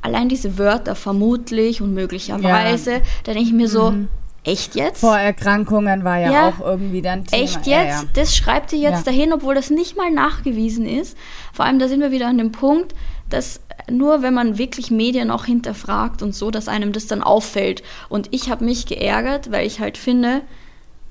allein 0.00 0.30
diese 0.30 0.56
Wörter 0.56 0.94
vermutlich 0.94 1.82
und 1.82 1.92
möglicherweise, 1.92 2.92
ja. 2.92 3.00
da 3.24 3.34
denke 3.34 3.48
ich 3.48 3.52
mir 3.52 3.68
so, 3.68 3.90
mhm. 3.90 4.08
echt 4.42 4.74
jetzt? 4.74 5.00
Vorerkrankungen 5.00 6.02
war 6.02 6.18
ja, 6.18 6.32
ja, 6.32 6.48
auch 6.48 6.60
irgendwie 6.60 7.02
dann 7.02 7.26
Thema. 7.26 7.42
Echt 7.42 7.66
jetzt? 7.66 8.02
Ja, 8.02 8.04
das 8.14 8.34
schreibt 8.34 8.72
ihr 8.72 8.78
jetzt 8.78 9.06
dahin, 9.06 9.34
obwohl 9.34 9.54
das 9.54 9.68
nicht 9.68 9.98
mal 9.98 10.10
nachgewiesen 10.10 10.86
ist. 10.86 11.14
Vor 11.52 11.66
allem, 11.66 11.78
da 11.78 11.86
sind 11.86 12.00
wir 12.00 12.10
wieder 12.10 12.28
an 12.28 12.38
dem 12.38 12.52
Punkt, 12.52 12.94
dass 13.30 13.60
nur 13.90 14.22
wenn 14.22 14.34
man 14.34 14.58
wirklich 14.58 14.90
Medien 14.90 15.30
auch 15.30 15.44
hinterfragt 15.44 16.22
und 16.22 16.34
so, 16.34 16.50
dass 16.50 16.68
einem 16.68 16.92
das 16.92 17.06
dann 17.06 17.22
auffällt. 17.22 17.82
Und 18.08 18.28
ich 18.30 18.50
habe 18.50 18.64
mich 18.64 18.86
geärgert, 18.86 19.50
weil 19.50 19.66
ich 19.66 19.80
halt 19.80 19.98
finde, 19.98 20.42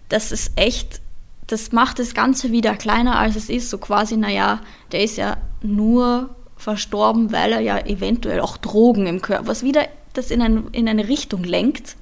das 0.07 0.31
ist 0.31 0.53
echt, 0.55 1.01
das 1.47 1.71
macht 1.71 1.99
das 1.99 2.13
Ganze 2.13 2.51
wieder 2.51 2.75
kleiner, 2.75 3.17
als 3.17 3.35
es 3.35 3.49
ist. 3.49 3.69
So 3.69 3.77
quasi, 3.77 4.17
naja, 4.17 4.61
der 4.91 5.03
ist 5.03 5.17
ja 5.17 5.37
nur 5.61 6.29
verstorben, 6.55 7.31
weil 7.31 7.53
er 7.53 7.61
ja 7.61 7.79
eventuell 7.79 8.41
auch 8.41 8.57
Drogen 8.57 9.07
im 9.07 9.21
Körper, 9.21 9.47
was 9.47 9.63
wieder 9.63 9.87
das 10.13 10.31
in, 10.31 10.41
ein, 10.41 10.67
in 10.71 10.89
eine 10.89 11.07
Richtung 11.07 11.43
lenkt, 11.43 11.95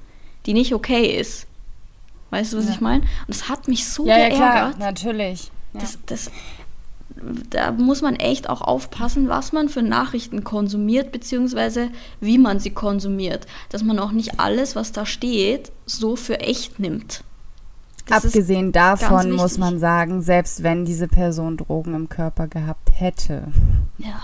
die 0.46 0.54
nicht 0.54 0.74
okay 0.74 1.18
ist. 1.18 1.46
Weißt 2.30 2.52
du, 2.52 2.58
was 2.58 2.66
ja. 2.66 2.72
ich 2.72 2.80
meine? 2.80 3.02
Und 3.02 3.28
das 3.28 3.48
hat 3.48 3.68
mich 3.68 3.86
so 3.88 4.06
ja, 4.06 4.16
geärgert. 4.16 4.38
Ja, 4.38 4.50
klar, 4.50 4.74
natürlich. 4.78 5.50
Ja. 5.72 5.80
Das, 5.80 5.98
das, 6.06 6.30
da 7.50 7.72
muss 7.72 8.02
man 8.02 8.16
echt 8.16 8.48
auch 8.48 8.60
aufpassen, 8.60 9.28
was 9.28 9.52
man 9.52 9.68
für 9.68 9.82
Nachrichten 9.82 10.44
konsumiert, 10.44 11.12
beziehungsweise 11.12 11.90
wie 12.20 12.38
man 12.38 12.60
sie 12.60 12.70
konsumiert. 12.70 13.46
Dass 13.70 13.82
man 13.82 13.98
auch 13.98 14.12
nicht 14.12 14.40
alles, 14.40 14.76
was 14.76 14.92
da 14.92 15.06
steht, 15.06 15.72
so 15.86 16.16
für 16.16 16.40
echt 16.40 16.78
nimmt. 16.78 17.24
Das 18.06 18.24
Abgesehen 18.24 18.72
davon 18.72 19.32
muss 19.32 19.58
man 19.58 19.78
sagen, 19.78 20.22
selbst 20.22 20.62
wenn 20.62 20.84
diese 20.86 21.08
Person 21.08 21.58
Drogen 21.58 21.94
im 21.94 22.08
Körper 22.08 22.48
gehabt 22.48 22.90
hätte, 22.94 23.48
ja. 23.98 24.20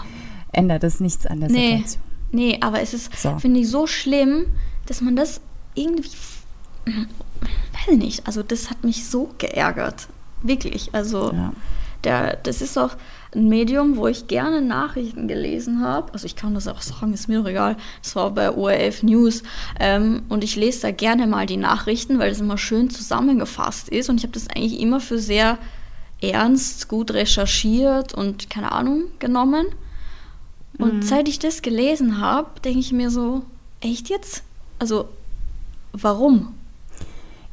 ändert 0.52 0.84
es 0.84 1.00
nichts 1.00 1.26
an 1.26 1.40
der 1.40 1.50
nee, 1.50 1.72
Situation. 1.72 2.02
Nee, 2.32 2.58
aber 2.62 2.80
es 2.80 2.94
ist, 2.94 3.14
so. 3.16 3.38
finde 3.38 3.60
ich, 3.60 3.68
so 3.68 3.86
schlimm, 3.86 4.46
dass 4.86 5.02
man 5.02 5.16
das 5.16 5.42
irgendwie, 5.74 6.10
weiß 6.86 7.92
ich 7.92 7.98
nicht, 7.98 8.26
also 8.26 8.42
das 8.42 8.70
hat 8.70 8.84
mich 8.84 9.06
so 9.06 9.30
geärgert. 9.36 10.08
Wirklich, 10.42 10.94
also 10.94 11.32
ja. 11.32 11.52
Der, 12.04 12.36
das 12.42 12.60
ist 12.60 12.78
auch 12.78 12.96
ein 13.34 13.48
Medium, 13.48 13.96
wo 13.96 14.06
ich 14.06 14.26
gerne 14.28 14.60
Nachrichten 14.60 15.26
gelesen 15.28 15.80
habe. 15.80 16.12
Also 16.12 16.26
ich 16.26 16.36
kann 16.36 16.54
das 16.54 16.68
auch 16.68 16.80
sagen, 16.80 17.12
ist 17.12 17.28
mir 17.28 17.40
doch 17.40 17.48
egal. 17.48 17.76
Das 18.02 18.14
war 18.16 18.30
bei 18.30 18.50
ORF 18.50 19.02
News. 19.02 19.42
Ähm, 19.80 20.22
und 20.28 20.44
ich 20.44 20.56
lese 20.56 20.82
da 20.82 20.90
gerne 20.90 21.26
mal 21.26 21.46
die 21.46 21.56
Nachrichten, 21.56 22.18
weil 22.18 22.30
es 22.30 22.40
immer 22.40 22.58
schön 22.58 22.90
zusammengefasst 22.90 23.88
ist. 23.88 24.08
Und 24.08 24.18
ich 24.18 24.22
habe 24.22 24.32
das 24.32 24.48
eigentlich 24.48 24.80
immer 24.80 25.00
für 25.00 25.18
sehr 25.18 25.58
ernst, 26.20 26.88
gut 26.88 27.10
recherchiert 27.12 28.14
und 28.14 28.48
keine 28.50 28.72
Ahnung 28.72 29.04
genommen. 29.18 29.66
Und 30.78 30.96
mhm. 30.96 31.02
seit 31.02 31.28
ich 31.28 31.38
das 31.38 31.62
gelesen 31.62 32.20
habe, 32.20 32.60
denke 32.60 32.80
ich 32.80 32.92
mir 32.92 33.10
so, 33.10 33.42
echt 33.80 34.08
jetzt? 34.08 34.42
Also, 34.78 35.08
warum? 35.92 36.54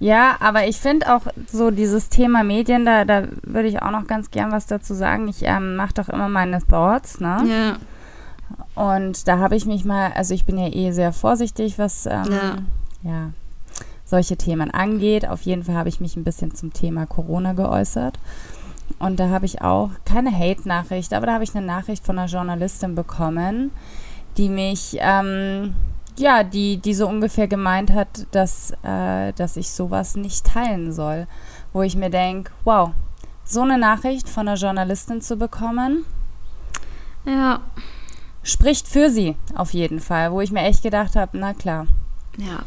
Ja, 0.01 0.37
aber 0.39 0.65
ich 0.65 0.77
finde 0.77 1.13
auch 1.13 1.21
so 1.47 1.69
dieses 1.69 2.09
Thema 2.09 2.43
Medien, 2.43 2.85
da, 2.85 3.05
da 3.05 3.27
würde 3.43 3.67
ich 3.67 3.83
auch 3.83 3.91
noch 3.91 4.07
ganz 4.07 4.31
gern 4.31 4.51
was 4.51 4.65
dazu 4.65 4.95
sagen. 4.95 5.27
Ich 5.27 5.43
ähm, 5.43 5.75
mache 5.75 5.93
doch 5.93 6.09
immer 6.09 6.27
meine 6.27 6.59
Thoughts, 6.59 7.19
ne? 7.19 7.43
Ja. 7.45 7.77
Und 8.73 9.27
da 9.27 9.37
habe 9.37 9.55
ich 9.55 9.67
mich 9.67 9.85
mal, 9.85 10.11
also 10.15 10.33
ich 10.33 10.43
bin 10.43 10.57
ja 10.57 10.69
eh 10.73 10.91
sehr 10.91 11.13
vorsichtig, 11.13 11.77
was 11.77 12.07
ähm, 12.07 12.31
ja. 12.31 12.57
ja. 13.03 13.29
solche 14.03 14.37
Themen 14.37 14.71
angeht. 14.71 15.29
Auf 15.29 15.43
jeden 15.43 15.63
Fall 15.63 15.75
habe 15.75 15.89
ich 15.89 16.01
mich 16.01 16.15
ein 16.15 16.23
bisschen 16.23 16.55
zum 16.55 16.73
Thema 16.73 17.05
Corona 17.05 17.53
geäußert. 17.53 18.17
Und 18.97 19.19
da 19.19 19.29
habe 19.29 19.45
ich 19.45 19.61
auch 19.61 19.91
keine 20.03 20.35
Hate-Nachricht, 20.35 21.13
aber 21.13 21.27
da 21.27 21.33
habe 21.35 21.43
ich 21.43 21.55
eine 21.55 21.63
Nachricht 21.63 22.03
von 22.03 22.17
einer 22.17 22.27
Journalistin 22.27 22.95
bekommen, 22.95 23.69
die 24.37 24.49
mich 24.49 24.97
ähm, 24.99 25.75
ja, 26.17 26.43
die, 26.43 26.77
die 26.77 26.93
so 26.93 27.07
ungefähr 27.07 27.47
gemeint 27.47 27.91
hat, 27.91 28.27
dass, 28.31 28.71
äh, 28.83 29.33
dass 29.33 29.57
ich 29.57 29.71
sowas 29.71 30.15
nicht 30.15 30.45
teilen 30.45 30.91
soll. 30.91 31.27
Wo 31.73 31.81
ich 31.81 31.95
mir 31.95 32.09
denke, 32.09 32.51
wow, 32.63 32.91
so 33.45 33.61
eine 33.61 33.77
Nachricht 33.77 34.29
von 34.29 34.47
einer 34.47 34.57
Journalistin 34.57 35.21
zu 35.21 35.37
bekommen, 35.37 36.05
ja. 37.25 37.61
spricht 38.43 38.87
für 38.87 39.09
sie 39.09 39.35
auf 39.55 39.73
jeden 39.73 39.99
Fall. 39.99 40.31
Wo 40.31 40.41
ich 40.41 40.51
mir 40.51 40.63
echt 40.63 40.83
gedacht 40.83 41.15
habe, 41.15 41.37
na 41.37 41.53
klar. 41.53 41.87
Ja. 42.37 42.63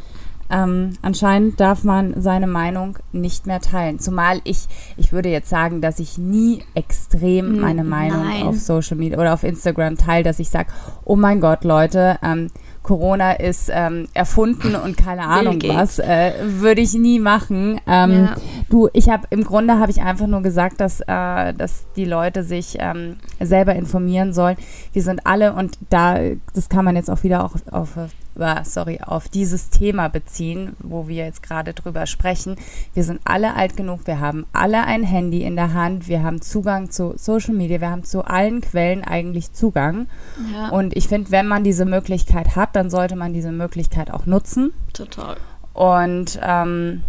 Ähm, 0.51 0.91
anscheinend 1.01 1.59
darf 1.59 1.85
man 1.85 2.21
seine 2.21 2.47
Meinung 2.47 2.99
nicht 3.13 3.47
mehr 3.47 3.61
teilen. 3.61 3.99
Zumal 3.99 4.41
ich, 4.45 4.67
ich 4.97 5.13
würde 5.13 5.31
jetzt 5.31 5.49
sagen, 5.49 5.81
dass 5.81 5.99
ich 5.99 6.19
nie 6.19 6.63
extrem 6.75 7.61
meine 7.61 7.83
Meinung 7.83 8.25
Nein. 8.25 8.43
auf 8.43 8.61
Social 8.61 8.97
Media 8.97 9.19
oder 9.19 9.33
auf 9.33 9.43
Instagram 9.43 9.97
teile, 9.97 10.23
dass 10.23 10.39
ich 10.39 10.51
sage, 10.51 10.69
oh 11.05 11.17
mein 11.17 11.41
Gott, 11.41 11.65
Leute, 11.65 12.19
ähm, 12.23 12.49
Corona 12.85 13.33
ist 13.33 13.71
ähm, 13.73 14.09
erfunden 14.13 14.77
und 14.77 14.97
keine 14.99 15.23
Ahnung 15.23 15.59
was, 15.67 15.99
äh, 15.99 16.33
würde 16.45 16.83
ich 16.83 16.93
nie 16.93 17.19
machen. 17.19 17.81
Ähm, 17.87 18.25
ja. 18.27 18.37
Du, 18.69 18.89
ich 18.93 19.09
habe 19.09 19.27
im 19.31 19.43
Grunde 19.43 19.79
habe 19.79 19.91
ich 19.91 20.03
einfach 20.03 20.27
nur 20.27 20.43
gesagt, 20.43 20.81
dass, 20.81 21.01
äh, 21.01 21.55
dass 21.55 21.87
die 21.97 22.05
Leute 22.05 22.45
sich 22.45 22.77
ähm, 22.79 23.17
selber 23.41 23.75
informieren 23.75 24.35
sollen. 24.35 24.57
Wir 24.93 25.03
sind 25.03 25.27
alle 25.27 25.55
und 25.55 25.79
da, 25.89 26.19
das 26.55 26.69
kann 26.69 26.85
man 26.85 26.95
jetzt 26.95 27.11
auch 27.11 27.23
wieder 27.23 27.45
auch 27.45 27.55
auf, 27.73 27.97
auf 28.37 28.67
sorry, 28.67 29.01
auf 29.05 29.29
dieses 29.29 29.71
Thema 29.71 30.09
beziehen, 30.09 30.77
wo 30.81 31.09
wir 31.09 31.25
jetzt 31.25 31.43
gerade 31.43 31.75
drüber 31.75 32.07
sprechen. 32.07 32.57
Wir 32.93 33.05
sind 33.05 33.21
alle 33.25 33.55
alt 33.55 33.77
genug, 33.77 34.07
wir 34.07 34.21
haben 34.21 34.47
alle 34.53 34.85
ein 34.85 35.03
Handy 35.03 35.43
in 35.43 35.57
der 35.57 35.75
Hand, 35.75 36.09
wir 36.09 36.23
haben 36.23 36.43
Zugang 36.43 36.91
zu 36.91 37.15
Social 37.17 37.55
Media, 37.55 37.81
wir 37.81 37.91
haben 37.91 38.05
zu 38.05 38.25
allen 38.25 38.61
Quellen 38.61 39.05
eigentlich 39.05 39.53
Zugang. 39.53 40.07
Ja. 40.53 40.71
Und 40.71 40.97
ich 40.97 41.09
finde, 41.09 41.31
wenn 41.31 41.47
man 41.47 41.65
diese 41.65 41.85
Möglichkeit 41.85 42.57
hat, 42.57 42.77
dann 42.77 42.91
sollte 42.91 43.17
man 43.17 43.33
diese 43.33 43.53
Möglichkeit 43.53 44.11
auch 44.11 44.27
nutzen. 44.27 44.73
Total. 44.93 45.37
Und 45.73 46.39
ähm, 46.43 47.03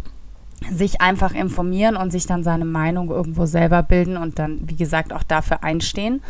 sich 0.72 1.02
einfach 1.02 1.34
informieren 1.34 1.96
und 1.96 2.12
sich 2.12 2.26
dann 2.26 2.44
seine 2.44 2.66
Meinung 2.66 3.10
irgendwo 3.10 3.46
selber 3.46 3.84
bilden 3.84 4.18
und 4.18 4.40
dann, 4.40 4.62
wie 4.64 4.76
gesagt, 4.76 5.14
auch 5.14 5.24
dafür 5.24 5.64
einstehen. 5.64 6.22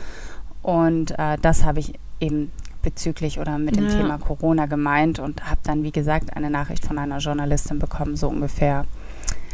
Und 0.62 1.12
äh, 1.12 1.38
das 1.42 1.64
habe 1.64 1.80
ich 1.80 1.94
eben 2.20 2.52
bezüglich 2.86 3.40
oder 3.40 3.58
mit 3.58 3.76
dem 3.76 3.90
ja. 3.90 3.98
Thema 3.98 4.18
Corona 4.18 4.68
gemeint 4.68 5.20
und 5.20 5.50
habe 5.50 5.60
dann, 5.64 5.84
wie 5.84 5.92
gesagt, 5.92 6.38
eine 6.38 6.50
Nachricht 6.50 6.86
von 6.86 6.98
einer 6.98 7.18
Journalistin 7.18 7.80
bekommen, 7.80 8.16
so 8.16 8.30
ungefähr 8.30 8.86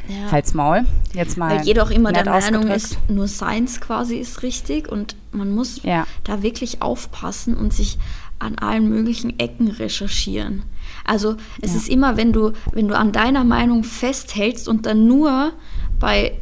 ja. 0.07 0.31
Hals 0.31 0.53
Maul. 0.53 0.85
Jetzt 1.13 1.37
mal. 1.37 1.55
Weil 1.55 1.65
jeder 1.65 1.83
auch 1.83 1.91
immer 1.91 2.11
der 2.11 2.25
Meinung 2.25 2.67
ist, 2.67 2.97
nur 3.07 3.27
Science 3.27 3.79
quasi 3.79 4.17
ist 4.17 4.43
richtig 4.43 4.91
und 4.91 5.15
man 5.31 5.51
muss 5.51 5.81
ja. 5.83 6.05
da 6.23 6.43
wirklich 6.43 6.81
aufpassen 6.81 7.55
und 7.55 7.73
sich 7.73 7.97
an 8.39 8.57
allen 8.57 8.89
möglichen 8.89 9.39
Ecken 9.39 9.69
recherchieren. 9.69 10.63
Also 11.05 11.37
es 11.61 11.71
ja. 11.71 11.77
ist 11.77 11.89
immer, 11.89 12.17
wenn 12.17 12.33
du, 12.33 12.51
wenn 12.73 12.87
du 12.87 12.97
an 12.97 13.11
deiner 13.11 13.43
Meinung 13.43 13.83
festhältst 13.83 14.67
und 14.67 14.85
dann 14.85 15.07
nur 15.07 15.53
bei 15.99 16.37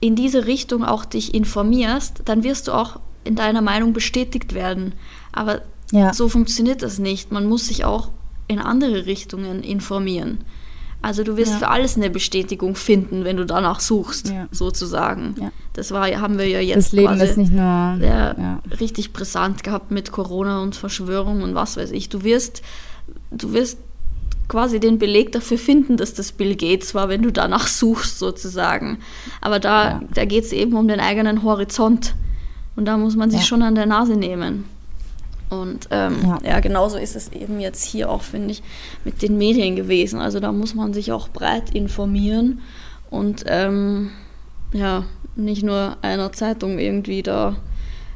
in 0.00 0.16
diese 0.16 0.46
Richtung 0.46 0.84
auch 0.84 1.04
dich 1.04 1.34
informierst, 1.34 2.22
dann 2.24 2.42
wirst 2.42 2.66
du 2.66 2.72
auch 2.72 2.98
in 3.22 3.36
deiner 3.36 3.62
Meinung 3.62 3.92
bestätigt 3.92 4.54
werden. 4.54 4.94
Aber 5.30 5.62
ja. 5.92 6.12
So 6.12 6.28
funktioniert 6.28 6.82
das 6.82 6.98
nicht. 6.98 7.30
Man 7.30 7.46
muss 7.46 7.68
sich 7.68 7.84
auch 7.84 8.10
in 8.48 8.58
andere 8.58 9.06
Richtungen 9.06 9.62
informieren. 9.62 10.38
Also 11.02 11.24
du 11.24 11.36
wirst 11.36 11.52
ja. 11.52 11.58
für 11.58 11.68
alles 11.68 11.96
eine 11.96 12.10
Bestätigung 12.10 12.76
finden, 12.76 13.24
wenn 13.24 13.36
du 13.36 13.44
danach 13.44 13.80
suchst, 13.80 14.28
ja. 14.28 14.46
sozusagen. 14.52 15.34
Ja. 15.38 15.52
Das 15.72 15.90
war, 15.90 16.08
haben 16.08 16.38
wir 16.38 16.46
ja 16.46 16.60
jetzt 16.60 16.86
das 16.86 16.92
Leben 16.92 17.20
ist 17.20 17.36
nicht 17.36 17.52
nur 17.52 17.98
richtig 18.80 19.12
brisant 19.12 19.64
gehabt 19.64 19.90
mit 19.90 20.12
Corona 20.12 20.62
und 20.62 20.76
Verschwörung 20.76 21.42
und 21.42 21.54
was 21.54 21.76
weiß 21.76 21.90
ich. 21.90 22.08
Du 22.08 22.22
wirst, 22.22 22.62
du 23.32 23.52
wirst 23.52 23.78
quasi 24.48 24.78
den 24.78 24.98
Beleg 24.98 25.32
dafür 25.32 25.58
finden, 25.58 25.96
dass 25.96 26.14
das 26.14 26.30
Bill 26.32 26.54
Gates 26.54 26.94
war, 26.94 27.08
wenn 27.08 27.22
du 27.22 27.32
danach 27.32 27.66
suchst, 27.66 28.18
sozusagen. 28.18 28.98
Aber 29.40 29.58
da, 29.58 30.00
da 30.14 30.24
geht 30.24 30.44
es 30.44 30.52
eben 30.52 30.76
um 30.76 30.86
den 30.86 31.00
eigenen 31.00 31.42
Horizont. 31.42 32.14
Und 32.76 32.86
da 32.86 32.96
muss 32.96 33.16
man 33.16 33.30
sich 33.30 33.44
schon 33.44 33.62
an 33.62 33.74
der 33.74 33.86
Nase 33.86 34.16
nehmen. 34.16 34.64
Und 35.52 35.88
ähm, 35.90 36.16
ja. 36.24 36.38
ja, 36.42 36.60
genauso 36.60 36.96
ist 36.96 37.14
es 37.14 37.30
eben 37.30 37.60
jetzt 37.60 37.84
hier 37.84 38.10
auch, 38.10 38.22
finde 38.22 38.52
ich, 38.52 38.62
mit 39.04 39.20
den 39.20 39.36
Medien 39.36 39.76
gewesen. 39.76 40.18
Also 40.18 40.40
da 40.40 40.50
muss 40.50 40.74
man 40.74 40.94
sich 40.94 41.12
auch 41.12 41.28
breit 41.28 41.74
informieren 41.74 42.62
und 43.10 43.44
ähm, 43.46 44.10
ja, 44.72 45.04
nicht 45.36 45.62
nur 45.62 45.98
einer 46.00 46.32
Zeitung 46.32 46.78
irgendwie 46.78 47.22
da 47.22 47.56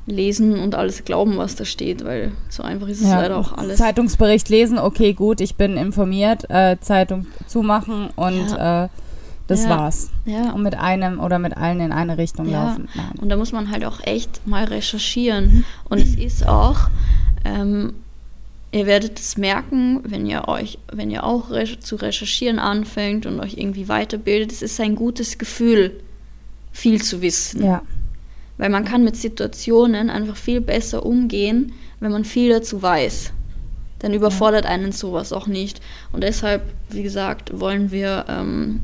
lesen 0.07 0.59
und 0.59 0.75
alles 0.75 1.05
glauben, 1.05 1.37
was 1.37 1.57
da 1.57 1.67
steht, 1.67 2.05
weil 2.05 2.33
so 2.49 2.63
einfach 2.63 2.89
ist 2.89 3.03
es 3.03 3.09
ja. 3.09 3.21
leider 3.21 3.37
auch 3.37 3.53
alles. 3.53 3.77
Zeitungsbericht 3.77 4.49
lesen, 4.49 4.79
okay, 4.79 5.13
gut, 5.13 5.43
ich 5.43 5.57
bin 5.57 5.77
informiert, 5.77 6.49
äh, 6.49 6.79
Zeitung 6.81 7.27
zumachen 7.47 8.09
und 8.17 8.51
ja. 8.51 8.85
äh, 8.85 8.89
das 9.47 9.65
ja. 9.65 9.71
war's. 9.71 10.11
Ja. 10.25 10.53
Und 10.53 10.63
mit 10.63 10.79
einem 10.79 11.21
oder 11.21 11.39
mit 11.39 11.57
allen 11.57 11.81
in 11.81 11.93
eine 11.93 12.19
Richtung 12.19 12.51
laufen. 12.51 12.89
Nein. 12.95 13.13
Und 13.21 13.29
da 13.29 13.37
muss 13.37 13.53
man 13.53 13.71
halt 13.71 13.85
auch 13.85 14.01
echt 14.03 14.47
mal 14.47 14.65
recherchieren. 14.65 15.65
Und 15.89 15.99
es 15.99 16.15
ist 16.15 16.47
auch, 16.47 16.89
ähm, 17.47 17.95
ihr 18.73 18.87
werdet 18.87 19.19
es 19.19 19.37
merken, 19.37 20.01
wenn 20.05 20.27
ihr 20.27 20.49
euch, 20.49 20.79
wenn 20.93 21.11
ihr 21.11 21.25
auch 21.25 21.51
re 21.51 21.79
zu 21.79 21.97
recherchieren 21.97 22.59
anfängt 22.59 23.27
und 23.27 23.41
euch 23.41 23.57
irgendwie 23.57 23.89
weiterbildet, 23.89 24.53
es 24.53 24.63
ist 24.63 24.81
ein 24.81 24.97
gutes 24.97 25.39
Gefühl, 25.39 26.01
viel 26.73 27.03
zu 27.03 27.23
wissen. 27.23 27.65
Ja. 27.65 27.83
Weil 28.59 28.71
man 28.71 28.85
kann 28.85 29.05
mit 29.05 29.17
Situationen 29.17 30.11
einfach 30.11 30.37
viel 30.37 30.61
besser 30.61 31.05
umgehen, 31.05 31.73
wenn 32.01 32.13
man 32.13 32.25
viel 32.25 32.51
dazu 32.51 32.83
weiß. 32.83 33.33
Dann 34.01 34.13
überfordert 34.13 34.65
ja. 34.65 34.71
einen 34.71 34.93
sowas 34.93 35.33
auch 35.33 35.47
nicht. 35.47 35.81
Und 36.13 36.23
deshalb, 36.23 36.63
wie 36.91 37.03
gesagt, 37.03 37.59
wollen 37.59 37.91
wir, 37.91 38.27
ähm, 38.29 38.81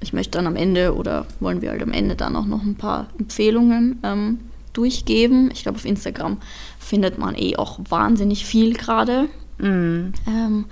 ich 0.00 0.12
möchte 0.12 0.32
dann 0.32 0.46
am 0.46 0.56
Ende 0.56 0.94
oder 0.94 1.26
wollen 1.40 1.62
wir 1.62 1.70
halt 1.70 1.82
am 1.82 1.92
Ende 1.92 2.14
dann 2.14 2.36
auch 2.36 2.46
noch 2.46 2.62
ein 2.62 2.74
paar 2.74 3.08
Empfehlungen 3.18 4.00
ähm, 4.02 4.38
durchgeben. 4.78 5.50
Ich 5.52 5.64
glaube, 5.64 5.76
auf 5.76 5.84
Instagram 5.84 6.38
findet 6.78 7.18
man 7.18 7.34
eh 7.34 7.56
auch 7.56 7.80
wahnsinnig 7.88 8.46
viel 8.46 8.74
gerade. 8.74 9.28
Mhm. 9.58 10.12
Ähm, 10.26 10.64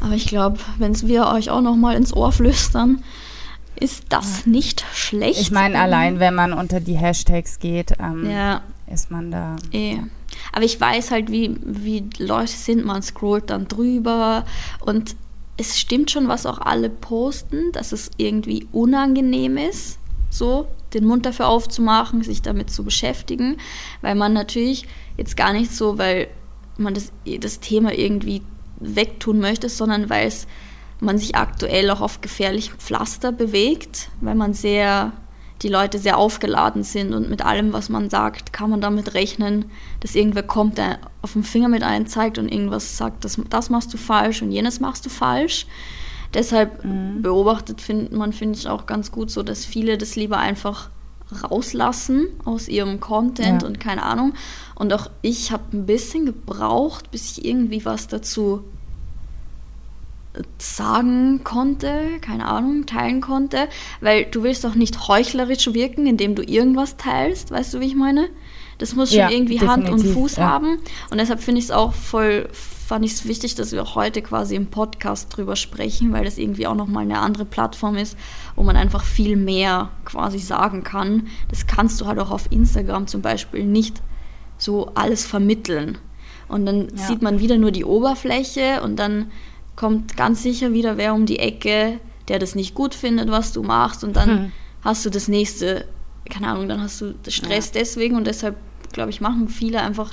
aber 0.00 0.14
ich 0.14 0.26
glaube, 0.26 0.58
wenn 0.78 0.98
wir 1.02 1.26
euch 1.26 1.50
auch 1.50 1.60
noch 1.60 1.76
mal 1.76 1.94
ins 1.94 2.14
Ohr 2.14 2.32
flüstern, 2.32 3.04
ist 3.78 4.06
das 4.08 4.46
nicht 4.46 4.84
schlecht. 4.94 5.40
Ich 5.40 5.50
meine, 5.50 5.78
allein 5.78 6.18
wenn 6.18 6.34
man 6.34 6.52
unter 6.52 6.80
die 6.80 6.96
Hashtags 6.96 7.58
geht, 7.58 7.92
ähm, 8.00 8.28
ja. 8.28 8.62
ist 8.92 9.10
man 9.10 9.30
da. 9.30 9.56
Eh. 9.72 9.98
Aber 10.52 10.64
ich 10.64 10.80
weiß 10.80 11.10
halt, 11.10 11.30
wie, 11.30 11.56
wie 11.62 12.04
Leute 12.18 12.52
sind, 12.52 12.84
man 12.84 13.02
scrollt 13.02 13.50
dann 13.50 13.68
drüber 13.68 14.44
und 14.80 15.16
es 15.56 15.78
stimmt 15.78 16.10
schon, 16.10 16.28
was 16.28 16.46
auch 16.46 16.58
alle 16.58 16.88
posten, 16.88 17.72
dass 17.72 17.92
es 17.92 18.10
irgendwie 18.16 18.66
unangenehm 18.72 19.58
ist, 19.58 19.98
so 20.30 20.66
den 20.94 21.06
Mund 21.06 21.26
dafür 21.26 21.48
aufzumachen, 21.48 22.22
sich 22.22 22.42
damit 22.42 22.70
zu 22.70 22.84
beschäftigen, 22.84 23.56
weil 24.00 24.14
man 24.14 24.32
natürlich 24.32 24.86
jetzt 25.16 25.36
gar 25.36 25.52
nicht 25.52 25.74
so, 25.74 25.98
weil 25.98 26.28
man 26.76 26.94
das, 26.94 27.12
das 27.40 27.60
Thema 27.60 27.92
irgendwie 27.92 28.42
wegtun 28.78 29.38
möchte, 29.38 29.68
sondern 29.68 30.10
weil 30.10 30.26
es 30.26 30.46
man 31.00 31.18
sich 31.18 31.34
aktuell 31.34 31.90
auch 31.90 32.00
auf 32.00 32.20
gefährlichem 32.20 32.78
Pflaster 32.78 33.32
bewegt, 33.32 34.10
weil 34.20 34.34
man 34.34 34.54
sehr, 34.54 35.12
die 35.62 35.68
Leute 35.68 35.98
sehr 35.98 36.18
aufgeladen 36.18 36.84
sind 36.84 37.14
und 37.14 37.30
mit 37.30 37.42
allem, 37.44 37.72
was 37.72 37.88
man 37.88 38.10
sagt, 38.10 38.52
kann 38.52 38.70
man 38.70 38.80
damit 38.80 39.14
rechnen, 39.14 39.66
dass 40.00 40.14
irgendwer 40.14 40.42
kommt, 40.42 40.78
der 40.78 40.98
auf 41.22 41.32
den 41.32 41.42
Finger 41.42 41.68
mit 41.68 41.82
einem 41.82 42.06
zeigt 42.06 42.38
und 42.38 42.50
irgendwas 42.50 42.96
sagt, 42.96 43.24
das, 43.24 43.40
das 43.48 43.70
machst 43.70 43.92
du 43.92 43.96
falsch 43.96 44.42
und 44.42 44.52
jenes 44.52 44.80
machst 44.80 45.06
du 45.06 45.10
falsch. 45.10 45.66
Deshalb 46.34 46.84
mhm. 46.84 47.22
beobachtet 47.22 47.80
find, 47.80 48.12
man, 48.12 48.32
finde 48.32 48.58
ich, 48.58 48.68
auch 48.68 48.86
ganz 48.86 49.10
gut 49.10 49.30
so, 49.30 49.42
dass 49.42 49.64
viele 49.64 49.98
das 49.98 50.16
lieber 50.16 50.38
einfach 50.38 50.90
rauslassen 51.42 52.26
aus 52.44 52.68
ihrem 52.68 53.00
Content 53.00 53.62
ja. 53.62 53.68
und 53.68 53.80
keine 53.80 54.02
Ahnung. 54.02 54.34
Und 54.74 54.92
auch 54.92 55.10
ich 55.22 55.52
habe 55.52 55.64
ein 55.72 55.86
bisschen 55.86 56.26
gebraucht, 56.26 57.10
bis 57.10 57.32
ich 57.32 57.44
irgendwie 57.44 57.84
was 57.84 58.08
dazu 58.08 58.64
sagen 60.58 61.42
konnte, 61.42 62.18
keine 62.20 62.46
Ahnung, 62.46 62.86
teilen 62.86 63.20
konnte, 63.20 63.68
weil 64.00 64.26
du 64.26 64.42
willst 64.42 64.64
doch 64.64 64.74
nicht 64.74 65.08
heuchlerisch 65.08 65.72
wirken, 65.72 66.06
indem 66.06 66.34
du 66.34 66.42
irgendwas 66.42 66.96
teilst, 66.96 67.50
weißt 67.50 67.74
du, 67.74 67.80
wie 67.80 67.86
ich 67.86 67.96
meine? 67.96 68.28
Das 68.78 68.94
muss 68.94 69.10
schon 69.10 69.18
ja, 69.18 69.30
irgendwie 69.30 69.60
Hand 69.60 69.90
und 69.90 70.02
Fuß 70.02 70.36
ja. 70.36 70.48
haben 70.48 70.78
und 71.10 71.18
deshalb 71.18 71.40
finde 71.40 71.58
ich 71.58 71.66
es 71.66 71.70
auch 71.70 71.92
voll, 71.92 72.48
fand 72.90 73.04
ich 73.04 73.12
es 73.12 73.24
wichtig, 73.24 73.54
dass 73.54 73.70
wir 73.70 73.94
heute 73.94 74.20
quasi 74.20 74.56
im 74.56 74.66
Podcast 74.66 75.28
drüber 75.36 75.54
sprechen, 75.54 76.12
weil 76.12 76.24
das 76.24 76.38
irgendwie 76.38 76.66
auch 76.66 76.74
nochmal 76.74 77.04
eine 77.04 77.20
andere 77.20 77.44
Plattform 77.44 77.96
ist, 77.96 78.18
wo 78.56 78.64
man 78.64 78.74
einfach 78.74 79.04
viel 79.04 79.36
mehr 79.36 79.90
quasi 80.04 80.40
sagen 80.40 80.82
kann. 80.82 81.28
Das 81.50 81.68
kannst 81.68 82.00
du 82.00 82.06
halt 82.06 82.18
auch 82.18 82.32
auf 82.32 82.50
Instagram 82.50 83.06
zum 83.06 83.22
Beispiel 83.22 83.64
nicht 83.64 84.02
so 84.58 84.90
alles 84.96 85.24
vermitteln. 85.24 85.98
Und 86.48 86.66
dann 86.66 86.88
ja. 86.88 87.06
sieht 87.06 87.22
man 87.22 87.38
wieder 87.38 87.58
nur 87.58 87.70
die 87.70 87.84
Oberfläche 87.84 88.82
und 88.82 88.96
dann 88.96 89.30
kommt 89.76 90.16
ganz 90.16 90.42
sicher 90.42 90.72
wieder 90.72 90.96
wer 90.96 91.14
um 91.14 91.26
die 91.26 91.38
Ecke, 91.38 92.00
der 92.26 92.40
das 92.40 92.56
nicht 92.56 92.74
gut 92.74 92.96
findet, 92.96 93.30
was 93.30 93.52
du 93.52 93.62
machst 93.62 94.02
und 94.02 94.16
dann 94.16 94.28
hm. 94.28 94.52
hast 94.82 95.06
du 95.06 95.10
das 95.10 95.28
nächste, 95.28 95.84
keine 96.28 96.48
Ahnung, 96.48 96.68
dann 96.68 96.82
hast 96.82 97.00
du 97.00 97.14
Stress 97.28 97.66
ja. 97.66 97.72
deswegen 97.74 98.16
und 98.16 98.26
deshalb, 98.26 98.56
glaube 98.92 99.10
ich, 99.10 99.20
machen 99.20 99.48
viele 99.48 99.80
einfach, 99.80 100.12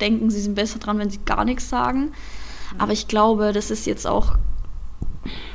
denken, 0.00 0.30
sie 0.30 0.40
sind 0.40 0.54
besser 0.54 0.78
dran, 0.78 0.98
wenn 0.98 1.10
sie 1.10 1.20
gar 1.24 1.44
nichts 1.44 1.68
sagen. 1.68 2.12
Aber 2.78 2.92
ich 2.92 3.08
glaube, 3.08 3.52
das 3.52 3.70
ist 3.70 3.86
jetzt 3.86 4.06
auch 4.06 4.36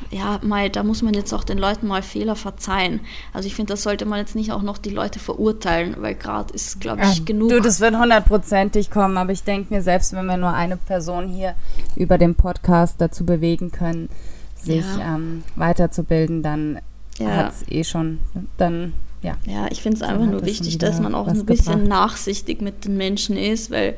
ja, 0.09 0.39
mal, 0.41 0.69
da 0.69 0.83
muss 0.83 1.01
man 1.01 1.13
jetzt 1.13 1.33
auch 1.33 1.43
den 1.43 1.57
Leuten 1.57 1.87
mal 1.87 2.01
Fehler 2.01 2.35
verzeihen. 2.35 3.01
Also 3.33 3.47
ich 3.47 3.55
finde, 3.55 3.73
das 3.73 3.83
sollte 3.83 4.05
man 4.05 4.19
jetzt 4.19 4.35
nicht 4.35 4.51
auch 4.51 4.61
noch 4.61 4.77
die 4.77 4.89
Leute 4.89 5.19
verurteilen, 5.19 5.95
weil 5.99 6.15
gerade 6.15 6.53
ist, 6.53 6.79
glaube 6.79 7.01
ich, 7.03 7.17
ja, 7.19 7.23
genug. 7.25 7.49
Du, 7.49 7.59
das 7.59 7.79
wird 7.79 7.97
hundertprozentig 7.97 8.89
kommen, 8.89 9.17
aber 9.17 9.31
ich 9.31 9.43
denke 9.43 9.73
mir, 9.73 9.81
selbst 9.81 10.13
wenn 10.13 10.25
wir 10.25 10.37
nur 10.37 10.53
eine 10.53 10.77
Person 10.77 11.27
hier 11.27 11.55
über 11.95 12.17
den 12.17 12.35
Podcast 12.35 12.95
dazu 12.99 13.25
bewegen 13.25 13.71
können, 13.71 14.09
sich 14.55 14.85
ja. 14.97 15.15
ähm, 15.15 15.43
weiterzubilden, 15.55 16.41
dann 16.41 16.79
ja. 17.19 17.27
hat 17.27 17.53
es 17.53 17.67
eh 17.69 17.83
schon, 17.83 18.19
dann 18.57 18.93
ja. 19.21 19.37
Ja, 19.45 19.67
ich 19.71 19.81
finde 19.81 19.97
es 19.97 20.01
einfach 20.01 20.25
nur 20.25 20.45
wichtig, 20.45 20.77
dass 20.77 20.99
man 20.99 21.15
auch 21.15 21.27
ein 21.27 21.45
bisschen 21.45 21.83
gebracht. 21.83 21.87
nachsichtig 21.87 22.61
mit 22.61 22.85
den 22.85 22.97
Menschen 22.97 23.37
ist, 23.37 23.71
weil 23.71 23.95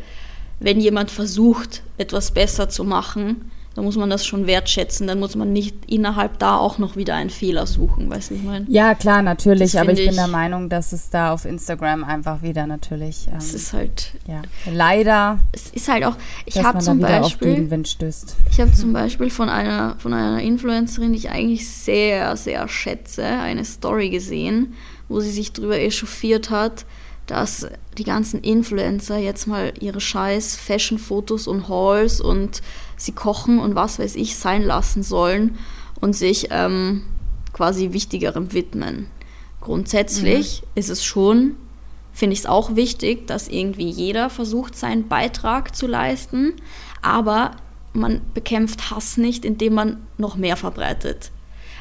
wenn 0.59 0.79
jemand 0.79 1.11
versucht, 1.11 1.83
etwas 1.97 2.31
besser 2.31 2.69
zu 2.69 2.83
machen, 2.83 3.51
da 3.75 3.83
muss 3.83 3.95
man 3.95 4.09
das 4.09 4.25
schon 4.25 4.45
wertschätzen. 4.45 5.07
Dann 5.07 5.19
muss 5.19 5.37
man 5.37 5.53
nicht 5.53 5.73
innerhalb 5.87 6.39
da 6.39 6.57
auch 6.57 6.79
noch 6.79 6.97
wieder 6.97 7.15
einen 7.15 7.29
Fehler 7.29 7.65
suchen, 7.65 8.09
weißt 8.09 8.31
du, 8.31 8.35
ich 8.35 8.43
meine? 8.43 8.65
Ja, 8.67 8.93
klar, 8.95 9.21
natürlich. 9.21 9.71
Das 9.71 9.81
aber 9.81 9.93
ich 9.93 10.05
bin 10.05 10.15
der 10.15 10.27
Meinung, 10.27 10.67
dass 10.67 10.91
es 10.91 11.09
da 11.09 11.31
auf 11.31 11.45
Instagram 11.45 12.03
einfach 12.03 12.41
wieder 12.41 12.67
natürlich. 12.67 13.27
Ähm, 13.27 13.37
es 13.37 13.53
ist 13.53 13.71
halt. 13.71 14.13
Ja, 14.27 14.41
leider. 14.69 15.39
Es 15.53 15.69
ist 15.69 15.87
halt 15.87 16.03
auch. 16.03 16.15
Ich 16.45 16.61
habe 16.61 16.79
zum 16.79 16.99
Beispiel. 16.99 17.69
Ich 18.51 18.59
habe 18.59 18.73
zum 18.73 18.91
Beispiel 18.91 19.29
von 19.29 19.47
einer, 19.47 19.95
von 19.99 20.13
einer 20.13 20.41
Influencerin, 20.41 21.13
die 21.13 21.19
ich 21.19 21.29
eigentlich 21.29 21.69
sehr, 21.69 22.35
sehr 22.35 22.67
schätze, 22.67 23.23
eine 23.23 23.63
Story 23.63 24.09
gesehen, 24.09 24.73
wo 25.09 25.19
sie 25.19 25.31
sich 25.31 25.51
darüber 25.51 25.77
echauffiert 25.77 26.49
hat, 26.49 26.85
dass 27.25 27.67
die 27.97 28.03
ganzen 28.03 28.41
Influencer 28.41 29.17
jetzt 29.17 29.45
mal 29.45 29.73
ihre 29.79 30.01
scheiß 30.01 30.55
Fashion-Fotos 30.55 31.47
und 31.47 31.67
Hauls 31.67 32.21
und 32.21 32.61
sie 32.95 33.11
kochen 33.11 33.59
und 33.59 33.75
was 33.75 33.99
weiß 33.99 34.15
ich 34.15 34.35
sein 34.35 34.63
lassen 34.63 35.03
sollen 35.03 35.57
und 36.01 36.15
sich 36.15 36.47
ähm, 36.49 37.03
quasi 37.53 37.93
Wichtigerem 37.93 38.53
widmen. 38.53 39.07
Grundsätzlich 39.61 40.61
mhm. 40.61 40.67
ist 40.75 40.89
es 40.89 41.03
schon, 41.03 41.55
finde 42.13 42.33
ich 42.33 42.39
es 42.39 42.45
auch 42.45 42.75
wichtig, 42.75 43.27
dass 43.27 43.47
irgendwie 43.47 43.89
jeder 43.89 44.29
versucht, 44.29 44.75
seinen 44.75 45.07
Beitrag 45.07 45.75
zu 45.75 45.85
leisten, 45.85 46.53
aber 47.01 47.51
man 47.93 48.21
bekämpft 48.33 48.91
Hass 48.91 49.17
nicht, 49.17 49.45
indem 49.45 49.73
man 49.73 49.97
noch 50.17 50.35
mehr 50.35 50.57
verbreitet. 50.57 51.31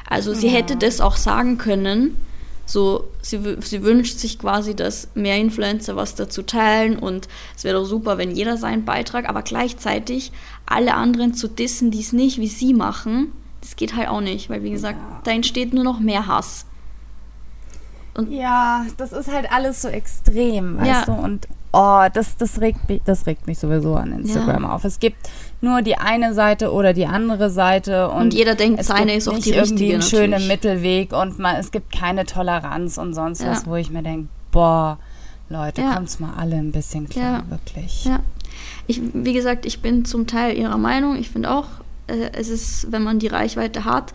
Also 0.07 0.33
sie 0.33 0.47
ja. 0.47 0.53
hätte 0.53 0.75
das 0.75 1.01
auch 1.01 1.15
sagen 1.15 1.57
können, 1.57 2.15
so, 2.69 3.05
sie, 3.21 3.57
sie 3.61 3.83
wünscht 3.83 4.19
sich 4.19 4.37
quasi, 4.37 4.75
dass 4.75 5.09
mehr 5.15 5.37
Influencer 5.37 5.95
was 5.95 6.13
dazu 6.13 6.43
teilen 6.43 6.99
und 6.99 7.27
es 7.57 7.63
wäre 7.63 7.79
doch 7.79 7.85
super, 7.85 8.19
wenn 8.19 8.29
jeder 8.29 8.57
seinen 8.57 8.85
Beitrag, 8.85 9.27
aber 9.27 9.41
gleichzeitig 9.41 10.31
alle 10.67 10.93
anderen 10.93 11.33
zu 11.33 11.47
dissen, 11.47 11.89
die 11.89 12.01
es 12.01 12.13
nicht 12.13 12.37
wie 12.37 12.47
sie 12.47 12.75
machen, 12.75 13.31
das 13.61 13.75
geht 13.75 13.95
halt 13.95 14.07
auch 14.07 14.21
nicht, 14.21 14.51
weil 14.51 14.61
wie 14.61 14.69
gesagt, 14.69 14.99
ja. 14.99 15.21
da 15.23 15.31
entsteht 15.31 15.73
nur 15.73 15.83
noch 15.83 15.99
mehr 15.99 16.27
Hass. 16.27 16.67
Und 18.13 18.31
ja, 18.31 18.85
das 18.97 19.13
ist 19.13 19.31
halt 19.31 19.51
alles 19.51 19.81
so 19.81 19.87
extrem, 19.87 20.77
weißt 20.77 20.87
ja. 20.87 21.05
du? 21.05 21.13
Und 21.13 21.47
oh, 21.71 22.05
das, 22.13 22.37
das, 22.37 22.61
regt 22.61 22.89
mich, 22.89 23.01
das 23.05 23.25
regt 23.25 23.47
mich 23.47 23.59
sowieso 23.59 23.95
an 23.95 24.11
Instagram 24.11 24.63
ja. 24.63 24.75
auf. 24.75 24.85
Es 24.85 24.99
gibt 24.99 25.29
nur 25.61 25.81
die 25.81 25.97
eine 25.97 26.33
Seite 26.33 26.71
oder 26.71 26.93
die 26.93 27.05
andere 27.05 27.49
Seite 27.49 28.09
und, 28.09 28.21
und 28.21 28.33
jeder 28.33 28.55
denkt, 28.55 28.83
seine 28.83 29.13
ist 29.15 29.27
auch 29.27 29.33
die 29.33 29.51
richtige. 29.51 29.59
irgendwie 29.59 29.93
einen 29.93 30.01
schönen 30.01 30.47
Mittelweg 30.47 31.13
und 31.13 31.39
man, 31.39 31.57
es 31.57 31.71
gibt 31.71 31.91
keine 31.91 32.25
Toleranz 32.25 32.97
und 32.97 33.13
sonst 33.13 33.41
ja. 33.41 33.51
was, 33.51 33.67
wo 33.67 33.75
ich 33.75 33.89
mir 33.89 34.03
denke, 34.03 34.27
boah, 34.51 34.97
Leute, 35.49 35.81
ja. 35.81 35.93
kommt's 35.95 36.19
mal 36.19 36.33
alle 36.37 36.55
ein 36.55 36.71
bisschen 36.71 37.09
klar, 37.09 37.43
ja. 37.43 37.49
wirklich. 37.49 38.05
Ja. 38.05 38.19
Ich, 38.87 39.01
wie 39.13 39.33
gesagt, 39.33 39.65
ich 39.65 39.81
bin 39.81 40.05
zum 40.05 40.27
Teil 40.27 40.57
ihrer 40.57 40.77
Meinung. 40.77 41.15
Ich 41.15 41.29
finde 41.29 41.51
auch, 41.51 41.67
äh, 42.07 42.31
es 42.33 42.49
ist, 42.49 42.91
wenn 42.91 43.03
man 43.03 43.19
die 43.19 43.27
Reichweite 43.27 43.85
hat, 43.85 44.13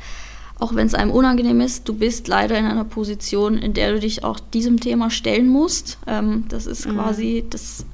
auch 0.59 0.75
wenn 0.75 0.87
es 0.87 0.95
einem 0.95 1.11
unangenehm 1.11 1.61
ist, 1.61 1.89
du 1.89 1.95
bist 1.95 2.29
leider 2.29 2.57
in 2.59 2.65
einer 2.65 2.85
Position, 2.85 3.59
in 3.59 3.75
der 3.75 3.93
du 3.93 4.01
dich 4.01 4.25
auch 4.25 4.39
diesem 4.41 4.81
Thema 4.81 5.11
stellen 5.11 5.49
musst. 5.49 5.99
Ähm, 6.07 6.45
das 6.49 6.67
ist 6.67 6.87
mhm. 6.87 6.95
quasi, 6.95 7.45
das 7.51 7.85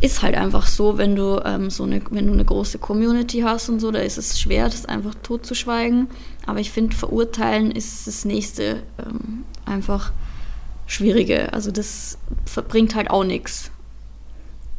ist 0.00 0.22
halt 0.22 0.36
einfach 0.36 0.66
so, 0.66 0.98
wenn 0.98 1.16
du 1.16 1.40
ähm, 1.44 1.70
so 1.70 1.84
eine, 1.84 2.02
wenn 2.10 2.26
du 2.26 2.32
eine 2.32 2.44
große 2.44 2.78
Community 2.78 3.40
hast 3.40 3.68
und 3.68 3.80
so, 3.80 3.90
da 3.90 4.00
ist 4.00 4.18
es 4.18 4.38
schwer, 4.38 4.68
das 4.68 4.84
einfach 4.84 5.14
totzuschweigen. 5.22 6.08
Aber 6.46 6.60
ich 6.60 6.70
finde, 6.70 6.94
verurteilen 6.94 7.70
ist 7.70 8.06
das 8.06 8.24
nächste 8.24 8.82
ähm, 8.98 9.44
einfach 9.64 10.12
Schwierige. 10.86 11.52
Also 11.52 11.70
das 11.70 12.18
verbringt 12.44 12.94
halt 12.94 13.10
auch 13.10 13.24
nichts. 13.24 13.70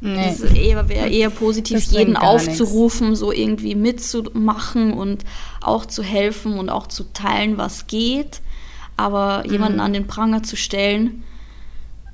Nee. 0.06 0.36
Das 0.38 0.42
eher, 0.42 0.90
wäre 0.90 1.08
eher 1.08 1.30
positiv, 1.30 1.82
jeden 1.86 2.18
aufzurufen, 2.18 3.10
nix. 3.10 3.20
so 3.20 3.32
irgendwie 3.32 3.74
mitzumachen 3.74 4.92
und 4.92 5.24
auch 5.62 5.86
zu 5.86 6.04
helfen 6.04 6.60
und 6.60 6.70
auch 6.70 6.88
zu 6.88 7.06
teilen, 7.14 7.58
was 7.58 7.88
geht. 7.88 8.42
Aber 8.98 9.44
mhm. 9.46 9.52
jemanden 9.54 9.80
an 9.80 9.94
den 9.94 10.06
Pranger 10.06 10.44
zu 10.44 10.58
stellen, 10.58 11.24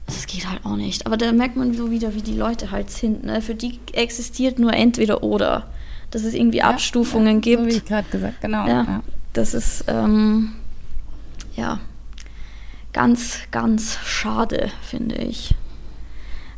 das 0.05 0.27
geht 0.27 0.47
halt 0.47 0.65
auch 0.65 0.75
nicht. 0.75 1.07
Aber 1.07 1.17
da 1.17 1.31
merkt 1.31 1.55
man 1.55 1.73
so 1.73 1.89
wieder, 1.89 2.13
wie 2.13 2.21
die 2.21 2.35
Leute 2.35 2.69
halt 2.69 2.91
sind. 2.91 3.23
Ne? 3.25 3.41
Für 3.41 3.55
die 3.55 3.79
existiert 3.93 4.59
nur 4.59 4.73
entweder 4.73 5.23
oder. 5.23 5.65
Dass 6.11 6.23
es 6.23 6.35
irgendwie 6.35 6.59
ja, 6.59 6.69
Abstufungen 6.69 7.37
ja, 7.37 7.41
gibt. 7.41 7.63
So 7.63 7.69
wie 7.69 7.77
ich 7.77 7.85
gerade 7.85 8.09
gesagt, 8.11 8.41
genau. 8.41 8.67
Ja, 8.67 8.83
ja. 8.83 9.03
Das 9.33 9.55
ist, 9.55 9.85
ähm, 9.87 10.51
ja, 11.55 11.79
ganz, 12.93 13.39
ganz 13.49 13.97
schade, 14.05 14.69
finde 14.83 15.15
ich. 15.15 15.55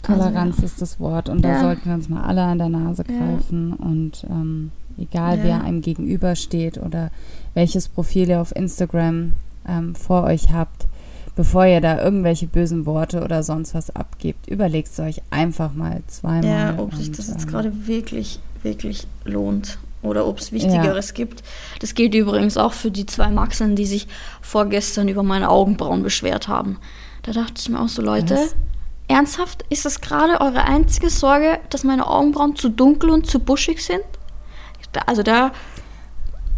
Toleranz 0.04 0.56
also, 0.56 0.66
ist 0.66 0.82
das 0.82 1.00
Wort 1.00 1.30
und 1.30 1.44
da 1.44 1.62
sollten 1.62 1.86
wir 1.86 1.94
uns 1.94 2.10
mal 2.10 2.24
alle 2.24 2.42
an 2.42 2.58
der 2.58 2.70
Nase 2.70 3.04
greifen 3.04 3.74
und 3.74 4.26
ähm, 4.30 4.72
egal 4.98 5.40
wer 5.44 5.64
einem 5.64 5.82
gegenübersteht 5.82 6.78
oder 6.78 7.12
welches 7.54 7.88
Profil 7.88 8.30
ihr 8.30 8.42
auf 8.42 8.56
Instagram 8.56 9.34
ähm, 9.68 9.96
vor 9.96 10.24
euch 10.24 10.52
habt, 10.52 10.88
bevor 11.36 11.66
ihr 11.66 11.82
da 11.82 12.02
irgendwelche 12.02 12.48
bösen 12.48 12.86
Worte 12.86 13.24
oder 13.24 13.44
sonst 13.44 13.74
was 13.74 13.96
abgebt, 13.96 14.48
überlegt 14.48 14.90
es 14.90 15.00
euch 15.00 15.22
einfach 15.30 15.74
mal 15.74 16.02
zweimal. 16.08 16.46
Ja, 16.46 16.80
ob 16.80 16.96
sich 16.96 17.12
das 17.12 17.28
jetzt 17.28 17.44
ähm, 17.44 17.50
gerade 17.50 17.88
wirklich, 17.88 18.40
wirklich 18.64 19.08
lohnt 19.24 19.78
oder 20.02 20.26
ob 20.26 20.40
es 20.40 20.52
Wichtigeres 20.52 21.10
ja. 21.10 21.14
gibt. 21.14 21.44
Das 21.80 21.94
gilt 21.94 22.16
übrigens 22.16 22.58
auch 22.58 22.74
für 22.74 22.92
die 22.92 23.06
zwei 23.06 23.30
Maxen, 23.30 23.76
die 23.76 23.86
sich 23.86 24.08
vorgestern 24.42 25.08
über 25.08 25.24
meine 25.24 25.50
Augenbrauen 25.50 26.04
beschwert 26.04 26.48
haben. 26.48 26.78
Da 27.24 27.34
dachte 27.34 27.54
ich 27.58 27.70
mir 27.70 27.80
auch 27.80 27.88
so, 27.88 28.02
Leute, 28.02 28.36
Was? 28.36 28.56
Ernsthaft, 29.12 29.66
ist 29.70 29.86
das 29.86 30.02
gerade 30.02 30.42
eure 30.42 30.64
einzige 30.64 31.10
Sorge, 31.10 31.60
dass 31.70 31.84
meine 31.84 32.08
Augenbrauen 32.08 32.56
zu 32.56 32.70
dunkel 32.70 33.10
und 33.10 33.28
zu 33.28 33.40
buschig 33.40 33.84
sind? 33.84 34.04
Also 35.06 35.24
da, 35.24 35.52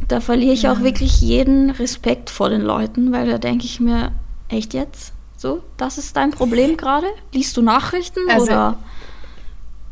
da 0.07 0.19
verliere 0.19 0.53
ich 0.53 0.63
ja. 0.63 0.73
auch 0.73 0.81
wirklich 0.81 1.21
jeden 1.21 1.69
Respekt 1.69 2.29
vor 2.29 2.49
den 2.49 2.61
Leuten, 2.61 3.11
weil 3.11 3.29
da 3.29 3.37
denke 3.37 3.65
ich 3.65 3.79
mir, 3.79 4.11
echt 4.49 4.73
jetzt? 4.73 5.13
So, 5.37 5.61
das 5.77 5.97
ist 5.97 6.15
dein 6.15 6.31
Problem 6.31 6.77
gerade? 6.77 7.07
Liest 7.31 7.57
du 7.57 7.61
Nachrichten 7.61 8.21
also, 8.29 8.45
oder? 8.45 8.77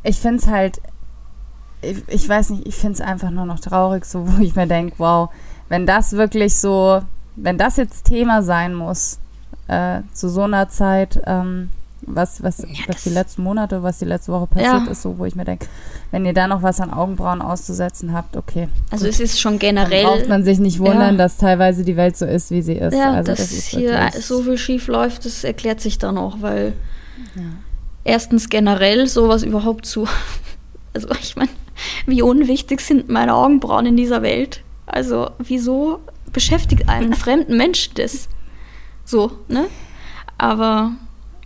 Ich 0.03 0.17
finde 0.17 0.37
es 0.37 0.47
halt 0.47 0.81
ich, 1.81 2.03
ich 2.07 2.29
weiß 2.29 2.51
nicht, 2.51 2.67
ich 2.67 2.75
finde 2.75 2.93
es 2.93 3.01
einfach 3.01 3.31
nur 3.31 3.45
noch 3.45 3.59
traurig, 3.59 4.05
so 4.05 4.27
wo 4.27 4.41
ich 4.41 4.55
mir 4.55 4.67
denke, 4.67 4.95
wow, 4.97 5.29
wenn 5.69 5.85
das 5.85 6.13
wirklich 6.13 6.55
so, 6.57 7.01
wenn 7.35 7.57
das 7.57 7.77
jetzt 7.77 8.05
Thema 8.05 8.43
sein 8.43 8.73
muss, 8.73 9.19
äh, 9.67 10.01
zu 10.13 10.29
so 10.29 10.43
einer 10.43 10.69
Zeit, 10.69 11.21
ähm, 11.25 11.69
was, 12.01 12.41
was, 12.41 12.59
ja, 12.59 12.67
was 12.87 13.03
die 13.03 13.09
letzten 13.09 13.43
Monate, 13.43 13.83
was 13.83 13.99
die 13.99 14.05
letzte 14.05 14.31
Woche 14.31 14.47
passiert 14.47 14.85
ja. 14.85 14.91
ist, 14.91 15.01
so 15.01 15.17
wo 15.17 15.25
ich 15.25 15.35
mir 15.35 15.45
denke, 15.45 15.67
wenn 16.11 16.25
ihr 16.25 16.33
da 16.33 16.47
noch 16.47 16.63
was 16.63 16.81
an 16.81 16.91
Augenbrauen 16.91 17.41
auszusetzen 17.41 18.13
habt, 18.13 18.35
okay. 18.35 18.69
Also 18.89 19.05
gut. 19.05 19.13
es 19.13 19.19
ist 19.19 19.39
schon 19.39 19.59
generell. 19.59 20.03
Dann 20.03 20.17
braucht 20.17 20.29
man 20.29 20.43
sich 20.43 20.59
nicht 20.59 20.79
wundern, 20.79 21.13
ja. 21.13 21.17
dass 21.17 21.37
teilweise 21.37 21.83
die 21.83 21.95
Welt 21.95 22.17
so 22.17 22.25
ist, 22.25 22.51
wie 22.51 22.61
sie 22.61 22.73
ist. 22.73 22.95
Ja, 22.95 23.13
also 23.13 23.31
dass 23.31 23.39
das 23.39 23.65
hier 23.65 24.09
so 24.19 24.41
viel 24.41 24.57
schief 24.57 24.87
läuft, 24.87 25.25
das 25.25 25.43
erklärt 25.43 25.79
sich 25.79 25.99
dann 25.99 26.17
auch, 26.17 26.41
weil 26.41 26.73
erstens 28.03 28.49
generell 28.49 29.07
sowas 29.07 29.43
überhaupt 29.43 29.85
zu. 29.85 30.07
Also 30.93 31.07
ich 31.21 31.37
meine, 31.37 31.49
wie 32.05 32.21
unwichtig 32.21 32.81
sind 32.81 33.07
meine 33.07 33.33
Augenbrauen 33.33 33.85
in 33.85 33.95
dieser 33.95 34.21
Welt? 34.21 34.61
Also, 34.85 35.31
wieso 35.39 36.01
beschäftigt 36.33 36.89
einen 36.89 37.13
fremden 37.13 37.55
Menschen 37.55 37.93
das? 37.95 38.27
So, 39.05 39.31
ne? 39.47 39.67
Aber 40.37 40.91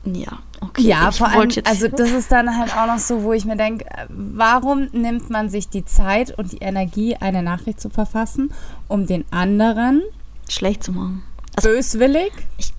ja, 0.06 0.40
okay. 0.62 0.84
Ja, 0.84 1.12
vor 1.12 1.28
allem, 1.28 1.50
also 1.66 1.88
das 1.96 2.12
ist 2.12 2.32
dann 2.32 2.58
halt 2.58 2.76
auch 2.76 2.88
noch 2.88 3.00
so, 3.00 3.24
wo 3.24 3.34
ich 3.34 3.46
mir 3.46 3.56
denke, 3.56 3.86
warum 4.10 4.88
nimmt 4.92 5.30
man 5.30 5.50
sich 5.50 5.70
die 5.70 5.86
Zeit 5.86 6.38
und 6.38 6.52
die 6.52 6.58
Energie, 6.58 7.16
eine 7.16 7.44
Nachricht 7.44 7.82
zu 7.82 7.90
verfassen, 7.90 8.52
um 8.88 9.08
den 9.08 9.26
anderen 9.32 10.02
schlecht 10.50 10.84
zu 10.84 10.92
machen? 10.92 11.24
Also, 11.56 11.70
böswillig? 11.70 12.32
Ich, 12.58 12.74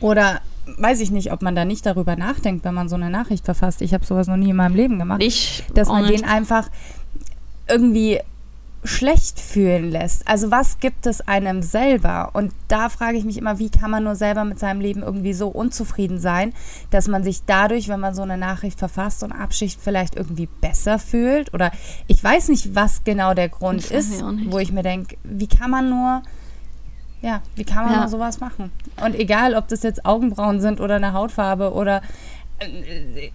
oder 0.00 0.40
weiß 0.78 1.00
ich 1.00 1.10
nicht, 1.10 1.32
ob 1.32 1.42
man 1.42 1.54
da 1.54 1.64
nicht 1.64 1.86
darüber 1.86 2.16
nachdenkt, 2.16 2.64
wenn 2.64 2.74
man 2.74 2.88
so 2.88 2.96
eine 2.96 3.10
Nachricht 3.10 3.44
verfasst. 3.44 3.82
Ich 3.82 3.94
habe 3.94 4.04
sowas 4.04 4.28
noch 4.28 4.36
nie 4.36 4.50
in 4.50 4.56
meinem 4.56 4.76
Leben 4.76 4.98
gemacht. 4.98 5.22
Ich 5.22 5.64
dass 5.74 5.88
man 5.88 6.06
den 6.06 6.24
einfach 6.24 6.68
irgendwie 7.68 8.20
schlecht 8.84 9.38
fühlen 9.38 9.90
lässt. 9.90 10.26
Also 10.26 10.50
was 10.50 10.80
gibt 10.80 11.06
es 11.06 11.20
einem 11.20 11.62
selber? 11.62 12.30
Und 12.32 12.52
da 12.66 12.88
frage 12.88 13.16
ich 13.16 13.24
mich 13.24 13.38
immer, 13.38 13.58
wie 13.58 13.70
kann 13.70 13.90
man 13.90 14.02
nur 14.02 14.16
selber 14.16 14.44
mit 14.44 14.58
seinem 14.58 14.80
Leben 14.80 15.02
irgendwie 15.02 15.34
so 15.34 15.48
unzufrieden 15.48 16.18
sein, 16.18 16.52
dass 16.90 17.06
man 17.06 17.22
sich 17.22 17.44
dadurch, 17.44 17.88
wenn 17.88 18.00
man 18.00 18.14
so 18.14 18.22
eine 18.22 18.36
Nachricht 18.36 18.78
verfasst 18.78 19.22
und 19.22 19.32
abschicht, 19.32 19.80
vielleicht 19.80 20.16
irgendwie 20.16 20.48
besser 20.60 20.98
fühlt? 20.98 21.54
Oder 21.54 21.70
ich 22.08 22.22
weiß 22.22 22.48
nicht, 22.48 22.74
was 22.74 23.04
genau 23.04 23.34
der 23.34 23.48
Grund 23.48 23.88
ist, 23.90 24.22
wo 24.46 24.58
ich 24.58 24.72
mir 24.72 24.82
denke, 24.82 25.16
wie 25.22 25.48
kann 25.48 25.70
man 25.70 25.88
nur 25.88 26.22
ja, 27.22 27.40
wie 27.54 27.62
kann 27.62 27.84
man 27.84 27.94
ja. 27.94 28.08
sowas 28.08 28.40
machen? 28.40 28.72
Und 29.00 29.14
egal, 29.14 29.54
ob 29.54 29.68
das 29.68 29.84
jetzt 29.84 30.04
Augenbrauen 30.04 30.60
sind 30.60 30.80
oder 30.80 30.96
eine 30.96 31.12
Hautfarbe 31.12 31.72
oder 31.72 32.02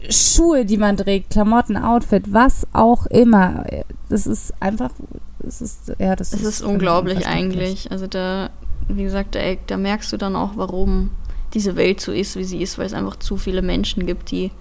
Schuhe, 0.10 0.66
die 0.66 0.78
man 0.78 0.98
trägt, 0.98 1.32
Klamotten, 1.32 1.78
Outfit, 1.78 2.34
was 2.34 2.68
auch 2.74 3.06
immer. 3.08 3.66
Das 4.10 4.28
ist 4.28 4.54
einfach, 4.62 4.92
das 5.40 5.62
ist, 5.62 5.94
ja, 6.00 6.16
das 6.16 6.34
es 6.34 6.42
ist, 6.42 6.48
ist 6.48 6.62
unglaublich 6.62 7.28
eigentlich. 7.28 7.92
Also 7.92 8.08
da, 8.08 8.50
wie 8.88 9.04
gesagt, 9.04 9.36
da, 9.36 9.40
da 9.68 9.78
merkst 9.78 10.12
du 10.12 10.18
dann 10.18 10.36
auch, 10.36 10.52
warum 10.56 11.12
diese 11.54 11.76
Welt 11.76 12.02
so 12.02 12.12
ist, 12.12 12.36
wie 12.36 12.44
sie 12.44 12.62
ist, 12.62 12.78
weil 12.78 12.86
es 12.86 12.94
einfach 12.94 13.18
zu 13.18 13.38
viele 13.38 13.62
Menschen 13.62 14.06
gibt, 14.06 14.32
die 14.32 14.52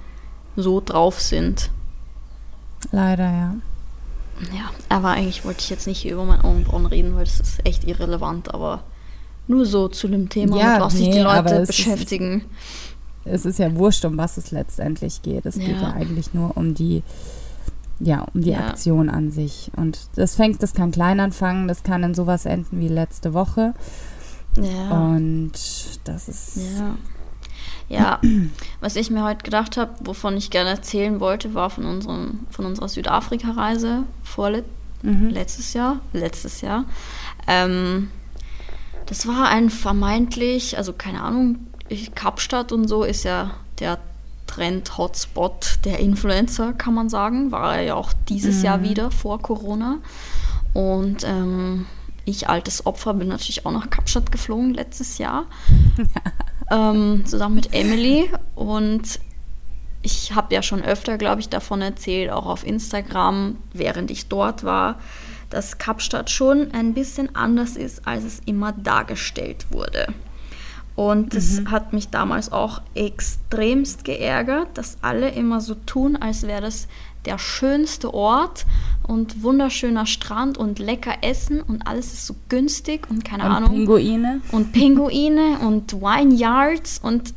so 0.56 0.80
drauf 0.84 1.20
sind. 1.20 1.70
Leider, 2.92 3.24
ja. 3.24 3.54
Ja, 4.54 4.70
aber 4.88 5.10
eigentlich 5.10 5.44
wollte 5.44 5.60
ich 5.60 5.70
jetzt 5.70 5.86
nicht 5.86 6.06
über 6.06 6.24
meine 6.24 6.44
Augenbrauen 6.44 6.86
reden, 6.86 7.16
weil 7.16 7.24
das 7.24 7.40
ist 7.40 7.60
echt 7.64 7.84
irrelevant, 7.84 8.52
aber 8.52 8.82
nur 9.48 9.64
so 9.64 9.88
zu 9.88 10.08
dem 10.08 10.28
Thema, 10.28 10.58
ja, 10.58 10.80
was 10.80 10.94
nee, 10.94 11.04
sich 11.04 11.14
die 11.14 11.20
Leute 11.20 11.64
beschäftigen. 11.66 12.40
Ist, 12.40 12.46
es 13.26 13.44
ist 13.44 13.58
ja 13.58 13.74
wurscht, 13.76 14.04
um 14.04 14.16
was 14.16 14.36
es 14.36 14.50
letztendlich 14.50 15.22
geht. 15.22 15.46
Es 15.46 15.56
ja. 15.56 15.64
geht 15.66 15.80
ja 15.80 15.92
eigentlich 15.92 16.34
nur 16.34 16.56
um 16.56 16.74
die, 16.74 17.02
ja, 18.00 18.26
um 18.34 18.42
die 18.42 18.50
ja. 18.50 18.68
Aktion 18.68 19.08
an 19.08 19.30
sich. 19.30 19.70
Und 19.76 19.98
das 20.16 20.36
fängt, 20.36 20.62
das 20.62 20.74
kann 20.74 20.90
klein 20.90 21.20
anfangen, 21.20 21.68
das 21.68 21.82
kann 21.82 22.02
in 22.02 22.14
sowas 22.14 22.46
enden 22.46 22.80
wie 22.80 22.88
letzte 22.88 23.34
Woche. 23.34 23.74
Ja. 24.56 24.90
Und 24.90 25.52
das 26.04 26.28
ist. 26.28 26.78
Ja. 26.78 26.96
Ja, 27.88 28.20
was 28.80 28.96
ich 28.96 29.10
mir 29.10 29.22
heute 29.22 29.44
gedacht 29.44 29.76
habe, 29.76 29.92
wovon 30.00 30.36
ich 30.36 30.50
gerne 30.50 30.70
erzählen 30.70 31.20
wollte, 31.20 31.54
war 31.54 31.70
von, 31.70 31.84
unserem, 31.84 32.40
von 32.50 32.66
unserer 32.66 32.88
Südafrika-Reise 32.88 34.02
vorlet 34.24 34.64
mhm. 35.02 35.28
letztes 35.28 35.72
Jahr. 35.72 36.00
Letztes 36.12 36.62
Jahr. 36.62 36.84
Ähm, 37.46 38.10
das 39.06 39.28
war 39.28 39.48
ein 39.48 39.70
vermeintlich, 39.70 40.76
also 40.78 40.92
keine 40.92 41.22
Ahnung, 41.22 41.65
Kapstadt 42.14 42.72
und 42.72 42.88
so 42.88 43.04
ist 43.04 43.24
ja 43.24 43.52
der 43.80 43.98
Trend-Hotspot 44.46 45.80
der 45.84 45.98
Influencer, 45.98 46.72
kann 46.72 46.94
man 46.94 47.08
sagen. 47.08 47.52
War 47.52 47.76
er 47.76 47.82
ja 47.82 47.94
auch 47.94 48.12
dieses 48.28 48.58
mhm. 48.58 48.64
Jahr 48.64 48.82
wieder 48.82 49.10
vor 49.10 49.40
Corona. 49.40 49.98
Und 50.72 51.24
ähm, 51.24 51.86
ich, 52.24 52.48
altes 52.48 52.86
Opfer, 52.86 53.14
bin 53.14 53.28
natürlich 53.28 53.66
auch 53.66 53.72
nach 53.72 53.90
Kapstadt 53.90 54.32
geflogen 54.32 54.74
letztes 54.74 55.18
Jahr. 55.18 55.46
ähm, 56.70 57.24
zusammen 57.26 57.54
mit 57.54 57.72
Emily. 57.72 58.30
Und 58.54 59.20
ich 60.02 60.34
habe 60.34 60.54
ja 60.54 60.62
schon 60.62 60.82
öfter, 60.82 61.18
glaube 61.18 61.40
ich, 61.40 61.48
davon 61.48 61.82
erzählt, 61.82 62.30
auch 62.30 62.46
auf 62.46 62.64
Instagram, 62.64 63.56
während 63.72 64.10
ich 64.10 64.28
dort 64.28 64.64
war, 64.64 64.98
dass 65.50 65.78
Kapstadt 65.78 66.30
schon 66.30 66.72
ein 66.72 66.94
bisschen 66.94 67.34
anders 67.34 67.76
ist, 67.76 68.06
als 68.06 68.24
es 68.24 68.40
immer 68.46 68.72
dargestellt 68.72 69.66
wurde. 69.70 70.08
Und 70.96 71.34
das 71.34 71.60
mhm. 71.60 71.70
hat 71.70 71.92
mich 71.92 72.08
damals 72.08 72.50
auch 72.50 72.80
extremst 72.94 74.04
geärgert, 74.04 74.68
dass 74.78 74.96
alle 75.02 75.28
immer 75.28 75.60
so 75.60 75.74
tun, 75.74 76.16
als 76.16 76.46
wäre 76.46 76.62
das 76.62 76.88
der 77.26 77.38
schönste 77.38 78.14
Ort 78.14 78.64
und 79.02 79.42
wunderschöner 79.42 80.06
Strand 80.06 80.56
und 80.56 80.78
lecker 80.78 81.18
Essen 81.22 81.60
und 81.60 81.86
alles 81.86 82.12
ist 82.12 82.26
so 82.26 82.34
günstig 82.48 83.10
und 83.10 83.24
keine 83.24 83.44
und 83.44 83.50
Ahnung. 83.50 83.70
Pinguine. 83.70 84.40
Und 84.52 84.72
Pinguine 84.72 85.58
und 85.60 85.92
Wineyards 85.92 86.98
und 87.02 87.34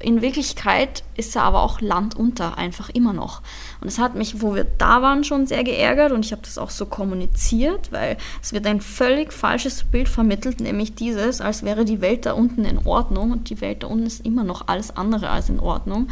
in 0.00 0.22
Wirklichkeit 0.22 1.02
ist 1.16 1.36
er 1.36 1.42
aber 1.42 1.62
auch 1.62 1.80
landunter, 1.80 2.58
einfach 2.58 2.90
immer 2.90 3.12
noch. 3.12 3.42
Und 3.80 3.88
es 3.88 3.98
hat 3.98 4.14
mich, 4.14 4.40
wo 4.40 4.54
wir 4.54 4.64
da 4.64 5.02
waren, 5.02 5.24
schon 5.24 5.46
sehr 5.46 5.64
geärgert 5.64 6.12
und 6.12 6.24
ich 6.24 6.32
habe 6.32 6.42
das 6.42 6.58
auch 6.58 6.70
so 6.70 6.86
kommuniziert, 6.86 7.92
weil 7.92 8.16
es 8.42 8.52
wird 8.52 8.66
ein 8.66 8.80
völlig 8.80 9.32
falsches 9.32 9.84
Bild 9.84 10.08
vermittelt, 10.08 10.60
nämlich 10.60 10.94
dieses, 10.94 11.40
als 11.40 11.62
wäre 11.62 11.84
die 11.84 12.00
Welt 12.00 12.26
da 12.26 12.32
unten 12.32 12.64
in 12.64 12.86
Ordnung 12.86 13.32
und 13.32 13.50
die 13.50 13.60
Welt 13.60 13.82
da 13.82 13.88
unten 13.88 14.06
ist 14.06 14.24
immer 14.24 14.44
noch 14.44 14.68
alles 14.68 14.96
andere 14.96 15.30
als 15.30 15.48
in 15.48 15.60
Ordnung. 15.60 16.08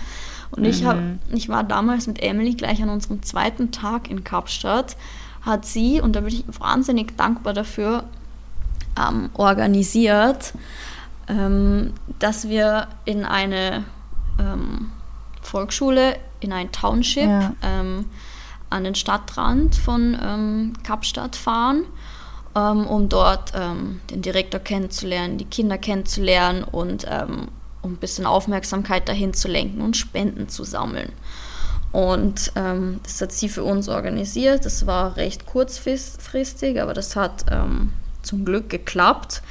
Und 0.51 0.63
mhm. 0.63 0.69
ich, 0.69 0.85
hab, 0.85 0.99
ich 1.33 1.49
war 1.49 1.65
damals 1.65 2.07
mit 2.07 2.23
Emily 2.23 2.55
gleich 2.55 2.83
an 2.83 2.89
unserem 2.89 3.23
zweiten 3.23 3.73
Tag 3.73 4.11
in 4.11 4.25
Kapstadt, 4.25 4.97
hat 5.43 5.67
sie, 5.67 6.01
und 6.01 6.15
da 6.15 6.21
bin 6.21 6.35
ich 6.35 6.45
wahnsinnig 6.59 7.17
dankbar 7.17 7.53
dafür, 7.53 8.05
ähm, 8.97 9.31
organisiert, 9.35 10.53
ähm, 11.33 11.93
dass 12.19 12.49
wir 12.49 12.89
in 13.05 13.25
eine 13.25 13.85
ähm, 14.39 14.91
Volksschule, 15.41 16.17
in 16.41 16.53
ein 16.53 16.71
Township 16.73 17.29
ja. 17.29 17.55
ähm, 17.63 18.07
an 18.71 18.85
den 18.85 18.95
Stadtrand 18.95 19.75
von 19.75 20.17
ähm, 20.23 20.73
Kapstadt 20.83 21.37
fahren, 21.37 21.85
ähm, 22.55 22.87
um 22.87 23.09
dort 23.09 23.53
den 23.55 24.23
Direktor 24.23 24.61
kennenzulernen, 24.61 25.39
die 25.39 25.45
Kinder 25.45 25.79
kennenzulernen 25.79 26.65
und 26.65 27.07
um 27.83 27.93
ein 27.95 27.97
bisschen 27.97 28.27
Aufmerksamkeit 28.27 29.09
dahin 29.09 29.35
zu 29.35 29.49
lenken 29.49 29.81
und 29.81 29.97
Spenden 29.97 30.49
zu 30.49 30.65
sammeln. 30.65 31.13
Und 31.93 32.53
ähm, 32.57 33.01
das 33.03 33.21
hat 33.21 33.33
sie 33.33 33.51
für 33.51 33.65
uns 33.65 33.89
organisiert. 33.89 34.65
Das 34.65 34.87
war 34.87 35.17
recht 35.17 35.45
kurzfristig, 35.45 36.81
aber 36.81 36.95
das 36.95 37.17
hat 37.17 37.45
ähm, 37.51 37.93
zum 38.23 38.47
Glück 38.47 38.71
geklappt. 38.71 39.43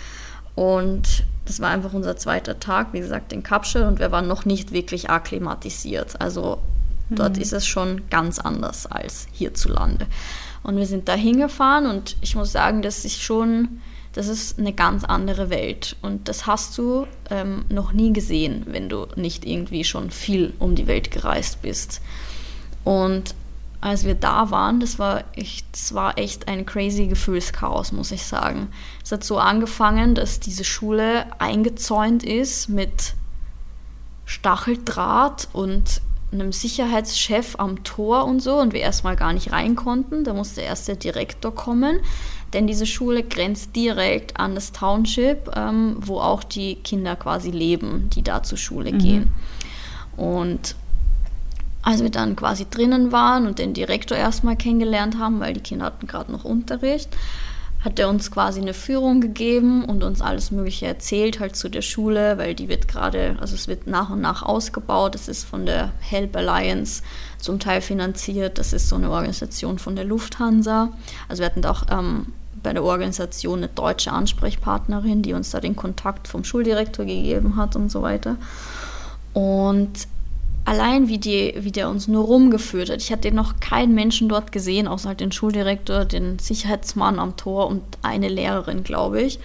Und 0.56 1.24
das 1.46 1.60
war 1.60 1.70
einfach 1.70 1.94
unser 1.94 2.18
zweiter 2.18 2.60
Tag, 2.60 2.94
wie 2.94 3.00
gesagt, 3.00 3.34
in 3.34 3.44
Kapstadt 3.44 3.88
und 3.88 4.00
wir 4.00 4.12
waren 4.12 4.28
noch 4.28 4.46
nicht 4.46 4.72
wirklich 4.72 5.10
akklimatisiert. 5.10 6.22
Also 6.22 6.60
dort 7.10 7.38
mhm. 7.38 7.42
ist 7.42 7.54
es 7.54 7.66
schon 7.66 8.10
ganz 8.10 8.40
anders 8.40 8.86
als 8.86 9.28
hierzulande. 9.32 10.08
Und 10.64 10.78
wir 10.78 10.86
sind 10.86 11.08
da 11.08 11.14
hingefahren 11.14 11.88
und 11.88 12.18
ich 12.22 12.36
muss 12.36 12.52
sagen, 12.52 12.82
dass 12.82 13.04
ich 13.06 13.24
schon 13.24 13.82
das 14.14 14.28
ist 14.28 14.60
eine 14.60 14.74
ganz 14.74 15.04
andere 15.04 15.50
Welt. 15.50 15.96
Und 16.02 16.28
das 16.28 16.46
hast 16.46 16.78
du 16.78 17.08
ähm, 17.30 17.64
noch 17.70 17.94
nie 17.94 18.12
gesehen, 18.12 18.64
wenn 18.68 18.90
du 18.90 19.08
nicht 19.16 19.46
irgendwie 19.46 19.84
schon 19.84 20.12
viel 20.12 20.54
um 20.60 20.76
die 20.76 20.88
Welt 20.88 21.12
gereist 21.12 21.62
bist. 21.62 22.02
Und 22.84 23.36
als 23.82 24.06
wir 24.06 24.14
da 24.14 24.52
waren, 24.52 24.80
das 24.80 25.00
war 25.00 25.24
echt, 25.34 25.66
das 25.72 25.94
war 25.96 26.18
echt 26.20 26.48
ein 26.48 26.68
crazy 26.68 27.08
Gefühlschaos, 27.08 27.92
muss 27.92 28.12
ich 28.12 28.24
sagen. 28.24 28.70
Es 29.04 29.12
hat 29.12 29.24
so 29.24 29.40
angefangen, 29.40 30.14
dass 30.14 30.40
diese 30.40 30.64
Schule 30.64 31.26
eingezäunt 31.40 32.24
ist 32.24 32.70
mit 32.70 33.16
Stacheldraht 34.26 35.50
und 35.52 36.02
einem 36.32 36.52
Sicherheitschef 36.52 37.56
am 37.58 37.84
Tor 37.84 38.26
und 38.26 38.40
so 38.40 38.56
und 38.56 38.72
wir 38.72 38.82
erstmal 38.82 39.16
gar 39.16 39.34
nicht 39.34 39.52
rein 39.52 39.76
konnten. 39.76 40.24
Da 40.24 40.34
musste 40.34 40.62
erst 40.62 40.88
der 40.88 40.96
Direktor 40.96 41.54
kommen, 41.54 42.00
denn 42.54 42.68
diese 42.68 42.86
Schule 42.86 43.24
grenzt 43.24 43.76
direkt 43.76 44.40
an 44.40 44.56
das 44.56 44.72
Township, 44.72 45.52
ähm, 45.56 45.98
wo 46.00 46.20
auch 46.20 46.44
die 46.44 46.76
Kinder 46.76 47.16
quasi 47.16 47.50
leben, 47.50 48.10
die 48.14 48.22
da 48.22 48.44
zur 48.44 48.58
Schule 48.58 48.94
mhm. 48.94 49.00
gehen. 49.00 49.34
Und 50.16 50.76
als 51.84 52.02
wir 52.02 52.12
dann 52.12 52.36
quasi 52.36 52.66
drinnen 52.70 53.12
waren 53.12 53.48
und 53.48 53.60
den 53.60 53.74
Direktor 53.74 54.18
erstmal 54.18 54.56
kennengelernt 54.56 55.18
haben, 55.18 55.40
weil 55.40 55.54
die 55.54 55.62
Kinder 55.62 55.86
hatten 55.86 56.08
gerade 56.08 56.32
noch 56.32 56.44
Unterricht, 56.44 57.10
hat 57.84 57.98
er 57.98 58.10
uns 58.10 58.30
quasi 58.30 58.62
eine 58.62 58.76
Führung 58.76 59.22
gegeben 59.22 59.84
und 59.86 60.04
uns 60.04 60.22
alles 60.22 60.52
Mögliche 60.52 60.86
erzählt, 60.86 61.40
halt 61.40 61.56
zu 61.56 61.68
der 61.68 61.82
Schule, 61.82 62.38
weil 62.38 62.54
die 62.54 62.70
wird 62.70 62.88
gerade, 62.88 63.36
also 63.42 63.56
es 63.56 63.68
wird 63.68 63.88
nach 63.88 64.12
und 64.12 64.22
nach 64.22 64.44
ausgebaut. 64.44 65.16
Das 65.16 65.28
ist 65.28 65.44
von 65.44 65.66
der 65.66 65.92
Help 66.00 66.36
Alliance 66.36 67.02
zum 67.40 67.60
Teil 67.60 67.82
finanziert. 67.82 68.60
Das 68.60 68.72
ist 68.72 68.88
so 68.88 68.98
eine 68.98 69.10
Organisation 69.10 69.80
von 69.80 69.96
der 69.96 70.06
Lufthansa. 70.06 70.90
Also 71.28 71.42
wir 71.42 71.48
hatten 71.48 71.66
auch 71.66 71.86
ähm, 71.90 72.28
bei 72.62 72.72
der 72.74 72.84
Organisation 72.84 73.60
eine 73.60 73.70
deutsche 73.70 74.12
Ansprechpartnerin, 74.12 75.24
die 75.24 75.34
uns 75.34 75.50
da 75.50 75.60
den 75.60 75.76
Kontakt 75.76 76.28
vom 76.28 76.44
Schuldirektor 76.44 77.06
gegeben 77.06 77.56
hat 77.56 77.76
und 77.76 77.92
so 77.92 78.04
weiter. 78.04 78.36
Und 79.34 80.08
allein 80.66 81.08
wie, 81.08 81.18
die, 81.18 81.54
wie 81.58 81.72
der 81.72 81.90
uns 81.90 82.08
nur 82.08 82.26
rumgeführt 82.26 82.90
hat. 82.90 83.02
Ich 83.02 83.12
hatte 83.12 83.32
noch 83.32 83.60
keinen 83.60 83.96
Menschen 83.96 84.30
dort 84.30 84.52
gesehen, 84.52 84.88
außer 84.88 85.10
halt 85.10 85.20
den 85.20 85.32
Schuldirektor, 85.32 86.06
den 86.06 86.40
Sicherheitsmann 86.40 87.20
am 87.20 87.38
Tor 87.38 87.68
und 87.68 87.82
eine 88.02 88.30
Lehrerin, 88.30 88.84
glaube 88.84 89.22
ich. 89.22 89.40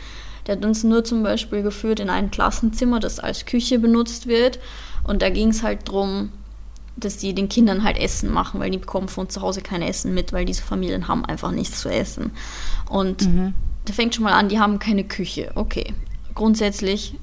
Der 0.46 0.56
hat 0.56 0.64
uns 0.64 0.84
nur 0.84 1.04
zum 1.04 1.22
Beispiel 1.22 1.62
geführt 1.62 2.00
in 2.00 2.10
ein 2.10 2.30
Klassenzimmer, 2.30 3.00
das 3.00 3.18
als 3.18 3.46
Küche 3.46 3.78
benutzt 3.78 4.26
wird. 4.26 4.60
Und 5.04 5.22
da 5.22 5.30
ging 5.30 5.48
es 5.48 5.62
halt 5.62 5.88
darum, 5.88 6.30
dass 6.96 7.16
die 7.18 7.34
den 7.34 7.48
Kindern 7.48 7.82
halt 7.82 7.98
Essen 7.98 8.32
machen, 8.32 8.60
weil 8.60 8.70
die 8.70 8.78
bekommen 8.78 9.08
von 9.08 9.28
zu 9.28 9.42
Hause 9.42 9.60
kein 9.60 9.82
Essen 9.82 10.14
mit, 10.14 10.32
weil 10.32 10.44
diese 10.44 10.62
Familien 10.62 11.08
haben 11.08 11.24
einfach 11.24 11.50
nichts 11.50 11.80
zu 11.80 11.88
essen. 11.88 12.30
Und 12.88 13.26
mhm. 13.26 13.54
da 13.84 13.92
fängt 13.92 14.14
schon 14.14 14.24
mal 14.24 14.32
an, 14.32 14.48
die 14.48 14.58
haben 14.58 14.78
keine 14.78 15.04
Küche. 15.04 15.50
Okay. 15.54 15.92
Grundsätzlich 16.34 17.14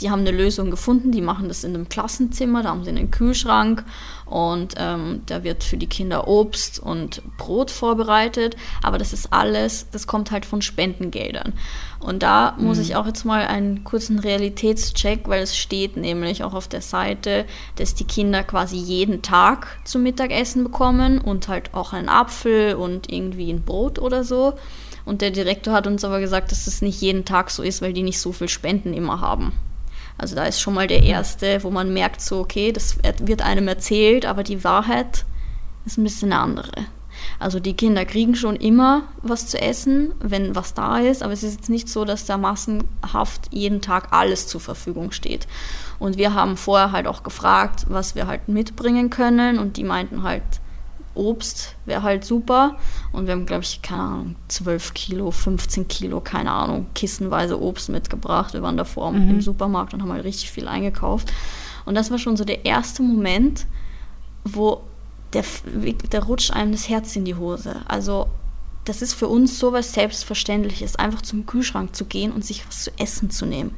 die 0.00 0.10
haben 0.10 0.20
eine 0.20 0.30
Lösung 0.30 0.70
gefunden, 0.70 1.12
die 1.12 1.20
machen 1.20 1.48
das 1.48 1.62
in 1.62 1.74
einem 1.74 1.88
Klassenzimmer, 1.88 2.62
da 2.62 2.70
haben 2.70 2.84
sie 2.84 2.90
einen 2.90 3.10
Kühlschrank 3.10 3.84
und 4.26 4.74
ähm, 4.76 5.22
da 5.26 5.44
wird 5.44 5.62
für 5.62 5.76
die 5.76 5.86
Kinder 5.86 6.26
Obst 6.26 6.78
und 6.78 7.22
Brot 7.36 7.70
vorbereitet, 7.70 8.56
aber 8.82 8.98
das 8.98 9.12
ist 9.12 9.32
alles, 9.32 9.86
das 9.92 10.06
kommt 10.06 10.30
halt 10.30 10.46
von 10.46 10.62
Spendengeldern. 10.62 11.52
Und 12.00 12.22
da 12.22 12.54
mhm. 12.56 12.66
muss 12.66 12.78
ich 12.78 12.96
auch 12.96 13.06
jetzt 13.06 13.24
mal 13.24 13.46
einen 13.46 13.84
kurzen 13.84 14.18
Realitätscheck, 14.18 15.28
weil 15.28 15.42
es 15.42 15.56
steht 15.56 15.96
nämlich 15.96 16.44
auch 16.44 16.54
auf 16.54 16.68
der 16.68 16.82
Seite, 16.82 17.44
dass 17.76 17.94
die 17.94 18.04
Kinder 18.04 18.42
quasi 18.42 18.76
jeden 18.76 19.22
Tag 19.22 19.78
zum 19.84 20.02
Mittagessen 20.02 20.64
bekommen 20.64 21.18
und 21.18 21.48
halt 21.48 21.72
auch 21.74 21.92
einen 21.92 22.08
Apfel 22.08 22.74
und 22.74 23.12
irgendwie 23.12 23.50
ein 23.50 23.62
Brot 23.62 23.98
oder 23.98 24.24
so. 24.24 24.54
Und 25.04 25.20
der 25.20 25.30
Direktor 25.30 25.74
hat 25.74 25.86
uns 25.86 26.04
aber 26.04 26.20
gesagt, 26.20 26.50
dass 26.50 26.64
das 26.64 26.80
nicht 26.80 27.00
jeden 27.00 27.24
Tag 27.24 27.50
so 27.50 27.62
ist, 27.62 27.82
weil 27.82 27.92
die 27.92 28.02
nicht 28.02 28.20
so 28.20 28.32
viel 28.32 28.48
Spenden 28.48 28.94
immer 28.94 29.20
haben. 29.20 29.52
Also 30.16 30.36
da 30.36 30.44
ist 30.44 30.60
schon 30.60 30.74
mal 30.74 30.86
der 30.86 31.02
erste, 31.02 31.62
wo 31.64 31.70
man 31.70 31.92
merkt, 31.92 32.20
so, 32.20 32.40
okay, 32.40 32.72
das 32.72 32.98
wird 33.20 33.42
einem 33.42 33.68
erzählt, 33.68 34.26
aber 34.26 34.42
die 34.42 34.62
Wahrheit 34.62 35.24
ist 35.84 35.98
ein 35.98 36.04
bisschen 36.04 36.32
eine 36.32 36.40
andere. 36.40 36.86
Also 37.38 37.60
die 37.60 37.74
Kinder 37.74 38.04
kriegen 38.04 38.34
schon 38.34 38.56
immer 38.56 39.02
was 39.22 39.46
zu 39.46 39.60
essen, 39.60 40.12
wenn 40.20 40.54
was 40.54 40.74
da 40.74 40.98
ist, 40.98 41.22
aber 41.22 41.32
es 41.32 41.42
ist 41.42 41.56
jetzt 41.56 41.70
nicht 41.70 41.88
so, 41.88 42.04
dass 42.04 42.26
da 42.26 42.38
massenhaft 42.38 43.48
jeden 43.50 43.80
Tag 43.80 44.08
alles 44.12 44.46
zur 44.46 44.60
Verfügung 44.60 45.12
steht. 45.12 45.46
Und 45.98 46.16
wir 46.16 46.34
haben 46.34 46.56
vorher 46.56 46.92
halt 46.92 47.06
auch 47.06 47.22
gefragt, 47.22 47.86
was 47.88 48.14
wir 48.14 48.26
halt 48.26 48.48
mitbringen 48.48 49.10
können 49.10 49.58
und 49.58 49.76
die 49.76 49.84
meinten 49.84 50.22
halt, 50.22 50.42
Obst 51.14 51.76
wäre 51.84 52.02
halt 52.02 52.24
super. 52.24 52.76
Und 53.12 53.26
wir 53.26 53.32
haben, 53.32 53.46
glaube 53.46 53.64
ich, 53.64 53.82
keine 53.82 54.02
Ahnung, 54.02 54.36
12 54.48 54.94
Kilo, 54.94 55.30
15 55.30 55.88
Kilo, 55.88 56.20
keine 56.20 56.50
Ahnung, 56.50 56.86
kissenweise 56.94 57.60
Obst 57.60 57.88
mitgebracht. 57.88 58.54
Wir 58.54 58.62
waren 58.62 58.76
davor 58.76 59.12
mhm. 59.12 59.30
im 59.30 59.40
Supermarkt 59.40 59.94
und 59.94 60.02
haben 60.02 60.12
halt 60.12 60.24
richtig 60.24 60.50
viel 60.50 60.68
eingekauft. 60.68 61.32
Und 61.84 61.94
das 61.94 62.10
war 62.10 62.18
schon 62.18 62.36
so 62.36 62.44
der 62.44 62.64
erste 62.64 63.02
Moment, 63.02 63.66
wo 64.44 64.82
der, 65.32 65.44
der 66.12 66.22
rutscht 66.24 66.52
einem 66.52 66.72
das 66.72 66.88
Herz 66.88 67.16
in 67.16 67.24
die 67.24 67.34
Hose. 67.34 67.76
Also 67.86 68.28
das 68.84 69.02
ist 69.02 69.14
für 69.14 69.28
uns 69.28 69.58
sowas 69.58 69.92
Selbstverständliches, 69.92 70.96
einfach 70.96 71.22
zum 71.22 71.46
Kühlschrank 71.46 71.96
zu 71.96 72.04
gehen 72.04 72.32
und 72.32 72.44
sich 72.44 72.66
was 72.66 72.84
zu 72.84 72.90
essen 72.98 73.30
zu 73.30 73.46
nehmen. 73.46 73.74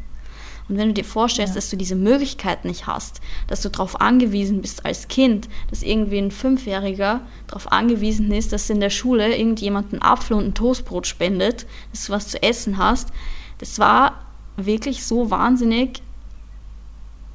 Und 0.69 0.77
wenn 0.77 0.89
du 0.89 0.95
dir 0.95 1.05
vorstellst, 1.05 1.55
ja. 1.55 1.57
dass 1.57 1.71
du 1.71 1.77
diese 1.77 1.95
Möglichkeit 1.95 2.64
nicht 2.64 2.87
hast, 2.87 3.21
dass 3.47 3.62
du 3.62 3.69
darauf 3.69 4.01
angewiesen 4.01 4.61
bist 4.61 4.85
als 4.85 5.09
Kind, 5.09 5.49
dass 5.71 5.83
irgendwie 5.83 6.19
ein 6.19 6.31
Fünfjähriger 6.31 7.21
darauf 7.47 7.71
angewiesen 7.71 8.31
ist, 8.33 8.53
dass 8.53 8.71
in 8.71 8.81
der 8.81 8.91
Schule 8.91 9.37
irgendjemand 9.37 9.93
einen 9.93 10.03
Apfel 10.03 10.37
und 10.37 10.45
ein 10.45 10.55
Toastbrot 10.55 11.07
spendet, 11.07 11.67
dass 11.93 12.07
du 12.07 12.12
was 12.12 12.29
zu 12.29 12.43
essen 12.43 12.79
hast, 12.79 13.11
das 13.59 13.79
war 13.79 14.25
wirklich 14.57 15.05
so 15.05 15.31
wahnsinnig. 15.31 16.03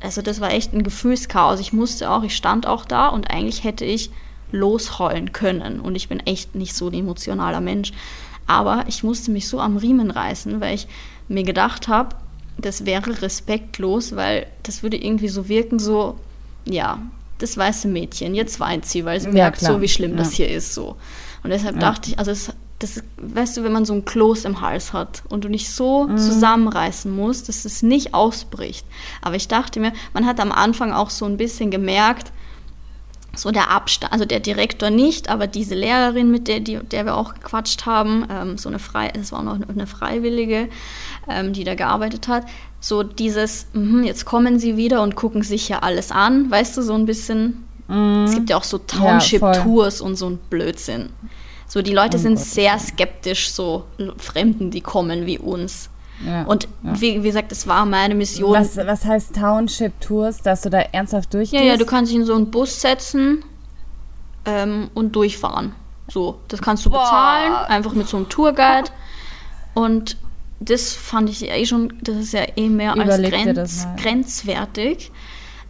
Also 0.02 0.22
das 0.22 0.42
war 0.42 0.52
echt 0.52 0.74
ein 0.74 0.84
Gefühlschaos. 0.84 1.60
Ich 1.60 1.74
musste 1.74 2.10
auch, 2.10 2.24
ich 2.24 2.36
stand 2.36 2.66
auch 2.68 2.86
da 2.86 3.08
und 3.08 3.30
eigentlich 3.32 3.64
hätte 3.64 3.86
ich 3.86 4.12
losheulen 4.52 5.32
können. 5.32 5.80
Und 5.80 5.96
ich 5.96 6.10
bin 6.10 6.20
echt 6.22 6.56
nicht 6.56 6.76
so 6.76 6.88
ein 6.88 6.94
emotionaler 6.94 7.62
Mensch. 7.62 7.92
Aber 8.48 8.86
ich 8.88 9.04
musste 9.04 9.32
mich 9.32 9.48
so 9.48 9.60
am 9.60 9.78
Riemen 9.78 10.12
reißen, 10.12 10.60
weil 10.60 10.76
ich 10.76 10.88
mir 11.28 11.44
gedacht 11.44 11.88
habe, 11.88 12.16
das 12.58 12.86
wäre 12.86 13.22
respektlos, 13.22 14.16
weil 14.16 14.48
das 14.64 14.84
würde 14.84 14.98
irgendwie 14.98 15.30
so 15.30 15.48
wirken, 15.48 15.80
so, 15.80 16.18
ja, 16.66 17.00
das 17.38 17.58
weiße 17.58 17.88
Mädchen, 17.88 18.36
jetzt 18.36 18.60
weint 18.60 18.86
sie, 18.86 19.04
weil 19.06 19.20
sie 19.20 19.28
ja, 19.28 19.34
merkt 19.34 19.60
klar. 19.60 19.74
so, 19.74 19.82
wie 19.82 19.88
schlimm 19.88 20.12
ja. 20.12 20.18
das 20.18 20.34
hier 20.34 20.50
ist, 20.50 20.74
so. 20.74 20.96
Und 21.44 21.50
deshalb 21.50 21.76
ja. 21.76 21.82
dachte 21.82 22.12
ich, 22.12 22.20
also 22.20 22.32
es, 22.32 22.54
das, 22.80 23.04
weißt 23.18 23.58
du, 23.58 23.64
wenn 23.64 23.72
man 23.72 23.86
so 23.86 23.94
ein 23.94 24.06
Kloß 24.06 24.46
im 24.46 24.62
Hals 24.62 24.94
hat 24.94 25.24
und 25.30 25.44
du 25.44 25.50
nicht 25.50 25.70
so 25.70 26.08
mhm. 26.08 26.18
zusammenreißen 26.18 27.16
musst, 27.16 27.48
dass 27.48 27.66
es 27.66 27.84
nicht 27.84 28.14
ausbricht. 28.14 28.86
Aber 29.22 29.36
ich 29.36 29.48
dachte 29.48 29.80
mir, 29.80 29.94
man 30.14 30.26
hat 30.26 30.40
am 30.40 30.52
Anfang 30.52 30.92
auch 30.92 31.10
so 31.10 31.26
ein 31.26 31.38
bisschen 31.38 31.72
gemerkt, 31.72 32.32
so 33.36 33.52
der 33.52 33.72
Abstand, 33.72 34.12
also 34.12 34.26
der 34.26 34.40
Direktor 34.40 34.90
nicht, 34.90 35.30
aber 35.30 35.48
diese 35.48 35.76
Lehrerin, 35.76 36.32
mit 36.32 36.48
der, 36.48 36.60
die, 36.60 36.80
der 36.80 37.06
wir 37.06 37.16
auch 37.16 37.34
gequatscht 37.34 37.86
haben, 37.86 38.26
ähm, 38.30 38.58
so 38.58 38.68
eine 38.68 38.80
Frei, 38.80 39.08
das 39.10 39.32
war 39.32 39.40
auch 39.40 39.58
noch 39.58 39.70
eine 39.70 39.88
Freiwillige, 39.88 40.68
ähm, 41.30 41.54
die 41.54 41.64
da 41.64 41.76
gearbeitet 41.76 42.28
hat, 42.28 42.46
so 42.80 43.04
dieses, 43.04 43.68
mh, 43.74 44.06
jetzt 44.06 44.26
kommen 44.26 44.60
sie 44.60 44.76
wieder 44.76 45.02
und 45.02 45.16
gucken 45.16 45.44
sich 45.44 45.70
ja 45.70 45.80
alles 45.80 46.12
an, 46.12 46.52
weißt 46.52 46.76
du, 46.78 46.82
so 46.82 46.94
ein 46.94 47.06
bisschen. 47.06 47.64
Mm. 47.88 48.26
Es 48.26 48.34
gibt 48.34 48.50
ja 48.50 48.58
auch 48.58 48.64
so 48.64 48.80
Township-Tours 48.80 50.00
ja, 50.00 50.06
und 50.06 50.16
so 50.16 50.30
ein 50.30 50.40
Blödsinn. 50.50 51.10
So, 51.68 51.82
die 51.82 51.94
Leute 51.94 52.18
oh 52.18 52.20
sind 52.20 52.36
Gott, 52.36 52.44
sehr 52.44 52.78
skeptisch, 52.80 53.52
so 53.52 53.86
Fremden, 54.18 54.72
die 54.72 54.82
kommen 54.82 55.26
wie 55.26 55.38
uns. 55.38 55.91
Ja, 56.26 56.44
und 56.44 56.68
ja. 56.84 57.02
Wie, 57.02 57.24
wie 57.24 57.28
gesagt, 57.28 57.52
es 57.52 57.68
war 57.68 57.86
meine 57.86 58.16
Mission. 58.16 58.54
Was, 58.54 58.78
was 58.78 59.06
heißt 59.06 59.36
Township-Tours, 59.36 60.42
dass 60.42 60.62
du 60.62 60.70
da 60.70 60.80
ernsthaft 60.80 61.34
durchgehst? 61.34 61.64
Ja, 61.64 61.72
ja, 61.72 61.78
du 61.78 61.86
kannst 61.86 62.12
dich 62.12 62.20
in 62.20 62.26
so 62.26 62.36
einen 62.36 62.52
Bus 62.52 62.82
setzen 62.82 63.44
ähm, 64.46 64.90
und 64.94 65.16
durchfahren. 65.16 65.74
So, 66.08 66.40
das 66.48 66.62
kannst 66.62 66.86
du 66.86 66.90
Boah. 66.90 67.02
bezahlen, 67.02 67.54
einfach 67.68 67.94
mit 67.94 68.08
so 68.08 68.18
einem 68.18 68.30
Tourguide. 68.30 68.90
Und 69.74 70.18
das 70.60 70.94
fand 70.94 71.30
ich 71.30 71.50
eh 71.50 71.66
schon, 71.66 71.94
das 72.02 72.18
ist 72.18 72.34
ja 72.34 72.44
eh 72.56 72.70
mehr 72.70 72.96
Überleg 72.96 73.34
als 73.34 73.44
grenz, 73.44 73.88
grenzwertig. 73.98 75.12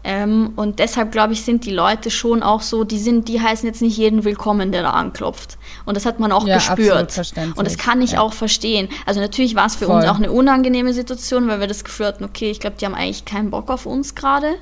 Ähm, 0.04 0.54
und 0.56 0.80
deshalb 0.80 1.12
glaube 1.12 1.34
ich, 1.34 1.43
sind 1.43 1.66
die 1.66 1.72
Leute 1.72 2.10
schon 2.10 2.41
auch 2.41 2.62
so, 2.62 2.84
die 2.84 2.97
sind, 2.97 3.28
die 3.28 3.39
heißen 3.39 3.68
jetzt 3.68 3.82
nicht 3.82 3.97
jeden 3.97 4.24
willkommen, 4.24 4.72
der 4.72 4.82
da 4.82 4.91
anklopft. 4.91 5.58
Und 5.86 5.95
das 5.95 6.06
hat 6.06 6.20
man 6.20 6.32
auch 6.32 6.47
ja, 6.47 6.56
gespürt. 6.56 7.20
Und 7.56 7.66
das 7.68 7.78
kann 7.78 8.02
ich 8.02 8.14
ja. 8.14 8.22
auch 8.22 8.34
verstehen. 8.34 8.89
Also 9.06 9.20
natürlich 9.20 9.56
war 9.56 9.68
es 9.68 9.76
für 9.76 9.86
Voll. 9.86 9.97
uns 9.97 10.06
auch 10.06 10.16
eine 10.16 10.32
unangenehme 10.32 10.93
Situation, 10.93 11.47
weil 11.47 11.60
wir 11.60 11.68
das 11.68 11.84
Gefühl 11.84 12.08
hatten, 12.08 12.24
okay, 12.24 12.49
ich 12.49 12.60
glaube, 12.60 12.78
die 12.80 12.86
haben 12.86 12.95
eigentlich 12.95 13.26
keinen 13.26 13.52
Bock 13.52 13.70
auf 13.70 13.86
uns 13.86 14.16
gerade. 14.16 14.56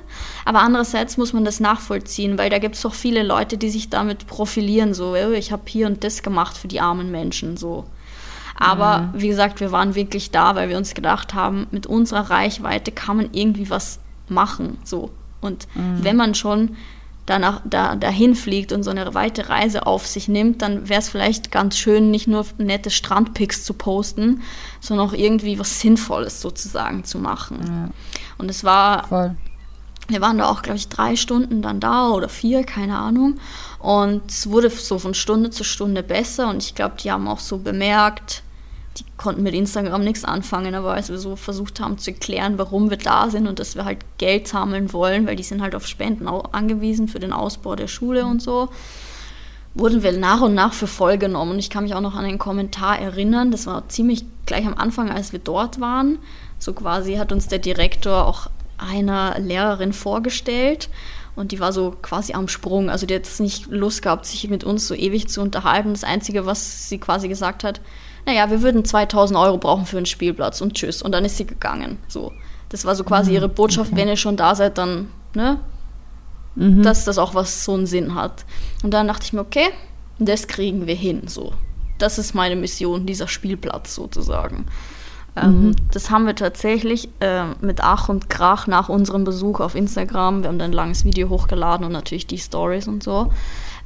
Aber 0.44 0.60
andererseits 0.60 1.16
muss 1.16 1.32
man 1.32 1.44
das 1.44 1.58
nachvollziehen, 1.58 2.36
weil 2.36 2.50
da 2.50 2.58
gibt 2.58 2.74
es 2.74 2.82
doch 2.82 2.94
viele 2.94 3.22
Leute, 3.22 3.56
die 3.56 3.70
sich 3.70 3.88
damit 3.88 4.26
profilieren, 4.26 4.92
so, 4.92 5.12
oh, 5.12 5.32
ich 5.32 5.52
habe 5.52 5.62
hier 5.66 5.86
und 5.86 6.04
das 6.04 6.22
gemacht 6.22 6.58
für 6.58 6.68
die 6.68 6.80
armen 6.80 7.10
Menschen, 7.10 7.56
so. 7.56 7.86
Aber 8.56 8.98
mhm. 8.98 9.10
wie 9.14 9.28
gesagt, 9.28 9.60
wir 9.60 9.72
waren 9.72 9.94
wirklich 9.94 10.30
da, 10.30 10.54
weil 10.54 10.68
wir 10.68 10.76
uns 10.76 10.92
gedacht 10.92 11.32
haben, 11.32 11.66
mit 11.70 11.86
unserer 11.86 12.28
Reichweite 12.28 12.92
kann 12.92 13.16
man 13.16 13.30
irgendwie 13.32 13.70
was 13.70 14.00
machen, 14.28 14.78
so. 14.84 15.10
Und 15.40 15.66
mhm. 15.74 16.02
wenn 16.02 16.16
man 16.16 16.34
schon 16.34 16.76
danach, 17.26 17.60
da, 17.64 17.94
dahin 17.94 18.34
fliegt 18.34 18.72
und 18.72 18.82
so 18.82 18.90
eine 18.90 19.14
weite 19.14 19.48
Reise 19.48 19.86
auf 19.86 20.06
sich 20.06 20.28
nimmt, 20.28 20.62
dann 20.62 20.88
wäre 20.88 21.00
es 21.00 21.08
vielleicht 21.08 21.50
ganz 21.50 21.78
schön, 21.78 22.10
nicht 22.10 22.26
nur 22.26 22.44
nette 22.58 22.90
Strandpics 22.90 23.64
zu 23.64 23.74
posten, 23.74 24.42
sondern 24.80 25.08
auch 25.08 25.12
irgendwie 25.12 25.58
was 25.58 25.80
Sinnvolles 25.80 26.40
sozusagen 26.40 27.04
zu 27.04 27.18
machen. 27.18 27.58
Ja. 27.62 27.90
Und 28.38 28.50
es 28.50 28.64
war, 28.64 29.06
Voll. 29.06 29.36
wir 30.08 30.20
waren 30.20 30.38
da 30.38 30.48
auch, 30.48 30.62
glaube 30.62 30.78
ich, 30.78 30.88
drei 30.88 31.14
Stunden 31.14 31.62
dann 31.62 31.78
da 31.78 32.08
oder 32.10 32.28
vier, 32.28 32.64
keine 32.64 32.98
Ahnung. 32.98 33.38
Und 33.78 34.28
es 34.28 34.50
wurde 34.50 34.68
so 34.70 34.98
von 34.98 35.14
Stunde 35.14 35.50
zu 35.50 35.62
Stunde 35.62 36.02
besser 36.02 36.50
und 36.50 36.62
ich 36.62 36.74
glaube, 36.74 36.96
die 37.00 37.12
haben 37.12 37.28
auch 37.28 37.40
so 37.40 37.58
bemerkt, 37.58 38.42
die 38.96 39.04
konnten 39.16 39.42
mit 39.42 39.54
Instagram 39.54 40.02
nichts 40.02 40.24
anfangen, 40.24 40.74
aber 40.74 40.94
als 40.94 41.08
wir 41.10 41.18
so 41.18 41.36
versucht 41.36 41.80
haben 41.80 41.98
zu 41.98 42.10
erklären, 42.10 42.58
warum 42.58 42.90
wir 42.90 42.96
da 42.96 43.30
sind 43.30 43.46
und 43.46 43.58
dass 43.58 43.76
wir 43.76 43.84
halt 43.84 43.98
Geld 44.18 44.48
sammeln 44.48 44.92
wollen, 44.92 45.26
weil 45.26 45.36
die 45.36 45.42
sind 45.42 45.62
halt 45.62 45.74
auf 45.74 45.86
Spenden 45.86 46.26
angewiesen 46.26 47.06
für 47.06 47.20
den 47.20 47.32
Ausbau 47.32 47.76
der 47.76 47.86
Schule 47.86 48.26
und 48.26 48.42
so, 48.42 48.68
wurden 49.74 50.02
wir 50.02 50.12
nach 50.12 50.40
und 50.40 50.54
nach 50.54 50.72
für 50.72 50.88
voll 50.88 51.18
genommen. 51.18 51.52
Und 51.52 51.58
ich 51.60 51.70
kann 51.70 51.84
mich 51.84 51.94
auch 51.94 52.00
noch 52.00 52.16
an 52.16 52.24
einen 52.24 52.38
Kommentar 52.38 52.98
erinnern, 52.98 53.52
das 53.52 53.66
war 53.66 53.88
ziemlich 53.88 54.24
gleich 54.46 54.66
am 54.66 54.74
Anfang, 54.74 55.10
als 55.10 55.32
wir 55.32 55.38
dort 55.38 55.80
waren. 55.80 56.18
So 56.58 56.72
quasi 56.72 57.14
hat 57.14 57.30
uns 57.30 57.46
der 57.46 57.60
Direktor 57.60 58.26
auch 58.26 58.50
einer 58.76 59.38
Lehrerin 59.38 59.92
vorgestellt 59.92 60.88
und 61.36 61.52
die 61.52 61.60
war 61.60 61.72
so 61.72 61.94
quasi 62.02 62.32
am 62.32 62.48
Sprung. 62.48 62.90
Also 62.90 63.06
die 63.06 63.14
hat 63.14 63.26
jetzt 63.26 63.40
nicht 63.40 63.68
Lust 63.68 64.02
gehabt, 64.02 64.26
sich 64.26 64.48
mit 64.50 64.64
uns 64.64 64.88
so 64.88 64.94
ewig 64.94 65.28
zu 65.28 65.40
unterhalten. 65.40 65.90
Das 65.90 66.04
Einzige, 66.04 66.44
was 66.46 66.88
sie 66.88 66.98
quasi 66.98 67.28
gesagt 67.28 67.62
hat, 67.62 67.80
naja, 68.26 68.50
wir 68.50 68.62
würden 68.62 68.84
2000 68.84 69.38
Euro 69.38 69.58
brauchen 69.58 69.86
für 69.86 69.96
einen 69.96 70.06
Spielplatz 70.06 70.60
und 70.60 70.74
tschüss. 70.74 71.02
Und 71.02 71.12
dann 71.12 71.24
ist 71.24 71.36
sie 71.36 71.46
gegangen. 71.46 71.98
So. 72.08 72.32
Das 72.68 72.84
war 72.84 72.94
so 72.94 73.04
quasi 73.04 73.30
mhm, 73.30 73.36
ihre 73.36 73.48
Botschaft, 73.48 73.92
okay. 73.92 74.00
wenn 74.00 74.08
ihr 74.08 74.16
schon 74.16 74.36
da 74.36 74.54
seid, 74.54 74.78
dann, 74.78 75.08
ne? 75.34 75.58
Mhm. 76.54 76.82
Dass 76.82 77.04
das 77.04 77.18
auch 77.18 77.34
was 77.34 77.64
so 77.64 77.74
einen 77.74 77.86
Sinn 77.86 78.14
hat. 78.14 78.44
Und 78.82 78.92
dann 78.92 79.06
dachte 79.06 79.24
ich 79.24 79.32
mir, 79.32 79.40
okay, 79.40 79.68
das 80.18 80.46
kriegen 80.46 80.86
wir 80.86 80.94
hin. 80.94 81.22
So. 81.26 81.52
Das 81.98 82.18
ist 82.18 82.34
meine 82.34 82.56
Mission, 82.56 83.06
dieser 83.06 83.28
Spielplatz 83.28 83.94
sozusagen. 83.94 84.66
Ähm, 85.36 85.68
mhm. 85.68 85.76
das 85.92 86.10
haben 86.10 86.26
wir 86.26 86.34
tatsächlich 86.34 87.08
äh, 87.20 87.44
mit 87.60 87.80
Ach 87.82 88.08
und 88.08 88.28
Krach 88.28 88.66
nach 88.66 88.88
unserem 88.88 89.22
Besuch 89.22 89.60
auf 89.60 89.76
Instagram. 89.76 90.42
Wir 90.42 90.48
haben 90.48 90.58
dann 90.58 90.70
ein 90.70 90.74
langes 90.74 91.04
Video 91.04 91.28
hochgeladen 91.28 91.86
und 91.86 91.92
natürlich 91.92 92.26
die 92.26 92.38
Stories 92.38 92.88
und 92.88 93.02
so 93.02 93.30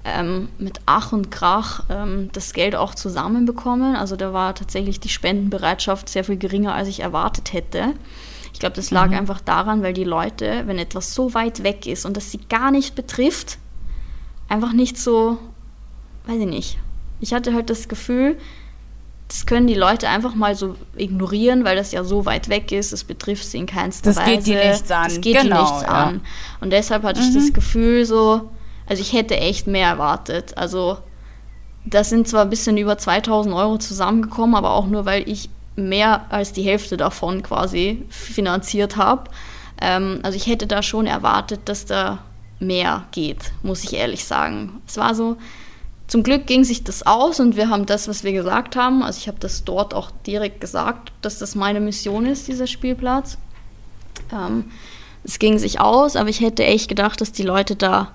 ähm, 0.04 0.48
mit 0.58 0.80
Ach 0.86 1.12
und 1.12 1.30
Krach 1.30 1.84
ähm, 1.88 2.28
das 2.32 2.52
Geld 2.52 2.76
auch 2.76 2.94
zusammenbekommen. 2.94 3.96
Also 3.96 4.16
da 4.16 4.32
war 4.32 4.54
tatsächlich 4.54 5.00
die 5.00 5.08
Spendenbereitschaft 5.08 6.08
sehr 6.08 6.24
viel 6.24 6.36
geringer, 6.36 6.74
als 6.74 6.88
ich 6.88 7.00
erwartet 7.00 7.52
hätte. 7.52 7.94
Ich 8.52 8.60
glaube, 8.60 8.76
das 8.76 8.90
lag 8.90 9.08
mhm. 9.08 9.14
einfach 9.14 9.40
daran, 9.40 9.82
weil 9.82 9.94
die 9.94 10.04
Leute, 10.04 10.62
wenn 10.66 10.78
etwas 10.78 11.14
so 11.14 11.34
weit 11.34 11.64
weg 11.64 11.86
ist 11.86 12.04
und 12.04 12.16
das 12.16 12.30
sie 12.30 12.40
gar 12.48 12.70
nicht 12.70 12.94
betrifft, 12.94 13.58
einfach 14.48 14.72
nicht 14.72 14.98
so, 14.98 15.38
weiß 16.26 16.38
ich 16.38 16.46
nicht. 16.46 16.78
Ich 17.20 17.32
hatte 17.32 17.54
halt 17.54 17.70
das 17.70 17.88
Gefühl, 17.88 18.36
das 19.28 19.46
können 19.46 19.66
die 19.66 19.74
Leute 19.74 20.08
einfach 20.08 20.34
mal 20.34 20.54
so 20.54 20.76
ignorieren, 20.96 21.64
weil 21.64 21.76
das 21.76 21.92
ja 21.92 22.04
so 22.04 22.26
weit 22.26 22.50
weg 22.50 22.70
ist, 22.70 22.92
es 22.92 23.04
betrifft 23.04 23.44
sie 23.44 23.58
in 23.58 23.66
keinster 23.66 24.10
das 24.10 24.18
Weise. 24.18 24.36
Das 24.36 24.44
geht 24.44 24.54
die 24.54 24.68
nichts 24.68 24.90
an. 24.90 25.04
Das 25.04 25.20
geht 25.20 25.40
genau, 25.40 25.56
die 25.56 25.62
nichts 25.62 25.82
ja. 25.82 25.88
an. 25.88 26.20
Und 26.60 26.70
deshalb 26.72 27.02
hatte 27.04 27.20
mhm. 27.20 27.28
ich 27.28 27.34
das 27.34 27.52
Gefühl 27.52 28.04
so, 28.04 28.50
also 28.86 29.00
ich 29.00 29.12
hätte 29.12 29.36
echt 29.36 29.66
mehr 29.66 29.88
erwartet. 29.88 30.56
Also 30.56 30.98
das 31.84 32.10
sind 32.10 32.28
zwar 32.28 32.42
ein 32.42 32.50
bisschen 32.50 32.76
über 32.76 32.98
2000 32.98 33.54
Euro 33.54 33.78
zusammengekommen, 33.78 34.54
aber 34.54 34.72
auch 34.72 34.86
nur, 34.86 35.04
weil 35.04 35.28
ich 35.28 35.48
mehr 35.76 36.26
als 36.30 36.52
die 36.52 36.62
Hälfte 36.62 36.96
davon 36.96 37.42
quasi 37.42 38.04
finanziert 38.08 38.96
habe. 38.96 39.30
Ähm, 39.80 40.20
also 40.22 40.36
ich 40.36 40.46
hätte 40.46 40.66
da 40.66 40.82
schon 40.82 41.06
erwartet, 41.06 41.60
dass 41.66 41.86
da 41.86 42.18
mehr 42.60 43.04
geht, 43.12 43.52
muss 43.62 43.84
ich 43.84 43.94
ehrlich 43.94 44.24
sagen. 44.24 44.80
Es 44.86 44.96
war 44.96 45.14
so, 45.14 45.36
zum 46.06 46.22
Glück 46.22 46.46
ging 46.46 46.64
sich 46.64 46.84
das 46.84 47.06
aus 47.06 47.40
und 47.40 47.56
wir 47.56 47.70
haben 47.70 47.86
das, 47.86 48.08
was 48.08 48.24
wir 48.24 48.32
gesagt 48.32 48.76
haben. 48.76 49.02
Also 49.02 49.18
ich 49.18 49.28
habe 49.28 49.38
das 49.40 49.64
dort 49.64 49.94
auch 49.94 50.10
direkt 50.26 50.60
gesagt, 50.60 51.12
dass 51.22 51.38
das 51.38 51.54
meine 51.54 51.80
Mission 51.80 52.26
ist, 52.26 52.46
dieser 52.48 52.66
Spielplatz. 52.66 53.36
Ähm, 54.32 54.70
es 55.24 55.38
ging 55.38 55.58
sich 55.58 55.80
aus, 55.80 56.16
aber 56.16 56.28
ich 56.28 56.40
hätte 56.40 56.64
echt 56.64 56.88
gedacht, 56.88 57.20
dass 57.20 57.32
die 57.32 57.42
Leute 57.42 57.76
da 57.76 58.12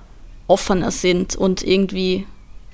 offener 0.50 0.92
sind 0.92 1.36
und 1.36 1.64
irgendwie, 1.64 2.26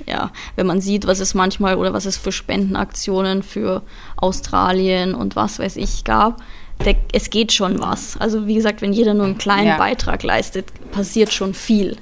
ja, 0.07 0.31
wenn 0.55 0.65
man 0.65 0.81
sieht, 0.81 1.05
was 1.05 1.19
es 1.19 1.33
manchmal 1.33 1.75
oder 1.75 1.93
was 1.93 2.05
es 2.05 2.17
für 2.17 2.31
Spendenaktionen 2.31 3.43
für 3.43 3.83
Australien 4.15 5.13
und 5.13 5.35
was 5.35 5.59
weiß 5.59 5.75
ich 5.75 6.03
gab, 6.03 6.41
der, 6.83 6.95
es 7.13 7.29
geht 7.29 7.51
schon 7.53 7.79
was. 7.79 8.17
Also 8.17 8.47
wie 8.47 8.55
gesagt, 8.55 8.81
wenn 8.81 8.93
jeder 8.93 9.13
nur 9.13 9.25
einen 9.25 9.37
kleinen 9.37 9.67
ja. 9.67 9.77
Beitrag 9.77 10.23
leistet, 10.23 10.67
passiert 10.91 11.31
schon 11.31 11.53
viel. 11.53 11.97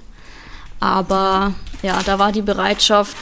Aber 0.80 1.54
ja, 1.82 2.02
da 2.06 2.20
war 2.20 2.32
die 2.32 2.42
Bereitschaft 2.42 3.18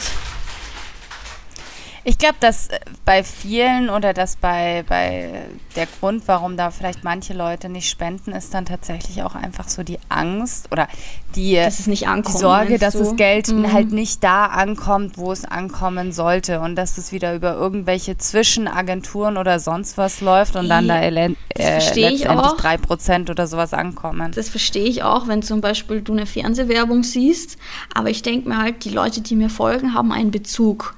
ich 2.03 2.17
glaube, 2.17 2.35
dass 2.39 2.69
äh, 2.69 2.79
bei 3.05 3.23
vielen 3.23 3.89
oder 3.89 4.13
dass 4.13 4.35
bei, 4.35 4.83
bei 4.87 5.43
der 5.75 5.87
Grund, 5.99 6.23
warum 6.27 6.57
da 6.57 6.71
vielleicht 6.71 7.03
manche 7.03 7.33
Leute 7.33 7.69
nicht 7.69 7.89
spenden, 7.89 8.31
ist 8.31 8.53
dann 8.53 8.65
tatsächlich 8.65 9.21
auch 9.23 9.35
einfach 9.35 9.69
so 9.69 9.83
die 9.83 9.99
Angst 10.09 10.71
oder 10.71 10.87
die, 11.35 11.55
dass 11.55 11.79
es 11.79 11.87
nicht 11.87 12.07
ankommt, 12.07 12.35
die 12.35 12.39
Sorge, 12.39 12.79
dass 12.79 12.93
das 12.93 13.15
Geld 13.15 13.49
mhm. 13.49 13.71
halt 13.71 13.91
nicht 13.91 14.23
da 14.23 14.47
ankommt, 14.47 15.17
wo 15.17 15.31
es 15.31 15.45
ankommen 15.45 16.11
sollte 16.11 16.59
und 16.59 16.75
dass 16.75 16.97
es 16.97 17.11
wieder 17.11 17.35
über 17.35 17.53
irgendwelche 17.53 18.17
Zwischenagenturen 18.17 19.37
oder 19.37 19.59
sonst 19.59 19.97
was 19.97 20.21
läuft 20.21 20.55
und 20.55 20.69
dann 20.69 20.87
da 20.87 20.99
äh, 21.01 21.09
letztendlich 21.09 22.23
drei 22.23 22.77
Prozent 22.77 23.29
oder 23.29 23.45
sowas 23.45 23.73
ankommen. 23.73 24.31
Das 24.33 24.49
verstehe 24.49 24.85
ich 24.85 25.03
auch, 25.03 25.27
wenn 25.27 25.43
zum 25.43 25.61
Beispiel 25.61 26.01
du 26.01 26.13
eine 26.13 26.25
Fernsehwerbung 26.25 27.03
siehst, 27.03 27.57
aber 27.93 28.09
ich 28.09 28.23
denke 28.23 28.49
mir 28.49 28.57
halt, 28.57 28.83
die 28.85 28.89
Leute, 28.89 29.21
die 29.21 29.35
mir 29.35 29.49
folgen, 29.49 29.93
haben 29.93 30.11
einen 30.11 30.31
Bezug 30.31 30.95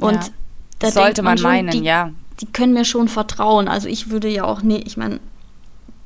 und 0.00 0.14
ja. 0.14 0.28
da 0.78 0.90
sollte 0.90 1.22
man, 1.22 1.32
man 1.32 1.38
schon, 1.38 1.50
meinen, 1.50 1.70
die, 1.70 1.80
ja. 1.80 2.10
Die 2.40 2.46
können 2.46 2.72
mir 2.72 2.84
schon 2.84 3.08
vertrauen. 3.08 3.68
Also 3.68 3.88
ich 3.88 4.10
würde 4.10 4.28
ja 4.28 4.44
auch 4.44 4.62
nicht, 4.62 4.86
ich 4.86 4.96
meine, 4.96 5.20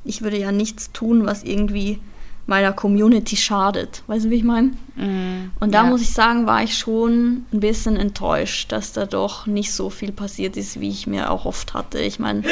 ich 0.04 0.22
würde 0.22 0.38
ja 0.38 0.50
nichts 0.50 0.92
tun, 0.92 1.26
was 1.26 1.42
irgendwie 1.42 2.00
meiner 2.46 2.72
Community 2.72 3.36
schadet. 3.36 4.02
Weißt 4.06 4.24
du, 4.24 4.30
wie 4.30 4.36
ich 4.36 4.44
meine? 4.44 4.72
Mm, 4.96 5.52
und 5.60 5.72
da 5.72 5.84
ja. 5.84 5.90
muss 5.90 6.02
ich 6.02 6.12
sagen, 6.12 6.46
war 6.46 6.62
ich 6.62 6.76
schon 6.76 7.46
ein 7.52 7.60
bisschen 7.60 7.96
enttäuscht, 7.96 8.72
dass 8.72 8.92
da 8.92 9.06
doch 9.06 9.46
nicht 9.46 9.72
so 9.72 9.90
viel 9.90 10.10
passiert 10.10 10.56
ist, 10.56 10.80
wie 10.80 10.88
ich 10.88 11.06
mir 11.06 11.30
auch 11.30 11.44
oft 11.44 11.74
hatte. 11.74 12.00
Ich 12.00 12.18
meine, 12.18 12.42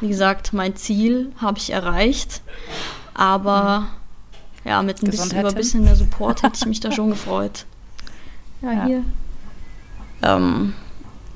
wie 0.00 0.08
gesagt, 0.08 0.52
mein 0.52 0.76
Ziel 0.76 1.32
habe 1.38 1.58
ich 1.58 1.70
erreicht, 1.70 2.42
aber 3.14 3.88
ja, 4.64 4.82
mit 4.82 5.02
ein 5.02 5.10
bisschen, 5.10 5.38
über 5.38 5.48
ein 5.48 5.54
bisschen 5.54 5.84
mehr 5.84 5.96
Support 5.96 6.42
hätte 6.42 6.58
ich 6.58 6.66
mich 6.66 6.80
da 6.80 6.92
schon 6.92 7.10
gefreut. 7.10 7.64
Ja, 8.60 8.72
ja. 8.72 8.86
hier. 8.86 9.04
Ähm, 10.22 10.74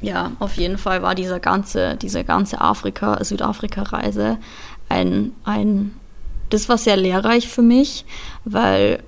ja, 0.03 0.33
auf 0.41 0.57
jeden 0.57 0.79
Fall 0.79 1.03
war 1.03 1.15
dieser 1.15 1.41
ganze, 1.41 1.97
diese 1.97 2.25
ganze 2.25 2.61
Afrika, 2.61 3.23
Südafrika-Reise 3.23 4.39
ein, 4.89 5.33
ein, 5.45 5.95
das 6.51 6.69
war 6.69 6.77
sehr 6.77 6.97
lehrreich 6.97 7.49
für 7.49 7.63
mich, 7.63 8.05
weil 8.45 9.03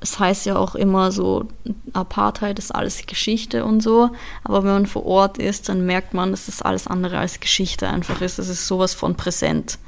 es 0.00 0.18
heißt 0.18 0.44
ja 0.44 0.56
auch 0.56 0.74
immer 0.74 1.10
so, 1.10 1.48
Apartheid 1.94 2.58
ist 2.58 2.74
alles 2.74 3.06
Geschichte 3.06 3.64
und 3.64 3.80
so, 3.80 4.10
aber 4.44 4.62
wenn 4.62 4.72
man 4.72 4.86
vor 4.86 5.06
Ort 5.06 5.38
ist, 5.38 5.70
dann 5.70 5.86
merkt 5.86 6.12
man, 6.12 6.30
dass 6.30 6.46
das 6.46 6.60
alles 6.60 6.86
andere 6.86 7.18
als 7.18 7.40
Geschichte 7.40 7.88
einfach 7.88 8.20
ist. 8.20 8.38
Es 8.38 8.50
ist 8.50 8.66
sowas 8.66 8.92
von 8.92 9.16
präsent. 9.16 9.78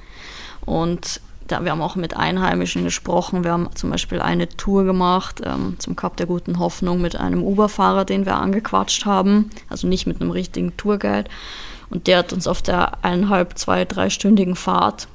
Und 0.65 1.21
da, 1.47 1.65
wir 1.65 1.71
haben 1.71 1.83
auch 1.83 1.97
mit 1.97 2.17
Einheimischen 2.17 2.85
gesprochen. 2.85 3.45
Wir 3.45 3.53
haben 3.53 3.69
zum 3.75 3.91
Beispiel 3.91 4.21
eine 4.21 4.49
Tour 4.49 4.85
gemacht 4.85 5.41
ähm, 5.45 5.77
zum 5.79 5.97
Kap 5.97 6.17
der 6.17 6.27
Guten 6.27 6.59
Hoffnung 6.59 7.01
mit 7.01 7.17
einem 7.17 7.43
Uber-Fahrer, 7.43 8.05
den 8.05 8.27
wir 8.27 8.37
angequatscht 8.37 9.05
haben. 9.05 9.51
Also 9.69 9.87
nicht 9.87 10.07
mit 10.07 10.21
einem 10.21 10.31
richtigen 10.31 10.77
Tourguide. 10.77 11.31
Und 11.89 12.07
der 12.07 12.19
hat 12.19 12.33
uns 12.33 12.47
auf 12.47 12.63
der 12.63 13.05
eineinhalb, 13.05 13.59
zwei, 13.59 13.85
dreistündigen 13.85 14.57
Fahrt 14.57 15.09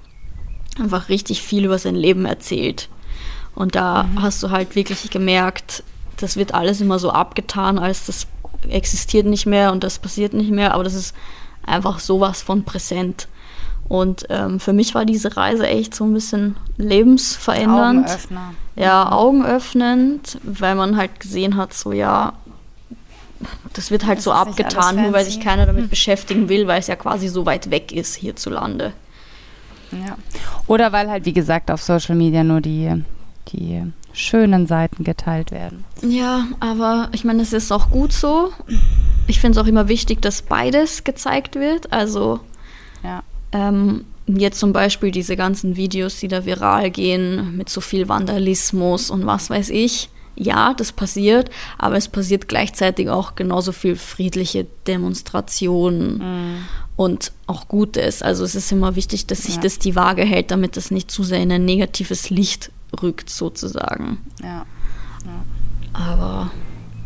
einfach 0.79 1.09
richtig 1.09 1.41
viel 1.41 1.65
über 1.65 1.77
sein 1.77 1.95
Leben 1.95 2.25
erzählt. 2.25 2.89
Und 3.55 3.75
da 3.75 4.03
mhm. 4.03 4.21
hast 4.21 4.41
du 4.41 4.49
halt 4.49 4.75
wirklich 4.75 5.09
gemerkt, 5.09 5.84
das 6.17 6.38
wird 6.38 6.53
alles 6.53 6.82
immer 6.82 6.99
so 6.99 7.11
abgetan, 7.11 7.79
als 7.79 8.05
das 8.05 8.27
existiert 8.69 9.25
nicht 9.25 9.45
mehr 9.45 9.71
und 9.71 9.84
das 9.84 9.99
passiert 9.99 10.34
nicht 10.34 10.51
mehr, 10.51 10.73
aber 10.73 10.84
das 10.84 10.93
ist 10.93 11.15
einfach 11.65 11.99
sowas 11.99 12.41
von 12.41 12.63
präsent. 12.63 13.27
Und 13.91 14.25
ähm, 14.29 14.61
für 14.61 14.71
mich 14.71 14.95
war 14.95 15.03
diese 15.03 15.35
Reise 15.35 15.67
echt 15.67 15.93
so 15.93 16.05
ein 16.05 16.13
bisschen 16.13 16.55
lebensverändernd. 16.77 18.05
Augenöffner. 18.05 18.53
Ja, 18.77 19.11
augenöffnend, 19.11 20.39
weil 20.43 20.75
man 20.75 20.95
halt 20.95 21.19
gesehen 21.19 21.57
hat, 21.57 21.73
so 21.73 21.91
ja, 21.91 22.31
das 23.73 23.91
wird 23.91 24.05
halt 24.05 24.19
das 24.19 24.23
so 24.23 24.31
abgetan, 24.31 24.95
nur 24.95 25.11
weil 25.11 25.25
sich 25.25 25.41
keiner 25.41 25.65
damit 25.65 25.83
hm. 25.83 25.89
beschäftigen 25.89 26.47
will, 26.47 26.67
weil 26.67 26.79
es 26.79 26.87
ja 26.87 26.95
quasi 26.95 27.27
so 27.27 27.45
weit 27.45 27.69
weg 27.69 27.91
ist 27.91 28.15
hierzulande. 28.15 28.93
Ja. 29.91 30.15
Oder 30.67 30.93
weil 30.93 31.09
halt, 31.09 31.25
wie 31.25 31.33
gesagt, 31.33 31.69
auf 31.69 31.83
Social 31.83 32.15
Media 32.15 32.45
nur 32.45 32.61
die, 32.61 33.03
die 33.49 33.91
schönen 34.13 34.67
Seiten 34.67 35.03
geteilt 35.03 35.51
werden. 35.51 35.83
Ja, 36.01 36.45
aber 36.61 37.09
ich 37.11 37.25
meine, 37.25 37.41
es 37.41 37.51
ist 37.51 37.73
auch 37.73 37.89
gut 37.89 38.13
so. 38.13 38.53
Ich 39.27 39.41
finde 39.41 39.59
es 39.59 39.65
auch 39.65 39.67
immer 39.67 39.89
wichtig, 39.89 40.21
dass 40.21 40.43
beides 40.43 41.03
gezeigt 41.03 41.55
wird. 41.55 41.91
Also 41.91 42.39
ja. 43.03 43.23
Ähm, 43.52 44.06
jetzt 44.28 44.60
zum 44.60 44.72
Beispiel 44.74 45.12
diese 45.12 45.36
ganzen 45.36 45.76
Videos, 45.76 46.20
die 46.20 46.28
da 46.28 46.45
viral 46.45 46.89
gehen, 46.91 47.58
mit 47.58 47.70
so 47.70 47.82
viel 47.82 48.08
Vandalismus 48.08 49.10
und 49.10 49.26
was 49.26 49.49
weiß 49.49 49.70
ich. 49.70 50.10
Ja, 50.38 50.74
das 50.74 50.93
passiert, 50.93 51.49
aber 51.78 51.97
es 51.97 52.08
passiert 52.08 52.47
gleichzeitig 52.47 53.10
auch 53.10 53.36
genauso 53.36 53.74
viel 53.74 53.95
friedliche 53.97 54.66
Demonstrationen 54.88 56.18
Mhm. 56.20 56.56
und 56.95 57.32
auch 57.47 57.68
Gutes. 57.68 58.22
Also 58.22 58.45
es 58.45 58.56
ist 58.56 58.72
immer 58.72 58.95
wichtig, 58.95 59.28
dass 59.28 59.43
sich 59.43 59.56
Ja. 59.56 59.62
das 59.62 59.78
die 59.78 59.95
Waage 59.95 60.24
hält, 60.24 60.49
damit 60.52 60.78
das 60.78 60.89
nicht 60.89 61.12
zu 61.12 61.24
sehr 61.24 61.41
in 61.41 61.52
ein 61.52 61.66
negatives 61.66 62.30
Licht 62.30 62.72
rückt, 63.04 63.30
sozusagen. 63.30 64.20
Ja. 64.41 64.66
Aber 65.93 66.52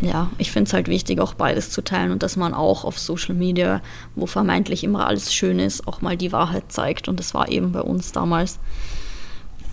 ja, 0.01 0.29
ich 0.37 0.51
finde 0.51 0.67
es 0.67 0.73
halt 0.73 0.87
wichtig, 0.87 1.19
auch 1.19 1.33
beides 1.33 1.71
zu 1.71 1.81
teilen 1.83 2.11
und 2.11 2.21
dass 2.21 2.35
man 2.35 2.53
auch 2.53 2.83
auf 2.83 2.99
Social 2.99 3.33
Media, 3.35 3.81
wo 4.15 4.25
vermeintlich 4.25 4.83
immer 4.83 5.07
alles 5.07 5.33
schön 5.33 5.59
ist, 5.59 5.87
auch 5.87 6.01
mal 6.01 6.17
die 6.17 6.31
Wahrheit 6.31 6.65
zeigt. 6.71 7.07
Und 7.07 7.19
das 7.19 7.33
war 7.33 7.49
eben 7.49 7.71
bei 7.71 7.81
uns 7.81 8.11
damals 8.11 8.59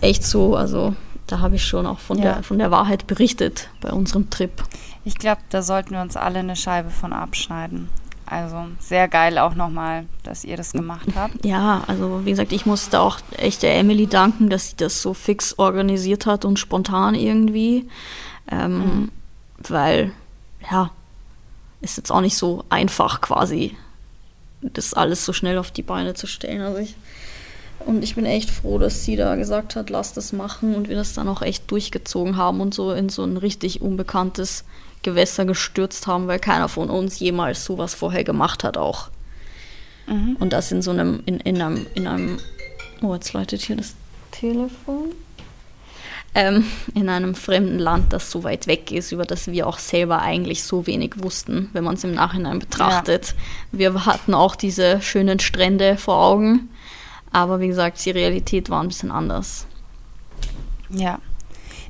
echt 0.01 0.23
so. 0.23 0.55
Also 0.55 0.95
da 1.27 1.39
habe 1.39 1.55
ich 1.55 1.65
schon 1.65 1.85
auch 1.85 1.99
von, 1.99 2.17
Ja. 2.17 2.35
der, 2.35 2.43
von 2.43 2.57
der 2.59 2.71
Wahrheit 2.71 3.07
berichtet 3.07 3.69
bei 3.81 3.91
unserem 3.91 4.29
Trip. 4.29 4.51
Ich 5.05 5.15
glaube, 5.15 5.41
da 5.49 5.61
sollten 5.61 5.91
wir 5.91 6.01
uns 6.01 6.15
alle 6.15 6.39
eine 6.39 6.55
Scheibe 6.55 6.89
von 6.89 7.11
abschneiden. 7.13 7.89
Also 8.25 8.55
sehr 8.79 9.09
geil 9.09 9.37
auch 9.37 9.53
nochmal, 9.53 10.05
dass 10.23 10.45
ihr 10.45 10.55
das 10.55 10.71
gemacht 10.71 11.07
habt. 11.15 11.45
Ja, 11.45 11.83
also 11.87 12.21
wie 12.25 12.29
gesagt, 12.31 12.53
ich 12.53 12.65
musste 12.65 13.01
auch 13.01 13.19
echt 13.37 13.61
der 13.63 13.77
Emily 13.77 14.07
danken, 14.07 14.49
dass 14.49 14.69
sie 14.71 14.77
das 14.77 15.01
so 15.01 15.13
fix 15.13 15.59
organisiert 15.59 16.25
hat 16.25 16.45
und 16.45 16.57
spontan 16.57 17.15
irgendwie. 17.15 17.87
Ähm, 18.49 19.09
Weil, 19.71 20.11
ja, 20.71 20.91
ist 21.81 21.97
jetzt 21.97 22.11
auch 22.11 22.21
nicht 22.21 22.37
so 22.37 22.63
einfach 22.69 23.21
quasi, 23.21 23.75
das 24.61 24.93
alles 24.93 25.25
so 25.25 25.33
schnell 25.33 25.57
auf 25.57 25.71
die 25.71 25.83
Beine 25.83 26.13
zu 26.13 26.27
stellen. 26.27 26.61
Also 26.61 26.79
ich, 26.79 26.95
und 27.85 28.03
ich 28.03 28.15
bin 28.15 28.25
echt 28.25 28.49
froh, 28.49 28.77
dass 28.77 29.03
sie 29.03 29.15
da 29.15 29.35
gesagt 29.35 29.75
hat, 29.75 29.89
lass 29.89 30.13
das 30.13 30.31
machen 30.31 30.75
und 30.75 30.87
wir 30.87 30.95
das 30.95 31.13
dann 31.13 31.27
auch 31.27 31.41
echt 31.41 31.69
durchgezogen 31.69 32.37
haben 32.37 32.61
und 32.61 32.73
so 32.73 32.91
in 32.93 33.09
so 33.09 33.23
ein 33.23 33.37
richtig 33.37 33.81
unbekanntes 33.81 34.63
Gewässer 35.01 35.45
gestürzt 35.45 36.07
haben, 36.07 36.27
weil 36.27 36.39
keiner 36.39 36.69
von 36.69 36.89
uns 36.89 37.19
jemals 37.19 37.65
sowas 37.65 37.93
vorher 37.93 38.23
gemacht 38.23 38.63
hat 38.63 38.77
auch. 38.77 39.09
Mhm. 40.07 40.37
Und 40.39 40.53
das 40.53 40.71
in 40.71 40.81
so 40.81 40.91
einem, 40.91 41.21
in, 41.25 41.39
in 41.41 41.61
einem, 41.61 41.85
in 41.93 42.07
einem, 42.07 42.39
oh, 43.01 43.13
jetzt 43.13 43.33
läutet 43.33 43.61
hier 43.61 43.75
das 43.75 43.95
Telefon. 44.31 45.11
Ähm, 46.35 46.65
in 46.95 47.09
einem 47.09 47.35
fremden 47.35 47.77
Land, 47.77 48.11
das 48.11 48.31
so 48.31 48.43
weit 48.43 48.65
weg 48.65 48.91
ist, 48.91 49.11
über 49.11 49.23
das 49.23 49.45
wir 49.47 49.67
auch 49.67 49.77
selber 49.77 50.19
eigentlich 50.23 50.63
so 50.63 50.87
wenig 50.87 51.21
wussten, 51.21 51.69
wenn 51.73 51.83
man 51.83 51.93
es 51.93 52.03
im 52.03 52.15
Nachhinein 52.15 52.57
betrachtet. 52.57 53.35
Wir 53.71 54.05
hatten 54.07 54.33
auch 54.33 54.55
diese 54.55 54.99
schönen 55.01 55.39
Strände 55.39 55.95
vor 55.95 56.17
Augen, 56.17 56.69
aber 57.31 57.59
wie 57.59 57.67
gesagt, 57.67 58.03
die 58.03 58.09
Realität 58.11 58.71
war 58.71 58.81
ein 58.81 58.87
bisschen 58.87 59.11
anders. 59.11 59.67
Ja. 60.89 61.19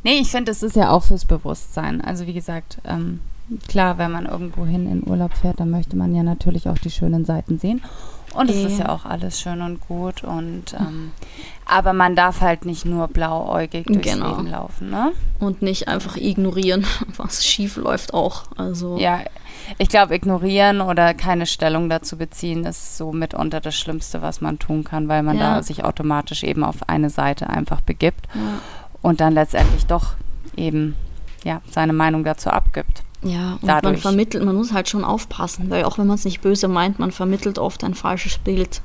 Nee, 0.03 0.19
ich 0.19 0.29
finde, 0.31 0.51
es 0.51 0.61
ist 0.61 0.75
ja 0.75 0.89
auch 0.89 1.03
fürs 1.03 1.23
Bewusstsein. 1.23 2.01
Also 2.01 2.27
wie 2.27 2.33
gesagt, 2.33 2.79
ähm, 2.83 3.21
klar, 3.69 3.97
wenn 3.97 4.11
man 4.11 4.25
irgendwo 4.25 4.65
hin 4.65 4.91
in 4.91 5.07
Urlaub 5.09 5.33
fährt, 5.37 5.61
dann 5.61 5.69
möchte 5.69 5.95
man 5.95 6.13
ja 6.13 6.23
natürlich 6.23 6.67
auch 6.67 6.77
die 6.77 6.91
schönen 6.91 7.23
Seiten 7.23 7.59
sehen. 7.59 7.81
Und 8.33 8.49
es 8.49 8.57
ist 8.57 8.79
Ja. 8.79 8.85
ja 8.85 8.89
auch 8.89 9.05
alles 9.05 9.39
schön 9.39 9.61
und 9.61 9.79
gut. 9.87 10.23
Und 10.23 10.73
ähm, 10.77 11.11
aber 11.65 11.93
man 11.93 12.15
darf 12.15 12.41
halt 12.41 12.65
nicht 12.65 12.85
nur 12.85 13.07
blauäugig 13.07 13.85
durchs 13.85 14.01
Genau. 14.13 14.29
Leben 14.37 14.47
laufen, 14.47 14.89
ne? 14.89 15.11
Und 15.39 15.61
nicht 15.61 15.87
einfach 15.87 16.15
ignorieren, 16.17 16.85
was 17.17 17.45
schief 17.45 17.77
läuft 17.77 18.13
auch. 18.13 18.43
Also 18.57 18.97
Ja, 18.97 19.19
ich 19.77 19.87
glaube, 19.89 20.13
ignorieren 20.15 20.81
oder 20.81 21.13
keine 21.13 21.45
Stellung 21.45 21.89
dazu 21.89 22.17
beziehen 22.17 22.65
ist 22.65 22.97
so 22.97 23.11
mitunter 23.13 23.61
das 23.61 23.75
Schlimmste, 23.75 24.21
was 24.21 24.41
man 24.41 24.59
tun 24.59 24.83
kann, 24.83 25.07
weil 25.07 25.23
man 25.23 25.37
Ja. 25.37 25.55
da 25.55 25.63
sich 25.63 25.83
automatisch 25.83 26.43
eben 26.43 26.63
auf 26.63 26.89
eine 26.89 27.09
Seite 27.09 27.49
einfach 27.49 27.81
begibt 27.81 28.27
ja. 28.35 28.41
und 29.01 29.21
dann 29.21 29.33
letztendlich 29.33 29.85
doch 29.85 30.15
eben 30.57 30.95
ja, 31.43 31.61
seine 31.71 31.93
Meinung 31.93 32.23
dazu 32.23 32.49
abgibt. 32.49 33.03
Ja, 33.21 33.53
und 33.53 33.63
man 33.63 33.81
dadurch. 33.81 34.01
vermittelt, 34.01 34.43
man 34.43 34.55
muss 34.55 34.73
halt 34.73 34.89
schon 34.89 35.05
aufpassen, 35.05 35.69
weil 35.69 35.85
auch 35.85 35.97
wenn 35.97 36.07
man 36.07 36.15
es 36.15 36.25
nicht 36.25 36.41
böse 36.41 36.67
meint, 36.67 36.99
man 36.99 37.11
vermittelt 37.13 37.57
oft 37.57 37.83
ein 37.85 37.93
falsches 37.95 38.37
Bild, 38.37 38.81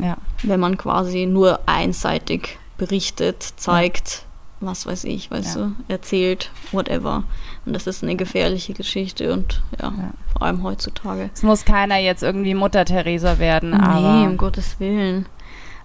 Ja, 0.00 0.16
wenn 0.42 0.60
man 0.60 0.76
quasi 0.76 1.26
nur 1.26 1.60
einseitig 1.66 2.58
berichtet, 2.78 3.42
zeigt, 3.56 4.24
was 4.60 4.86
weiß 4.86 5.04
ich, 5.04 5.30
weißt 5.30 5.56
Ja. 5.56 5.62
du, 5.62 5.72
erzählt, 5.88 6.50
whatever. 6.72 7.24
Und 7.64 7.72
das 7.74 7.86
ist 7.86 8.02
eine 8.02 8.16
gefährliche 8.16 8.74
Geschichte 8.74 9.32
und 9.32 9.62
ja, 9.80 9.88
Ja. 9.88 10.10
vor 10.32 10.42
allem 10.42 10.62
heutzutage. 10.62 11.30
es 11.34 11.42
muss 11.42 11.64
keiner 11.64 11.96
jetzt 11.98 12.22
irgendwie 12.22 12.54
Mutter 12.54 12.84
Teresa 12.84 13.38
werden, 13.38 13.74
aber 13.74 14.20
nee, 14.20 14.26
um 14.26 14.36
Gottes 14.36 14.78
Willen. 14.78 15.26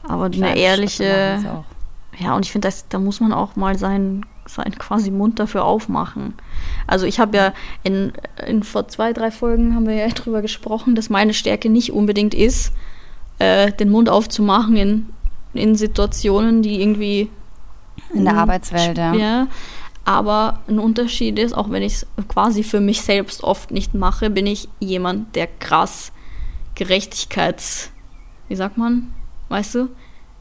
Aber 0.03 0.26
eine 0.26 0.57
ehrliche. 0.57 1.64
Ja, 2.20 2.36
und 2.36 2.45
ich 2.45 2.51
finde, 2.51 2.70
da 2.89 2.99
muss 2.99 3.20
man 3.22 3.32
auch 3.32 3.55
mal 3.55 3.78
seinen, 3.78 4.26
seinen 4.45 4.78
quasi 4.78 5.12
Mund 5.12 5.39
dafür 5.39 5.64
aufmachen. 5.64 6.34
Also 6.88 7.05
ich 7.05 7.20
habe 7.20 7.38
ja 7.38 7.53
in, 7.84 8.12
in 8.45 8.64
vor 8.64 8.88
zwei, 8.89 9.14
drei 9.14 9.32
Folgen 9.32 9.76
haben 9.76 9.88
wir 9.88 9.95
ja 9.95 10.07
drüber 10.09 10.41
gesprochen, 10.41 10.95
dass 10.95 11.09
meine 11.09 11.34
Stärke 11.34 11.70
nicht 11.70 11.93
unbedingt 11.93 12.34
ist, 12.34 12.74
äh, 13.41 13.71
den 13.71 13.89
Mund 13.89 14.07
aufzumachen 14.09 14.75
in, 14.75 15.09
in 15.53 15.75
Situationen, 15.75 16.61
die 16.61 16.81
irgendwie 16.81 17.29
in 18.13 18.23
der 18.25 18.33
Mhm. 18.33 18.39
Arbeitswelt, 18.39 18.97
ja. 18.97 19.13
ja. 19.13 19.47
Aber 20.03 20.59
ein 20.67 20.79
Unterschied 20.79 21.37
ist, 21.37 21.53
auch 21.53 21.69
wenn 21.69 21.83
ich 21.83 21.93
es 21.93 22.07
quasi 22.27 22.63
für 22.63 22.79
mich 22.79 23.01
selbst 23.01 23.43
oft 23.43 23.71
nicht 23.71 23.93
mache, 23.93 24.29
bin 24.29 24.47
ich 24.47 24.67
jemand, 24.79 25.35
der 25.35 25.47
krass 25.47 26.11
Gerechtigkeits, 26.75 27.91
wie 28.47 28.55
sagt 28.55 28.77
man, 28.77 29.13
weißt 29.49 29.75
du? 29.75 29.89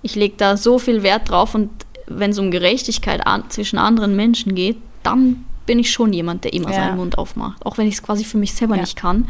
Ich 0.03 0.15
lege 0.15 0.35
da 0.37 0.57
so 0.57 0.79
viel 0.79 1.03
Wert 1.03 1.29
drauf 1.29 1.55
und 1.55 1.69
wenn 2.07 2.31
es 2.31 2.39
um 2.39 2.51
Gerechtigkeit 2.51 3.27
an, 3.27 3.45
zwischen 3.51 3.79
anderen 3.79 4.17
Menschen 4.17 4.55
geht, 4.55 4.79
dann 5.03 5.45
bin 5.67 5.79
ich 5.79 5.91
schon 5.91 6.13
jemand, 6.13 6.45
der 6.45 6.53
immer 6.55 6.71
Ja. 6.71 6.77
seinen 6.77 6.97
Mund 6.97 7.19
aufmacht. 7.19 7.65
Auch 7.67 7.77
wenn 7.79 7.87
ich 7.87 7.95
es 7.95 8.03
quasi 8.03 8.25
für 8.25 8.39
mich 8.39 8.55
selber 8.55 8.75
Ja. 8.77 8.81
nicht 8.81 8.97
kann. 8.97 9.29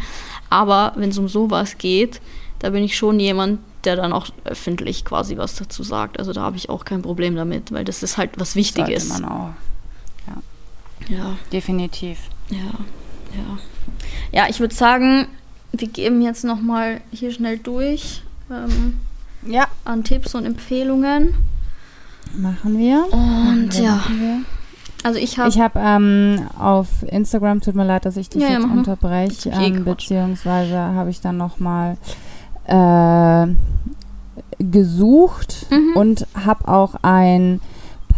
Aber 0.49 0.93
wenn 0.97 1.11
es 1.11 1.19
um 1.19 1.29
sowas 1.29 1.77
geht, 1.79 2.21
da 2.61 2.71
bin 2.71 2.83
ich 2.85 2.97
schon 2.97 3.19
jemand, 3.21 3.59
der 3.85 3.97
dann 3.97 4.13
auch 4.13 4.29
öffentlich 4.45 5.05
quasi 5.05 5.37
was 5.37 5.57
dazu 5.57 5.83
sagt. 5.83 6.19
Also 6.19 6.33
da 6.33 6.43
habe 6.43 6.57
ich 6.57 6.69
auch 6.69 6.85
kein 6.85 7.03
Problem 7.03 7.35
damit, 7.37 7.73
weil 7.73 7.85
das 7.85 8.03
ist 8.03 8.17
halt 8.19 8.31
was 8.39 8.55
Wichtiges. 8.57 9.09
Sollte 9.09 9.23
man 9.25 9.33
auch. 9.33 9.51
Ja, 11.09 11.37
Definitiv. 11.53 12.19
ja, 12.51 12.59
ja. 12.59 13.59
Ja, 14.33 14.47
ich 14.49 14.61
würde 14.61 14.75
sagen, 14.75 15.27
wir 15.73 15.89
geben 15.89 16.21
jetzt 16.23 16.45
nochmal 16.45 17.01
hier 17.11 17.33
schnell 17.33 17.59
durch 17.59 18.23
ähm, 18.51 19.01
Ja, 19.47 19.67
an 19.85 20.05
Tipps 20.05 20.35
und 20.35 20.45
Empfehlungen. 20.45 21.35
machen 22.37 22.79
wir. 22.79 23.07
Und 23.13 23.71
ja, 23.79 24.05
wir. 24.09 24.41
also 25.03 25.19
ich 25.19 25.39
habe. 25.39 25.49
Ich 25.49 25.59
habe 25.59 25.79
ähm, 25.81 26.47
auf 26.59 26.89
Instagram, 27.09 27.61
tut 27.61 27.75
mir 27.75 27.87
leid, 27.87 28.05
dass 28.05 28.17
ich 28.17 28.29
dich 28.29 28.43
Ja, 28.43 28.49
ja, 28.49 28.55
jetzt 28.59 28.67
mal. 28.69 28.79
unterbreche, 28.79 29.49
eh 29.51 29.67
ähm, 29.67 29.85
beziehungsweise 29.85 30.77
habe 30.79 31.11
ich 31.11 31.21
dann 31.21 31.39
nochmal 31.39 31.97
äh, 32.71 33.47
gesucht 34.63 35.67
Mhm. 35.71 35.97
und 35.97 36.27
habe 36.45 36.69
auch 36.69 36.95
ein 37.03 37.61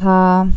paar 0.00 0.48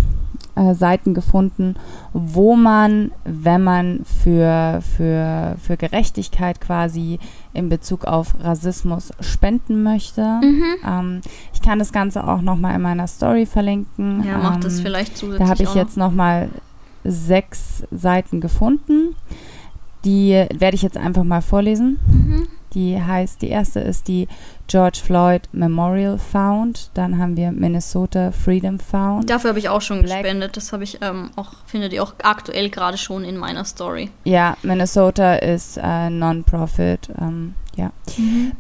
äh, 0.55 0.73
Seiten 0.73 1.13
gefunden, 1.13 1.75
wo 2.13 2.55
man, 2.55 3.11
wenn 3.25 3.61
man 3.63 4.01
für, 4.23 4.79
für, 4.95 5.55
für 5.61 5.75
Gerechtigkeit 5.77 6.61
quasi 6.61 7.19
in 7.53 7.67
Bezug 7.69 8.05
auf 8.05 8.35
Rassismus 8.41 9.11
spenden 9.19 9.83
möchte. 9.83 10.21
Mhm. 10.41 10.63
Ähm, 10.87 11.21
ich 11.53 11.61
kann 11.61 11.77
das 11.79 11.91
Ganze 11.91 12.25
auch 12.25 12.41
nochmal 12.41 12.75
in 12.75 12.81
meiner 12.81 13.07
Story 13.07 13.45
verlinken. 13.45 14.23
Ja, 14.23 14.37
mach 14.37 14.57
das 14.61 14.77
Ähm, 14.77 14.83
vielleicht 14.85 15.17
zusätzlich. 15.17 15.43
da 15.45 15.49
habe 15.51 15.63
ich 15.63 15.69
auch 15.69 15.75
jetzt 15.75 15.97
nochmal 15.97 16.49
sechs 17.03 17.83
Seiten 17.91 18.39
gefunden. 18.41 19.15
Die 20.05 20.31
werde 20.53 20.75
ich 20.75 20.81
jetzt 20.81 20.97
einfach 20.97 21.23
mal 21.23 21.41
vorlesen. 21.41 21.99
Mhm. 22.07 22.47
Die 22.76 23.01
heißt, 23.01 23.41
die 23.41 23.47
erste 23.49 23.80
ist 23.80 24.07
die 24.09 24.28
George 24.67 24.99
Floyd 25.01 25.43
Memorial 25.53 26.17
Found. 26.17 26.91
Dann 26.93 27.17
haben 27.17 27.38
wir 27.38 27.51
Minnesota 27.51 28.32
Freedom 28.32 28.80
Found. 28.80 29.30
Dafür 29.30 29.49
habe 29.51 29.59
ich 29.59 29.69
auch 29.69 29.82
schon 29.82 30.01
Black- 30.01 30.23
gespendet. 30.23 30.57
Das 30.57 30.73
habe 30.73 30.84
ich 30.84 30.99
ähm, 31.01 31.32
auch, 31.38 31.53
findet 31.65 31.93
ihr 31.93 32.03
auch 32.03 32.13
aktuell 32.21 32.69
gerade 32.69 32.97
schon 32.97 33.23
in 33.23 33.38
meiner 33.38 33.63
Story. 33.63 34.09
Ja, 34.26 34.57
Minnesota 34.61 35.36
ist 35.36 35.80
äh, 35.82 36.09
Non-Profit. 36.09 37.09
Ähm, 37.19 37.55
ja. 37.76 37.91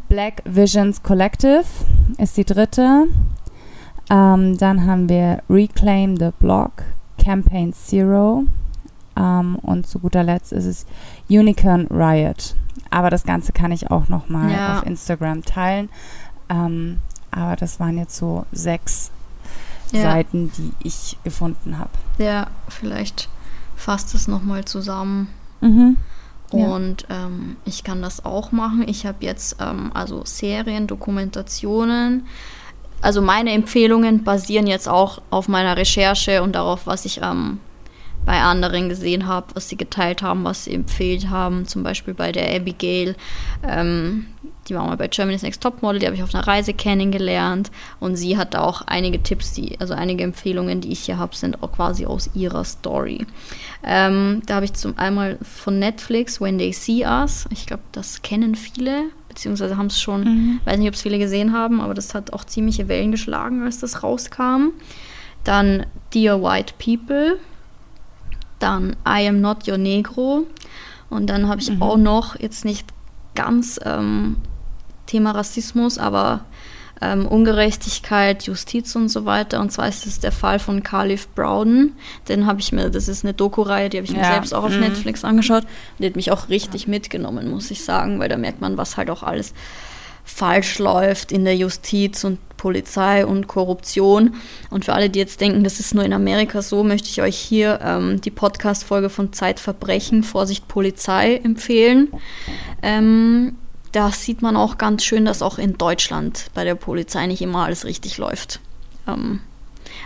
Black 0.09 0.41
Visions 0.45 1.03
Collective 1.03 1.65
ist 2.17 2.37
die 2.37 2.45
dritte. 2.45 3.07
Ähm, 4.09 4.57
dann 4.57 4.85
haben 4.85 5.09
wir 5.09 5.41
Reclaim 5.49 6.15
the 6.17 6.29
Block, 6.39 6.83
Campaign 7.21 7.73
Zero. 7.73 8.43
Ähm, 9.17 9.57
und 9.61 9.87
zu 9.87 9.99
guter 9.99 10.23
Letzt 10.23 10.53
ist 10.53 10.65
es 10.65 10.85
Unicorn 11.29 11.87
Riot. 11.87 12.55
Aber 12.89 13.09
das 13.09 13.23
Ganze 13.23 13.51
kann 13.51 13.71
ich 13.71 13.91
auch 13.91 14.07
nochmal 14.09 14.51
Ja. 14.51 14.79
auf 14.79 14.85
Instagram 14.85 15.43
teilen. 15.43 15.89
Ähm, 16.49 16.99
aber 17.31 17.55
das 17.55 17.79
waren 17.79 17.97
jetzt 17.97 18.15
so 18.17 18.45
sechs 18.51 19.11
Ja. 19.91 20.01
Seiten, 20.03 20.51
die 20.57 20.71
ich 20.83 21.17
gefunden 21.23 21.77
habe. 21.77 21.91
Ja, 22.17 22.47
vielleicht 22.69 23.29
fasst 23.75 24.13
es 24.15 24.27
nochmal 24.27 24.65
zusammen. 24.65 25.27
Mhm. 25.61 25.97
Ja. 26.51 26.67
Und 26.67 27.05
ähm, 27.09 27.57
ich 27.65 27.83
kann 27.83 28.01
das 28.01 28.23
auch 28.25 28.51
machen. 28.51 28.87
Ich 28.87 29.05
habe 29.05 29.17
jetzt 29.21 29.57
ähm, 29.59 29.91
also 29.93 30.23
Serien, 30.25 30.87
Dokumentationen 30.87 32.25
also 33.01 33.21
meine 33.21 33.51
Empfehlungen 33.51 34.23
basieren 34.23 34.65
jetzt 34.65 34.87
auch 34.89 35.21
auf 35.29 35.47
meiner 35.47 35.77
Recherche 35.77 36.41
und 36.41 36.55
darauf, 36.55 36.87
was 36.87 37.05
ich 37.05 37.21
ähm, 37.21 37.59
bei 38.25 38.41
anderen 38.41 38.89
gesehen 38.89 39.27
habe, 39.27 39.47
was 39.53 39.69
sie 39.69 39.77
geteilt 39.77 40.21
haben, 40.21 40.43
was 40.43 40.65
sie 40.65 40.73
empfehlt 40.73 41.29
haben. 41.29 41.67
Zum 41.67 41.83
Beispiel 41.83 42.13
bei 42.13 42.31
der 42.31 42.53
Abigail, 42.55 43.15
ähm, 43.67 44.27
die 44.67 44.75
war 44.75 44.85
mal 44.85 44.97
bei 44.97 45.07
Germany's 45.07 45.43
Next 45.43 45.61
Topmodel, 45.61 45.99
die 45.99 46.05
habe 46.07 46.15
ich 46.15 46.23
auf 46.23 46.33
einer 46.33 46.47
Reise 46.47 46.73
kennengelernt 46.73 47.71
und 47.99 48.15
sie 48.15 48.37
hat 48.37 48.55
auch 48.55 48.81
einige 48.87 49.21
Tipps, 49.21 49.53
die, 49.53 49.79
also 49.79 49.93
einige 49.93 50.23
Empfehlungen, 50.23 50.81
die 50.81 50.91
ich 50.91 51.01
hier 51.01 51.17
habe, 51.17 51.35
sind 51.35 51.61
auch 51.61 51.71
quasi 51.71 52.05
aus 52.05 52.31
ihrer 52.33 52.63
Story. 52.63 53.25
Ähm, 53.83 54.41
da 54.47 54.55
habe 54.55 54.65
ich 54.65 54.73
zum 54.73 54.97
einmal 54.97 55.37
von 55.43 55.77
Netflix 55.77 56.41
When 56.41 56.57
They 56.57 56.73
See 56.73 57.05
Us. 57.05 57.45
Ich 57.51 57.67
glaube, 57.67 57.83
das 57.91 58.23
kennen 58.23 58.55
viele, 58.55 59.03
beziehungsweise 59.29 59.77
haben 59.77 59.87
es 59.87 59.99
schon, 59.99 60.21
mhm. 60.23 60.59
weiß 60.65 60.79
nicht, 60.79 60.87
ob 60.87 60.95
es 60.95 61.01
viele 61.01 61.19
gesehen 61.19 61.53
haben, 61.53 61.79
aber 61.79 61.93
das 61.93 62.15
hat 62.15 62.33
auch 62.33 62.43
ziemliche 62.45 62.87
Wellen 62.87 63.11
geschlagen, 63.11 63.63
als 63.63 63.79
das 63.79 64.01
rauskam. 64.01 64.71
Dann 65.43 65.85
Dear 66.11 66.41
White 66.41 66.73
People, 66.83 67.37
dann 68.59 68.95
I 69.07 69.27
Am 69.27 69.41
Not 69.41 69.67
Your 69.67 69.77
Negro 69.77 70.45
und 71.09 71.27
dann 71.27 71.47
habe 71.47 71.61
ich 71.61 71.69
mhm. 71.69 71.81
auch 71.81 71.97
noch, 71.97 72.39
jetzt 72.39 72.65
nicht 72.65 72.87
ganz 73.35 73.79
ähm, 73.83 74.37
Thema 75.05 75.31
Rassismus, 75.31 75.97
aber 75.97 76.45
ähm, 77.01 77.27
Ungerechtigkeit, 77.27 78.43
Justiz 78.43 78.95
und 78.95 79.09
so 79.09 79.25
weiter. 79.25 79.59
Und 79.59 79.71
zwar 79.71 79.87
ist 79.87 80.05
es 80.05 80.19
der 80.19 80.31
Fall 80.31 80.59
von 80.59 80.81
Khalif 80.81 81.27
Browden. 81.35 81.93
Den 82.29 82.45
habe 82.45 82.61
ich 82.61 82.71
mir, 82.71 82.89
das 82.89 83.07
ist 83.07 83.25
eine 83.25 83.33
Doku-Reihe, 83.33 83.89
die 83.89 83.97
habe 83.97 84.05
ich 84.05 84.13
ja. 84.13 84.19
mir 84.19 84.25
selbst 84.25 84.53
auch 84.53 84.63
auf 84.63 84.73
mhm. 84.73 84.79
Netflix 84.79 85.23
angeschaut. 85.23 85.63
Die 85.99 86.05
hat 86.05 86.15
mich 86.15 86.31
auch 86.31 86.49
richtig 86.49 86.87
mitgenommen, 86.87 87.49
muss 87.49 87.69
ich 87.71 87.83
sagen, 87.83 88.19
weil 88.19 88.29
da 88.29 88.37
merkt 88.37 88.61
man, 88.61 88.77
was 88.77 88.97
halt 88.97 89.09
auch 89.09 89.23
alles 89.23 89.53
falsch 90.25 90.79
läuft 90.79 91.31
in 91.31 91.45
der 91.45 91.55
Justiz 91.55 92.23
und 92.23 92.39
Polizei 92.57 93.25
und 93.25 93.47
Korruption. 93.47 94.35
Und 94.69 94.85
für 94.85 94.93
alle, 94.93 95.09
die 95.09 95.19
jetzt 95.19 95.39
denken, 95.39 95.63
das 95.63 95.79
ist 95.79 95.93
nur 95.93 96.03
in 96.03 96.13
Amerika 96.13 96.61
so, 96.61 96.83
möchte 96.83 97.09
ich 97.09 97.21
euch 97.21 97.37
hier 97.37 97.79
ähm, 97.83 98.19
die 98.21 98.31
Podcast-Folge 98.31 99.09
von 99.09 99.31
Zeitverbrechen, 99.33 100.23
Vorsicht 100.23 100.67
Polizei 100.67 101.37
empfehlen. 101.37 102.09
Ähm, 102.81 103.55
da 103.91 104.11
sieht 104.11 104.41
man 104.41 104.57
auch 104.57 104.77
ganz 104.77 105.05
schön, 105.05 105.25
dass 105.25 105.41
auch 105.41 105.57
in 105.57 105.77
Deutschland 105.77 106.47
bei 106.53 106.63
der 106.63 106.75
Polizei 106.75 107.27
nicht 107.27 107.41
immer 107.41 107.65
alles 107.65 107.85
richtig 107.85 108.17
läuft. 108.17 108.59
Ähm, 109.07 109.41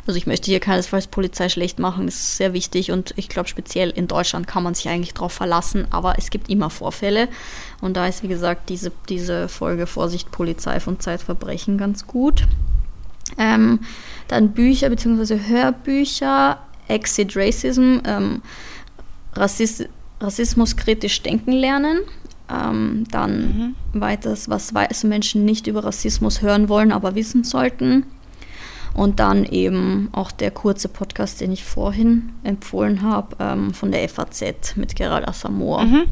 also 0.09 0.17
ich 0.17 0.25
möchte 0.25 0.49
hier 0.49 0.59
keinesfalls 0.59 1.05
Polizei 1.05 1.49
schlecht 1.49 1.77
machen, 1.77 2.07
das 2.07 2.15
ist 2.15 2.37
sehr 2.37 2.53
wichtig 2.53 2.91
und 2.91 3.13
ich 3.15 3.29
glaube 3.29 3.47
speziell 3.47 3.91
in 3.91 4.07
Deutschland 4.07 4.47
kann 4.47 4.63
man 4.63 4.73
sich 4.73 4.89
eigentlich 4.89 5.13
darauf 5.13 5.33
verlassen, 5.33 5.85
aber 5.91 6.17
es 6.17 6.31
gibt 6.31 6.49
immer 6.49 6.71
Vorfälle 6.71 7.29
und 7.79 7.95
da 7.95 8.07
ist 8.07 8.23
wie 8.23 8.27
gesagt 8.27 8.69
diese, 8.69 8.91
diese 9.07 9.47
Folge 9.47 9.85
Vorsicht 9.85 10.31
Polizei 10.31 10.79
von 10.79 10.99
Zeitverbrechen 10.99 11.77
ganz 11.77 12.07
gut. 12.07 12.47
Ähm, 13.37 13.81
dann 14.27 14.53
Bücher 14.53 14.89
bzw. 14.89 15.41
Hörbücher, 15.47 16.57
Exit 16.87 17.37
Racism, 17.37 17.99
ähm, 18.03 18.41
Rassist 19.35 19.87
Rassismus 20.19 20.75
kritisch 20.75 21.21
denken 21.21 21.51
lernen. 21.51 21.99
Ähm, 22.51 23.03
dann 23.11 23.75
mhm. 23.93 24.01
weiters, 24.01 24.49
was 24.49 24.73
weiße 24.73 25.05
Menschen 25.05 25.45
nicht 25.45 25.67
über 25.67 25.83
Rassismus 25.83 26.41
hören 26.41 26.67
wollen, 26.67 26.91
aber 26.91 27.13
wissen 27.13 27.43
sollten. 27.43 28.05
Und 28.99 29.21
dann 29.21 29.45
eben 29.45 30.09
auch 30.11 30.29
der 30.29 30.51
kurze 30.51 30.89
Podcast, 30.89 31.39
den 31.39 31.53
ich 31.53 31.63
vorhin 31.63 32.33
empfohlen 32.43 33.01
habe, 33.01 33.37
ähm, 33.39 33.73
von 33.73 33.93
der 33.93 34.09
FAZ 34.09 34.75
mit 34.75 34.97
Gerald 34.97 35.25
Assamor. 35.25 35.85
Mhm. 35.85 36.07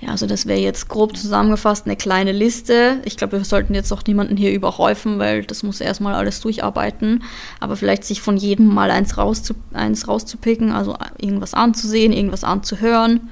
Ja, 0.00 0.08
also 0.08 0.26
das 0.26 0.46
wäre 0.46 0.58
jetzt 0.58 0.88
grob 0.88 1.16
zusammengefasst 1.16 1.86
eine 1.86 1.94
kleine 1.94 2.32
Liste. 2.32 3.00
Ich 3.04 3.16
glaube, 3.16 3.38
wir 3.38 3.44
sollten 3.44 3.72
jetzt 3.72 3.92
auch 3.92 4.02
niemanden 4.04 4.36
hier 4.36 4.52
überhäufen, 4.52 5.20
weil 5.20 5.44
das 5.44 5.62
muss 5.62 5.80
erstmal 5.80 6.14
alles 6.14 6.40
durcharbeiten. 6.40 7.22
Aber 7.60 7.76
vielleicht 7.76 8.02
sich 8.02 8.20
von 8.20 8.36
jedem 8.36 8.66
mal 8.66 8.90
eins, 8.90 9.16
rauszu 9.16 9.54
eins 9.72 10.08
rauszupicken, 10.08 10.72
also 10.72 10.96
irgendwas 11.18 11.54
anzusehen, 11.54 12.12
irgendwas 12.12 12.42
anzuhören, 12.42 13.30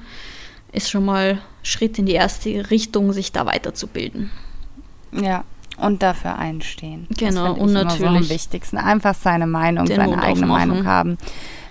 ist 0.71 0.89
schon 0.89 1.03
mal 1.03 1.39
Schritt 1.61 1.99
in 1.99 2.05
die 2.05 2.13
erste 2.13 2.71
Richtung, 2.71 3.11
sich 3.11 3.33
da 3.33 3.45
weiterzubilden. 3.45 4.31
Ja, 5.11 5.43
und 5.81 6.03
dafür 6.03 6.37
einstehen. 6.37 7.07
Genau, 7.17 7.53
und 7.53 7.73
natürlich. 7.73 7.99
So 7.99 8.05
am 8.07 8.29
wichtigsten. 8.29 8.77
Einfach 8.77 9.15
seine 9.15 9.47
Meinung, 9.47 9.87
seine 9.87 10.05
Mund 10.05 10.23
eigene 10.23 10.45
aufmachen. 10.45 10.69
Meinung 10.69 10.85
haben, 10.85 11.17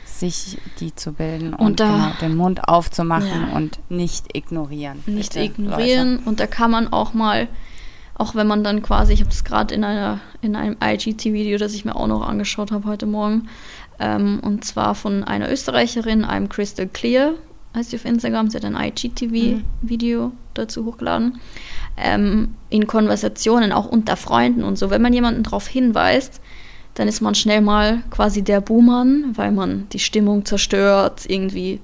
sich 0.05 0.59
die 0.81 0.95
zu 0.95 1.13
bilden 1.13 1.55
und, 1.55 1.67
und 1.67 1.77
genau, 1.79 2.13
den 2.21 2.37
Mund 2.37 2.69
aufzumachen 2.69 3.49
ja. 3.51 3.57
und 3.57 3.79
nicht 3.89 4.37
ignorieren. 4.37 5.03
Nicht 5.07 5.35
bitte, 5.35 5.45
ignorieren. 5.45 6.17
Leute. 6.17 6.29
Und 6.29 6.41
da 6.41 6.47
kann 6.47 6.71
man 6.71 6.93
auch 6.93 7.15
mal, 7.15 7.49
auch 8.15 8.35
wenn 8.35 8.47
man 8.47 8.63
dann 8.63 8.83
quasi, 8.83 9.13
ich 9.13 9.21
habe 9.21 9.31
es 9.31 9.45
gerade 9.45 9.75
in, 9.75 9.85
in 10.43 10.57
einem 10.57 10.77
IGT-Video, 10.83 11.59
das 11.59 11.75
ich 11.75 11.85
mir 11.85 11.97
auch 11.97 12.07
noch 12.07 12.27
angeschaut 12.27 12.71
habe 12.73 12.87
heute 12.87 13.07
Morgen, 13.07 13.49
ähm, 13.99 14.41
und 14.43 14.65
zwar 14.65 14.95
von 14.95 15.25
einer 15.25 15.51
Österreicherin, 15.51 16.25
einem 16.25 16.49
Crystal 16.49 16.87
Clear, 16.87 17.33
heißt 17.75 17.91
sie 17.91 17.97
auf 17.97 18.05
Instagram, 18.05 18.51
sie 18.51 18.57
hat 18.57 18.65
ein 18.65 18.77
IGTV-Video 18.77 20.29
mhm. 20.29 20.33
dazu 20.55 20.85
hochgeladen 20.85 21.39
ähm, 21.97 22.55
in 22.68 22.86
Konversationen, 22.86 23.72
auch 23.72 23.86
unter 23.86 24.16
Freunden 24.16 24.62
und 24.62 24.76
so, 24.76 24.91
wenn 24.91 25.03
man 25.03 25.12
jemanden 25.12 25.43
darauf 25.43 25.66
hinweist, 25.66 26.41
dann 26.95 27.09
ist 27.09 27.20
man 27.20 27.34
schnell 27.34 27.61
mal 27.61 28.03
quasi 28.11 28.43
der 28.43 28.61
Buhmann, 28.61 29.32
weil 29.36 29.53
man 29.53 29.88
die 29.93 29.99
Stimmung 29.99 30.45
zerstört, 30.45 31.22
irgendwie 31.28 31.80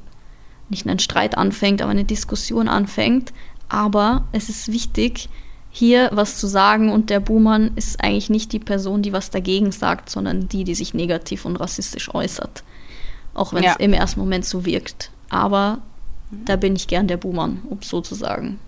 nicht 0.69 0.87
einen 0.87 0.99
Streit 0.99 1.39
anfängt, 1.39 1.81
aber 1.81 1.93
eine 1.93 2.05
Diskussion 2.05 2.69
anfängt. 2.69 3.33
Aber 3.69 4.25
es 4.33 4.49
ist 4.49 4.73
wichtig, 4.73 5.29
hier 5.71 6.11
was 6.13 6.39
zu 6.39 6.47
sagen 6.47 6.91
und 6.91 7.11
der 7.11 7.21
Buhmann 7.21 7.73
ist 7.77 8.03
eigentlich 8.03 8.31
nicht 8.31 8.53
die 8.53 8.59
Person, 8.59 9.03
die 9.03 9.13
was 9.13 9.31
dagegen 9.31 9.73
sagt, 9.73 10.09
sondern 10.09 10.49
die, 10.49 10.65
die 10.65 10.75
sich 10.75 10.95
negativ 10.95 11.45
und 11.45 11.57
rassistisch 11.57 12.13
äußert. 12.15 12.65
Auch 13.35 13.53
wenn 13.53 13.63
es 13.65 13.73
ja. 13.73 13.77
im 13.79 13.93
ersten 13.93 14.21
Moment 14.21 14.45
so 14.45 14.65
wirkt. 14.65 15.11
Aber 15.29 15.81
da 16.31 16.57
bin 16.57 16.75
ich 16.75 16.89
gern 16.89 17.09
der 17.09 17.19
Buhmann, 17.19 17.63
um 17.69 17.83
so 17.83 18.01
zu 18.01 18.15
sagen. 18.15 18.59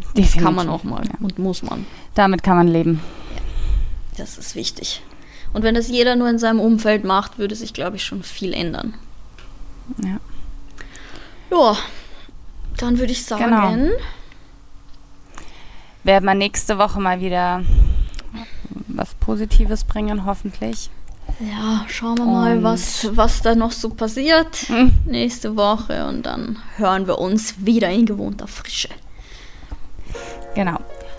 Definitiv. 0.00 0.34
Das 0.34 0.42
kann 0.42 0.54
man 0.54 0.68
auch 0.68 0.84
mal 0.84 1.04
ja. 1.04 1.14
und 1.20 1.38
muss 1.38 1.62
man. 1.62 1.86
Damit 2.14 2.42
kann 2.42 2.56
man 2.56 2.68
leben. 2.68 3.00
Ja, 3.34 3.40
das 4.18 4.38
ist 4.38 4.54
wichtig. 4.54 5.02
Und 5.52 5.62
wenn 5.62 5.74
das 5.74 5.88
jeder 5.88 6.16
nur 6.16 6.28
in 6.28 6.38
seinem 6.38 6.60
Umfeld 6.60 7.04
macht, 7.04 7.38
würde 7.38 7.54
sich, 7.54 7.72
glaube 7.72 7.96
ich, 7.96 8.04
schon 8.04 8.22
viel 8.22 8.52
ändern. 8.52 8.94
Ja. 10.02 10.20
Ja, 11.50 11.76
dann 12.76 12.98
würde 12.98 13.12
ich 13.12 13.24
sagen. 13.24 13.44
Genau. 13.44 13.96
Werden 16.04 16.24
wir 16.24 16.34
nächste 16.34 16.78
Woche 16.78 17.00
mal 17.00 17.20
wieder 17.20 17.62
was 18.88 19.14
Positives 19.14 19.84
bringen, 19.84 20.24
hoffentlich. 20.24 20.90
Ja, 21.38 21.84
schauen 21.88 22.18
wir 22.18 22.24
und 22.24 22.32
mal, 22.32 22.62
was, 22.62 23.08
was 23.16 23.42
da 23.42 23.54
noch 23.54 23.72
so 23.72 23.90
passiert 23.90 24.56
hm. 24.66 24.92
nächste 25.04 25.56
Woche 25.56 26.06
und 26.06 26.26
dann 26.26 26.58
hören 26.76 27.06
wir 27.06 27.18
uns 27.18 27.54
wieder 27.64 27.88
in 27.90 28.06
gewohnter 28.06 28.46
Frische. 28.46 28.88
Genau. 30.54 30.76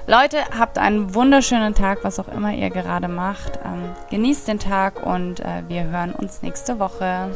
Leute, 0.08 0.38
habt 0.58 0.78
einen 0.78 1.14
wunderschönen 1.14 1.76
Tag, 1.76 2.00
was 2.04 2.20
auch 2.20 2.28
immer 2.28 2.52
ihr 2.54 2.70
gerade 2.70 3.08
macht. 3.08 3.60
Ähm, 3.64 3.96
genießt 4.10 4.48
den 4.48 4.60
Tag 4.60 5.06
und 5.06 5.40
äh, 5.40 5.64
wir 5.68 5.84
hören 5.84 6.14
uns 6.14 6.42
nächste 6.42 6.80
Woche. 6.80 7.30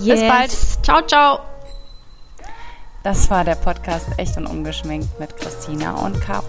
Yes. 0.00 0.20
Bis 0.20 0.28
bald. 0.28 0.50
Ciao, 0.82 1.02
ciao. 1.06 1.38
Das 3.02 3.30
war 3.30 3.44
der 3.44 3.54
Podcast 3.54 4.06
Echt 4.18 4.36
und 4.36 4.46
Ungeschminkt 4.46 5.18
mit 5.18 5.34
Christina 5.38 5.94
und 5.94 6.20
Cap. 6.20 6.44